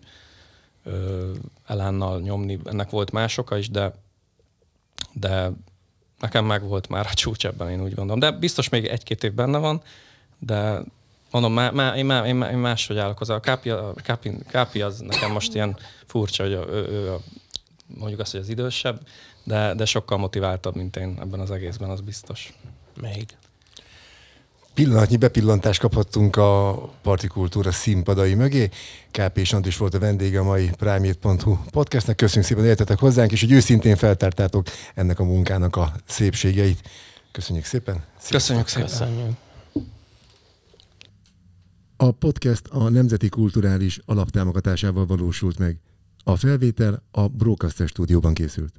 ö, 0.84 1.32
elánnal 1.66 2.20
nyomni, 2.20 2.60
ennek 2.66 2.90
volt 2.90 3.12
más 3.12 3.38
oka 3.38 3.58
is, 3.58 3.70
de, 3.70 3.94
de 5.14 5.52
nekem 6.20 6.46
meg 6.46 6.68
volt 6.68 6.88
már 6.88 7.06
a 7.12 7.14
csúcs 7.14 7.46
ebben, 7.46 7.70
én 7.70 7.82
úgy 7.82 7.94
gondolom. 7.94 8.20
De 8.20 8.32
biztos 8.32 8.70
még 8.70 8.86
egy-két 8.86 9.24
év 9.24 9.34
benne 9.34 9.58
van, 9.58 9.82
de 10.40 10.84
mondom, 11.32 11.54
má, 11.54 11.72
má, 11.72 11.96
én, 11.96 12.06
má, 12.06 12.26
én, 12.26 12.36
má, 12.36 12.52
én 12.52 12.58
máshogy 12.58 12.98
állok 12.98 13.18
hozzá. 13.18 13.36
A 13.36 13.40
Kápi, 13.40 13.70
a 13.70 13.94
Kápi, 14.04 14.38
Kápi 14.48 14.82
az 14.82 15.00
nekem 15.00 15.32
most 15.32 15.54
ilyen 15.54 15.78
furcsa, 16.06 16.44
hogy 16.44 16.52
ő, 16.52 16.88
ő 16.90 17.12
a, 17.12 17.20
mondjuk 17.88 18.20
azt, 18.20 18.32
hogy 18.32 18.40
az 18.40 18.50
idősebb, 18.50 19.02
de, 19.44 19.74
de 19.74 19.86
sokkal 19.86 20.18
motiváltabb, 20.18 20.76
mint 20.76 20.96
én 20.96 21.18
ebben 21.22 21.40
az 21.40 21.52
egészben, 21.52 21.90
az 21.90 22.02
biztos. 22.02 22.54
Még. 23.02 23.26
Pillanatnyi 24.74 25.18
bepillantást 25.18 25.80
kaphattunk 25.80 26.36
a 26.36 26.76
partikultúra 27.02 27.72
színpadai 27.72 28.34
mögé. 28.34 28.70
KP 29.12 29.38
és 29.38 29.54
Andris 29.54 29.78
volt 29.78 29.94
a 29.94 30.00
vendége 30.00 30.40
a 30.40 30.44
mai 30.44 30.70
Primate.hu 30.78 31.58
podcastnek. 31.72 32.16
Köszönjük 32.16 32.46
szépen, 32.46 32.64
hogy 32.64 32.72
éltetek 32.72 33.00
hozzánk, 33.00 33.32
és 33.32 33.42
hogy 33.42 33.52
őszintén 33.52 33.96
feltártátok 33.96 34.68
ennek 34.96 35.20
a 35.20 35.24
munkának 35.24 35.76
a 35.76 35.94
szépségeit. 36.06 36.90
Köszönjük 37.32 37.66
szépen. 37.66 38.04
Köszönjük 38.30 38.68
szépen. 38.68 38.88
Köszönjük. 38.88 39.49
A 42.02 42.12
podcast 42.12 42.68
a 42.68 42.90
Nemzeti 42.90 43.30
Kulturális 43.30 44.00
Alaptámogatásával 44.06 45.06
valósult 45.06 45.58
meg. 45.58 45.80
A 46.24 46.36
felvétel 46.36 47.04
a 47.12 47.28
Broadcaster 47.28 47.88
stúdióban 47.88 48.34
készült. 48.34 48.74